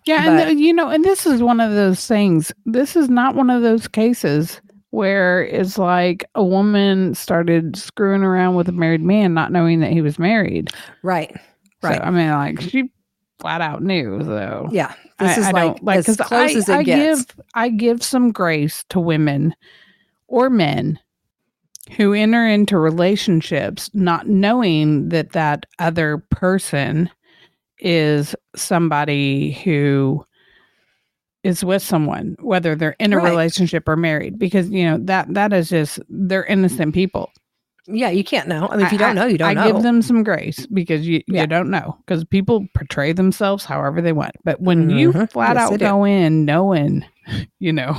Yeah, 0.04 0.24
But- 0.24 0.48
and 0.48 0.58
the, 0.58 0.62
you 0.62 0.72
know, 0.72 0.88
and 0.88 1.04
this 1.04 1.26
is 1.26 1.42
one 1.42 1.60
of 1.60 1.72
those 1.72 2.06
things. 2.06 2.52
This 2.66 2.96
is 2.96 3.08
not 3.08 3.34
one 3.34 3.50
of 3.50 3.62
those 3.62 3.86
cases 3.88 4.60
where 4.90 5.44
it's 5.44 5.76
like 5.76 6.24
a 6.34 6.42
woman 6.42 7.14
started 7.14 7.76
screwing 7.76 8.22
around 8.22 8.54
with 8.54 8.68
a 8.68 8.72
married 8.72 9.02
man, 9.02 9.34
not 9.34 9.52
knowing 9.52 9.80
that 9.80 9.92
he 9.92 10.00
was 10.00 10.18
married. 10.18 10.70
Right. 11.02 11.30
So, 11.82 11.88
Right. 11.90 12.00
I 12.02 12.10
mean, 12.10 12.30
like 12.30 12.60
she 12.60 12.90
flat 13.38 13.60
out 13.60 13.82
knew, 13.82 14.22
though. 14.22 14.68
Yeah. 14.72 14.94
This 15.18 15.36
I, 15.36 15.40
is 15.40 15.46
I 15.46 15.50
like, 15.52 15.82
like 15.82 15.98
as 16.08 16.16
close 16.16 16.32
I, 16.54 16.58
as 16.58 16.68
it 16.68 16.74
I 16.74 16.82
gets. 16.82 17.24
give 17.26 17.44
I 17.54 17.68
give 17.68 18.02
some 18.02 18.32
grace 18.32 18.84
to 18.88 18.98
women 19.00 19.54
or 20.28 20.48
men 20.48 20.98
who 21.96 22.12
enter 22.14 22.46
into 22.46 22.78
relationships 22.78 23.90
not 23.94 24.26
knowing 24.28 25.08
that 25.10 25.32
that 25.32 25.66
other 25.78 26.18
person 26.30 27.10
is 27.80 28.34
somebody 28.56 29.52
who 29.52 30.24
is 31.44 31.62
with 31.64 31.82
someone 31.82 32.36
whether 32.40 32.74
they're 32.74 32.96
in 32.98 33.12
a 33.12 33.16
Right. 33.16 33.30
relationship 33.30 33.88
or 33.88 33.96
married 33.96 34.38
because 34.38 34.68
you 34.70 34.84
know 34.84 34.98
that 35.02 35.32
that 35.34 35.52
is 35.52 35.68
just 35.70 36.00
they're 36.08 36.44
innocent 36.44 36.94
people 36.94 37.30
yeah, 37.90 38.10
you 38.10 38.22
can't 38.22 38.48
know. 38.48 38.68
I 38.70 38.76
mean, 38.76 38.84
if 38.84 38.92
you 38.92 38.98
don't 38.98 39.14
know, 39.14 39.24
you 39.24 39.38
don't 39.38 39.54
know. 39.54 39.62
I 39.62 39.66
know. 39.66 39.72
give 39.72 39.82
them 39.82 40.02
some 40.02 40.22
grace 40.22 40.66
because 40.66 41.08
you, 41.08 41.22
Yeah. 41.26 41.40
you 41.40 41.46
don't 41.46 41.70
know 41.70 41.96
because 42.04 42.22
people 42.22 42.66
portray 42.74 43.14
themselves 43.14 43.64
however 43.64 44.02
they 44.02 44.12
want. 44.12 44.32
But 44.44 44.60
when 44.60 44.90
you 44.90 45.10
Mhm. 45.14 45.30
flat 45.32 45.56
Yes, 45.56 45.72
out 45.72 45.78
go 45.80 46.04
in 46.04 46.44
knowing, 46.44 47.02
you 47.60 47.72
know, 47.72 47.96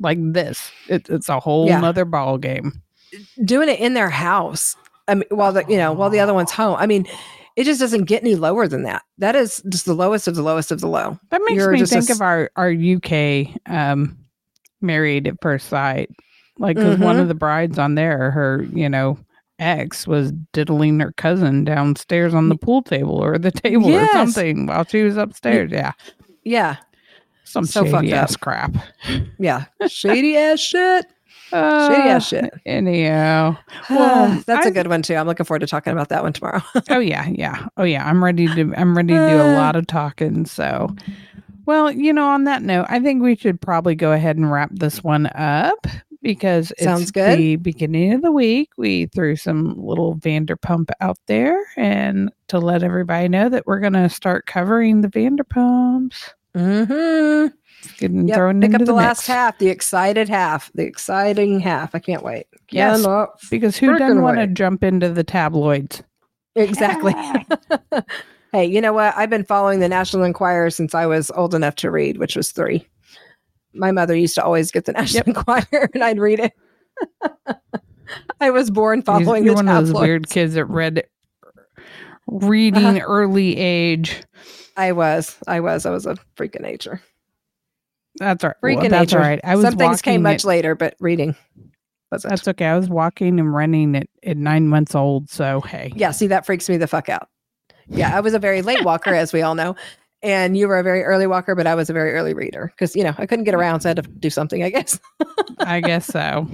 like 0.00 0.18
this, 0.20 0.70
it, 0.90 1.08
it's 1.08 1.30
a 1.30 1.40
whole 1.40 1.66
Yeah. 1.66 1.80
nother 1.80 2.04
ball 2.04 2.36
game. 2.36 2.82
doing 3.42 3.70
it 3.70 3.80
in 3.80 3.94
their 3.94 4.10
house. 4.10 4.76
I 5.08 5.14
mean, 5.14 5.24
while 5.30 5.54
the 5.54 5.64
you 5.66 5.78
know 5.78 5.94
while 5.94 6.10
the 6.10 6.20
other 6.20 6.34
one's 6.34 6.50
home. 6.50 6.76
I 6.78 6.86
mean, 6.86 7.06
it 7.56 7.64
just 7.64 7.80
doesn't 7.80 8.04
get 8.04 8.22
any 8.22 8.34
lower 8.34 8.66
than 8.68 8.82
that. 8.84 9.02
That 9.18 9.36
is 9.36 9.62
just 9.68 9.84
the 9.86 9.94
lowest 9.94 10.26
of 10.28 10.34
the 10.34 10.42
lowest 10.42 10.70
of 10.72 10.80
the 10.80 10.88
low. 10.88 11.18
That 11.30 11.40
makes 11.44 11.58
You're 11.60 11.72
me 11.72 11.78
just 11.78 11.92
a 11.92 12.00
think 12.00 12.10
of 12.10 12.20
our 12.22 12.50
our 12.56 12.70
UK 12.70 13.48
um, 13.66 14.16
married 14.80 15.28
at 15.28 15.40
first 15.42 15.68
sight, 15.68 16.10
like 16.58 16.76
'cause 16.76 16.98
one 16.98 17.16
Mhm. 17.16 17.20
of 17.22 17.28
the 17.28 17.34
brides 17.34 17.78
on 17.78 17.94
there, 17.94 18.30
her 18.30 18.64
you 18.72 18.88
know 18.88 19.18
ex 19.58 20.06
was 20.06 20.32
diddling 20.52 20.98
her 21.00 21.12
cousin 21.12 21.62
downstairs 21.64 22.34
on 22.34 22.48
the 22.48 22.56
pool 22.56 22.82
table 22.82 23.14
or 23.14 23.38
the 23.38 23.52
table 23.52 23.88
Yes. 23.88 24.08
or 24.08 24.12
something 24.12 24.66
while 24.66 24.84
she 24.84 25.02
was 25.02 25.16
upstairs. 25.16 25.70
Yeah, 25.70 25.92
Yeah, 26.44 26.76
some 27.44 27.64
So 27.66 27.84
fucked 27.84 28.04
shady 28.06 28.12
up. 28.14 28.22
ass 28.24 28.36
crap. 28.36 28.74
yeah, 29.38 29.66
shady 29.86 30.36
ass 30.36 30.58
shit. 30.58 31.06
Uh, 31.52 31.88
Shady 31.94 32.08
ass 32.08 32.28
shit. 32.28 32.54
Anyhow, 32.66 33.56
Well, 33.90 34.42
That's 34.46 34.66
a 34.66 34.70
I- 34.70 34.72
good 34.72 34.86
one 34.88 35.02
too. 35.02 35.14
I'm 35.16 35.26
looking 35.26 35.44
forward 35.46 35.60
to 35.60 35.66
talking 35.66 35.92
about 35.92 36.08
that 36.10 36.22
one 36.22 36.32
tomorrow. 36.32 36.62
oh 36.90 36.98
yeah, 36.98 37.26
yeah, 37.28 37.66
oh 37.76 37.84
yeah. 37.84 38.06
I'm 38.08 38.22
ready 38.22 38.46
to. 38.46 38.74
I'm 38.76 38.96
ready 38.96 39.14
to 39.14 39.28
do 39.28 39.36
a 39.36 39.52
Uh. 39.54 39.56
lot 39.56 39.76
of 39.76 39.86
talking. 39.86 40.44
So, 40.46 40.94
well, 41.66 41.90
you 41.90 42.12
know, 42.12 42.26
on 42.28 42.44
that 42.44 42.62
note, 42.62 42.86
I 42.88 43.00
think 43.00 43.22
we 43.22 43.36
should 43.36 43.60
probably 43.60 43.94
go 43.94 44.12
ahead 44.12 44.36
and 44.36 44.50
wrap 44.50 44.70
this 44.72 45.02
one 45.04 45.26
up 45.34 45.86
because 46.22 46.70
it's 46.72 46.84
Sounds 46.84 47.10
good. 47.10 47.38
the 47.38 47.56
beginning 47.56 48.12
of 48.12 48.22
the 48.22 48.30
week. 48.32 48.70
We 48.76 49.06
threw 49.06 49.34
some 49.36 49.74
little 49.76 50.16
Vanderpump 50.16 50.90
out 51.00 51.18
there, 51.26 51.58
and 51.76 52.30
to 52.48 52.58
let 52.58 52.82
everybody 52.82 53.28
know 53.28 53.48
that 53.48 53.66
we're 53.66 53.80
going 53.80 53.92
to 53.94 54.08
start 54.08 54.46
covering 54.46 55.00
the 55.00 55.08
Vanderpumps. 55.08 56.30
Mm-hmm. 56.56 57.46
Getting 57.98 58.28
Yep. 58.28 58.36
thrown 58.36 58.60
Pick 58.60 58.74
up 58.74 58.78
the, 58.80 58.84
the 58.86 58.92
last 58.92 59.26
half, 59.26 59.58
the 59.58 59.68
excited 59.68 60.28
half, 60.28 60.70
the 60.74 60.84
exciting 60.84 61.58
half. 61.60 61.94
I 61.94 61.98
can't 61.98 62.22
wait. 62.22 62.46
Yes. 62.70 63.02
Cannot 63.02 63.30
because 63.50 63.76
who 63.76 63.98
doesn't 63.98 64.22
want 64.22 64.38
to 64.38 64.46
jump 64.46 64.84
into 64.84 65.08
the 65.08 65.24
tabloids? 65.24 66.02
Exactly. 66.54 67.12
hey, 68.52 68.64
you 68.66 68.80
know 68.80 68.92
what? 68.92 69.14
I've 69.16 69.30
been 69.30 69.44
following 69.44 69.80
the 69.80 69.88
National 69.88 70.22
Enquirer 70.24 70.70
since 70.70 70.94
I 70.94 71.06
was 71.06 71.30
old 71.32 71.54
enough 71.54 71.74
to 71.76 71.90
read, 71.90 72.18
which 72.18 72.36
was 72.36 72.52
three. 72.52 72.86
My 73.74 73.90
mother 73.90 74.14
used 74.14 74.34
to 74.36 74.44
always 74.44 74.70
get 74.70 74.84
the 74.84 74.92
National 74.94 75.24
Enquirer, 75.26 75.88
and 75.94 76.04
I'd 76.04 76.18
read 76.20 76.38
it. 76.40 76.52
I 78.40 78.50
was 78.50 78.70
born 78.70 79.02
following 79.02 79.44
You're 79.44 79.54
the 79.54 79.64
one 79.64 79.68
of 79.68 79.86
those 79.88 79.94
weird 80.00 80.28
kids 80.28 80.54
that 80.54 80.66
read 80.66 81.04
reading 82.28 82.84
Uh-huh. 82.84 83.00
early 83.06 83.56
age. 83.56 84.22
I 84.76 84.92
was, 84.92 85.36
I 85.46 85.60
was, 85.60 85.86
I 85.86 85.90
was 85.90 86.06
a 86.06 86.16
freak 86.36 86.54
of 86.56 86.62
nature. 86.62 87.00
That's 88.16 88.44
all 88.44 88.48
right. 88.50 88.56
Freak 88.60 88.80
Well, 88.80 88.88
that's 88.90 89.12
nature. 89.12 89.18
all 89.22 89.28
right. 89.28 89.40
I 89.44 89.56
was 89.56 89.64
Some 89.64 89.76
things 89.76 90.02
came 90.02 90.22
much 90.22 90.40
at- 90.42 90.44
later, 90.44 90.74
but 90.74 90.94
reading 91.00 91.34
wasn't. 92.10 92.30
That's 92.30 92.46
okay. 92.48 92.66
I 92.66 92.76
was 92.76 92.88
walking 92.88 93.40
and 93.40 93.52
running 93.54 93.96
at, 93.96 94.06
at 94.22 94.36
nine 94.36 94.68
months 94.68 94.94
old. 94.94 95.30
So 95.30 95.60
hey, 95.62 95.92
yeah, 95.96 96.10
see, 96.10 96.26
that 96.28 96.44
freaks 96.44 96.68
me 96.68 96.76
the 96.76 96.86
fuck 96.86 97.08
out. 97.08 97.28
Yeah, 97.88 98.14
I 98.16 98.20
was 98.20 98.34
a 98.34 98.38
very 98.38 98.60
late 98.62 98.84
walker, 98.84 99.14
as 99.14 99.32
we 99.32 99.42
all 99.42 99.54
know. 99.54 99.76
And 100.22 100.56
you 100.56 100.68
were 100.68 100.78
a 100.78 100.82
very 100.84 101.02
early 101.02 101.26
walker, 101.26 101.54
but 101.56 101.66
I 101.66 101.74
was 101.74 101.90
a 101.90 101.92
very 101.92 102.12
early 102.12 102.32
reader 102.32 102.66
because, 102.74 102.94
you 102.94 103.02
know, 103.02 103.14
I 103.18 103.26
couldn't 103.26 103.44
get 103.44 103.54
around. 103.54 103.80
So 103.80 103.88
I 103.88 103.90
had 103.90 103.96
to 103.96 104.02
do 104.02 104.30
something, 104.30 104.62
I 104.62 104.70
guess. 104.70 105.00
I 105.58 105.80
guess 105.80 106.06
so. 106.06 106.46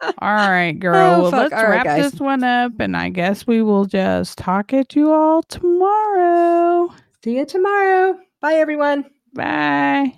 All 0.00 0.12
right, 0.22 0.74
oh, 0.76 0.78
girl. 0.78 0.96
Oh, 0.96 1.22
well, 1.22 1.30
let's 1.32 1.52
All 1.52 1.62
right, 1.64 1.70
wrap 1.70 1.84
guys. 1.84 2.12
this 2.12 2.20
one 2.20 2.44
up, 2.44 2.72
and 2.78 2.96
I 2.96 3.08
guess 3.10 3.46
we 3.46 3.62
will 3.62 3.84
just 3.84 4.38
talk 4.38 4.72
at 4.72 4.94
you 4.96 5.12
all 5.12 5.42
tomorrow. 5.42 6.88
See 7.28 7.36
you 7.36 7.44
tomorrow. 7.44 8.18
Bye, 8.40 8.54
everyone. 8.54 9.04
Bye. 9.34 10.14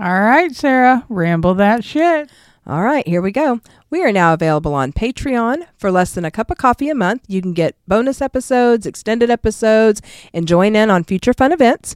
All 0.00 0.20
right, 0.20 0.52
Sarah, 0.52 1.06
ramble 1.08 1.54
that 1.54 1.84
shit. 1.84 2.28
All 2.66 2.82
right, 2.82 3.06
here 3.06 3.22
we 3.22 3.30
go. 3.30 3.60
We 3.88 4.02
are 4.02 4.10
now 4.10 4.34
available 4.34 4.74
on 4.74 4.92
Patreon. 4.92 5.64
For 5.78 5.92
less 5.92 6.12
than 6.12 6.24
a 6.24 6.32
cup 6.32 6.50
of 6.50 6.58
coffee 6.58 6.88
a 6.88 6.94
month, 6.96 7.22
you 7.28 7.40
can 7.40 7.52
get 7.52 7.76
bonus 7.86 8.20
episodes, 8.20 8.84
extended 8.84 9.30
episodes, 9.30 10.02
and 10.34 10.48
join 10.48 10.74
in 10.74 10.90
on 10.90 11.04
future 11.04 11.32
fun 11.32 11.52
events. 11.52 11.94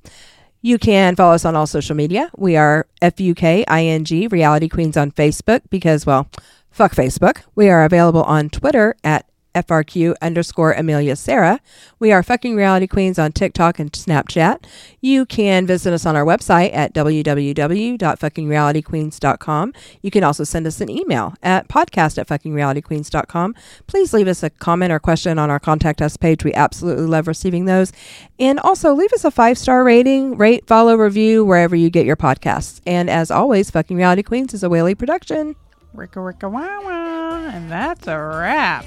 You 0.63 0.79
can 0.79 1.17
follow 1.17 1.35
us 1.35 1.45
on 1.45 1.57
all 1.57 1.67
social 1.67 1.97
media. 1.97 2.31
We 2.39 2.57
are 2.57 2.87
FUKING 3.03 4.31
Reality 4.31 4.69
Queens 4.69 4.97
on 4.97 5.11
Facebook 5.11 5.63
because, 5.69 6.07
well, 6.07 6.29
fuck 6.71 6.95
Facebook. 6.95 7.43
We 7.57 7.69
are 7.69 7.85
available 7.85 8.23
on 8.23 8.51
Twitter 8.51 8.95
at 9.03 9.27
FRQ 9.55 10.15
underscore 10.23 10.73
Amelia 10.73 11.17
Sarah. 11.17 11.61
We 11.99 12.13
are 12.13 12.23
fucking 12.23 12.57
reality 12.57 12.87
queens 12.87 13.19
on 13.19 13.33
TikTok 13.33 13.79
and 13.79 13.93
Snapchat. 13.93 14.65
You 15.01 15.27
can 15.27 15.67
visit 15.67 15.93
us 15.93 16.07
on 16.07 16.17
our 16.17 16.25
website 16.25 16.75
at 16.75 16.95
www.fuckingrealityqueens.com. 16.95 19.73
You 20.03 20.11
can 20.11 20.25
also 20.25 20.45
send 20.45 20.67
us 20.67 20.81
an 20.81 20.89
email 20.89 21.35
at 21.43 21.69
podcast 21.69 22.17
at 22.19 22.27
fuckingrealityqueens.com. 22.29 23.55
Please 23.87 24.13
leave 24.13 24.29
us 24.29 24.43
a 24.43 24.51
comment 24.51 24.93
or 24.93 24.99
question 24.99 25.39
on 25.39 25.51
our 25.51 25.61
contact 25.61 26.03
us 26.03 26.17
page. 26.17 26.45
We 26.45 26.53
absolutely 26.55 27.07
love 27.07 27.27
receiving 27.27 27.65
those. 27.65 27.93
And 28.39 28.61
also 28.61 28.95
leave 28.95 29.13
us 29.13 29.25
a 29.25 29.31
five 29.31 29.59
star 29.59 29.85
rating, 29.85 30.37
rate, 30.37 30.67
follow, 30.67 30.97
review 30.97 31.45
wherever 31.45 31.77
you 31.77 31.91
get 31.91 32.07
your 32.07 32.17
podcasts. 32.17 32.81
And 32.87 33.11
as 33.11 33.31
always, 33.31 33.71
Fucking 33.71 33.97
Reality 33.97 34.23
Queens 34.23 34.55
is 34.55 34.63
a 34.63 34.69
Whaley 34.69 34.95
production. 34.95 35.57
Ricka 35.95 36.21
ricka 36.21 36.51
wah 36.51 36.81
wah. 36.85 37.49
And 37.49 37.71
that's 37.71 38.07
a 38.07 38.17
wrap. 38.17 38.85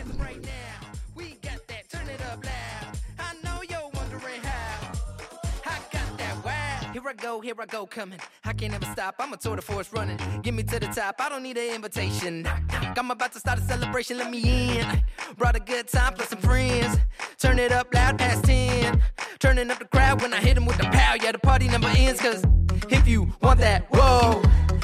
Here 6.93 7.01
I 7.09 7.13
go, 7.13 7.41
here 7.41 7.55
I 7.59 7.65
go, 7.65 7.85
coming. 7.85 8.19
I 8.45 8.53
can't 8.53 8.73
ever 8.73 8.85
stop. 8.85 9.15
I'm 9.19 9.33
a 9.33 9.37
tour 9.37 9.55
de 9.55 9.61
force 9.61 9.91
running. 9.91 10.17
Get 10.43 10.53
me 10.53 10.63
to 10.63 10.79
the 10.79 10.87
top. 10.87 11.15
I 11.19 11.27
don't 11.27 11.43
need 11.43 11.57
an 11.57 11.75
invitation. 11.75 12.47
I'm 12.69 13.11
about 13.11 13.33
to 13.33 13.39
start 13.39 13.59
a 13.59 13.61
celebration. 13.63 14.17
Let 14.19 14.29
me 14.29 14.79
in. 14.79 15.03
Brought 15.37 15.55
a 15.55 15.59
good 15.59 15.87
time 15.87 16.13
plus 16.13 16.29
some 16.29 16.39
friends. 16.39 16.97
Turn 17.39 17.59
it 17.59 17.71
up 17.71 17.93
loud 17.93 18.19
past 18.19 18.45
10. 18.45 19.01
Turning 19.39 19.69
up 19.71 19.79
the 19.79 19.85
crowd 19.85 20.21
when 20.21 20.33
I 20.33 20.39
hit 20.39 20.55
'em 20.55 20.65
with 20.65 20.77
the 20.77 20.83
pow. 20.83 21.15
Yeah, 21.21 21.31
the 21.31 21.39
party 21.39 21.67
number 21.67 21.89
ends. 21.97 22.21
Cause 22.21 22.43
if 22.89 23.07
you 23.07 23.33
want 23.41 23.59
that, 23.59 23.87
whoa, 23.89 24.41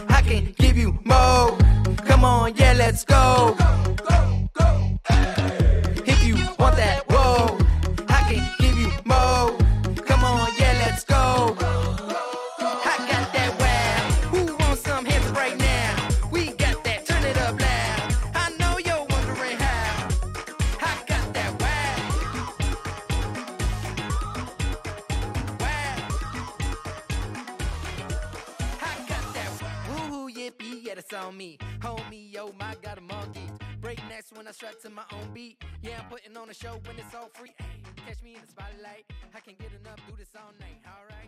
I 0.09 0.21
can 0.21 0.53
give 0.57 0.77
you 0.77 0.99
more. 1.05 1.57
Come 1.97 2.23
on, 2.25 2.55
yeah, 2.55 2.73
let's 2.73 3.03
go. 3.05 3.55
go, 3.57 3.95
go, 4.07 4.49
go. 4.53 4.91
If 6.05 6.23
you 6.25 6.35
want 6.59 6.75
that, 6.77 7.03
whoa, 7.09 7.57
I 8.09 8.21
can 8.29 8.43
give 8.59 8.77
you 8.77 8.91
more. 9.05 9.57
Come 10.05 10.23
on, 10.23 10.49
yeah, 10.59 10.73
let's 10.85 11.03
go. 11.05 11.55
I 12.85 12.97
got 13.11 13.33
that 13.33 13.51
wow. 13.59 14.29
Who 14.31 14.55
wants 14.57 14.81
some 14.81 15.05
hits 15.05 15.27
right 15.29 15.57
now? 15.57 16.09
We 16.31 16.51
got 16.53 16.83
that, 16.83 17.05
turn 17.05 17.23
it 17.23 17.37
up 17.37 17.59
loud. 17.59 18.15
I 18.35 18.49
know 18.59 18.77
you're 18.77 19.05
wondering 19.09 19.57
how. 19.57 20.09
I 20.81 21.03
got 21.07 21.33
that 21.33 21.51
wow. 21.61 21.97
Wow. 25.59 25.97
I 28.81 28.95
got 29.07 29.33
that 29.33 29.51
wow. 29.61 30.09
Woo, 30.09 30.29
yippee, 30.31 30.83
yeah, 30.83 30.95
that's 30.95 31.13
on 31.13 31.37
me. 31.37 31.57
Homie, 31.79 32.31
yo, 32.33 32.53
my 32.59 32.75
got 32.81 32.97
a 32.97 33.01
monkey. 33.01 33.49
Break 33.79 33.99
necks 34.09 34.31
when 34.33 34.47
I 34.47 34.51
strut 34.51 34.81
to 34.81 34.89
my 34.89 35.03
own 35.13 35.33
beat. 35.33 35.63
Yeah, 35.81 35.99
I'm 36.01 36.09
putting 36.09 36.35
on 36.35 36.49
a 36.49 36.53
show 36.53 36.79
when 36.85 36.97
it's 36.97 37.15
all 37.15 37.29
free. 37.33 37.53
Catch 38.05 38.21
me 38.21 38.35
in 38.35 38.41
the 38.41 38.47
spotlight. 38.47 39.05
I 39.33 39.39
can 39.39 39.55
get 39.59 39.71
enough, 39.79 39.99
do 40.07 40.15
this 40.17 40.29
all 40.35 40.51
night. 40.59 40.81
Alright. 40.85 41.18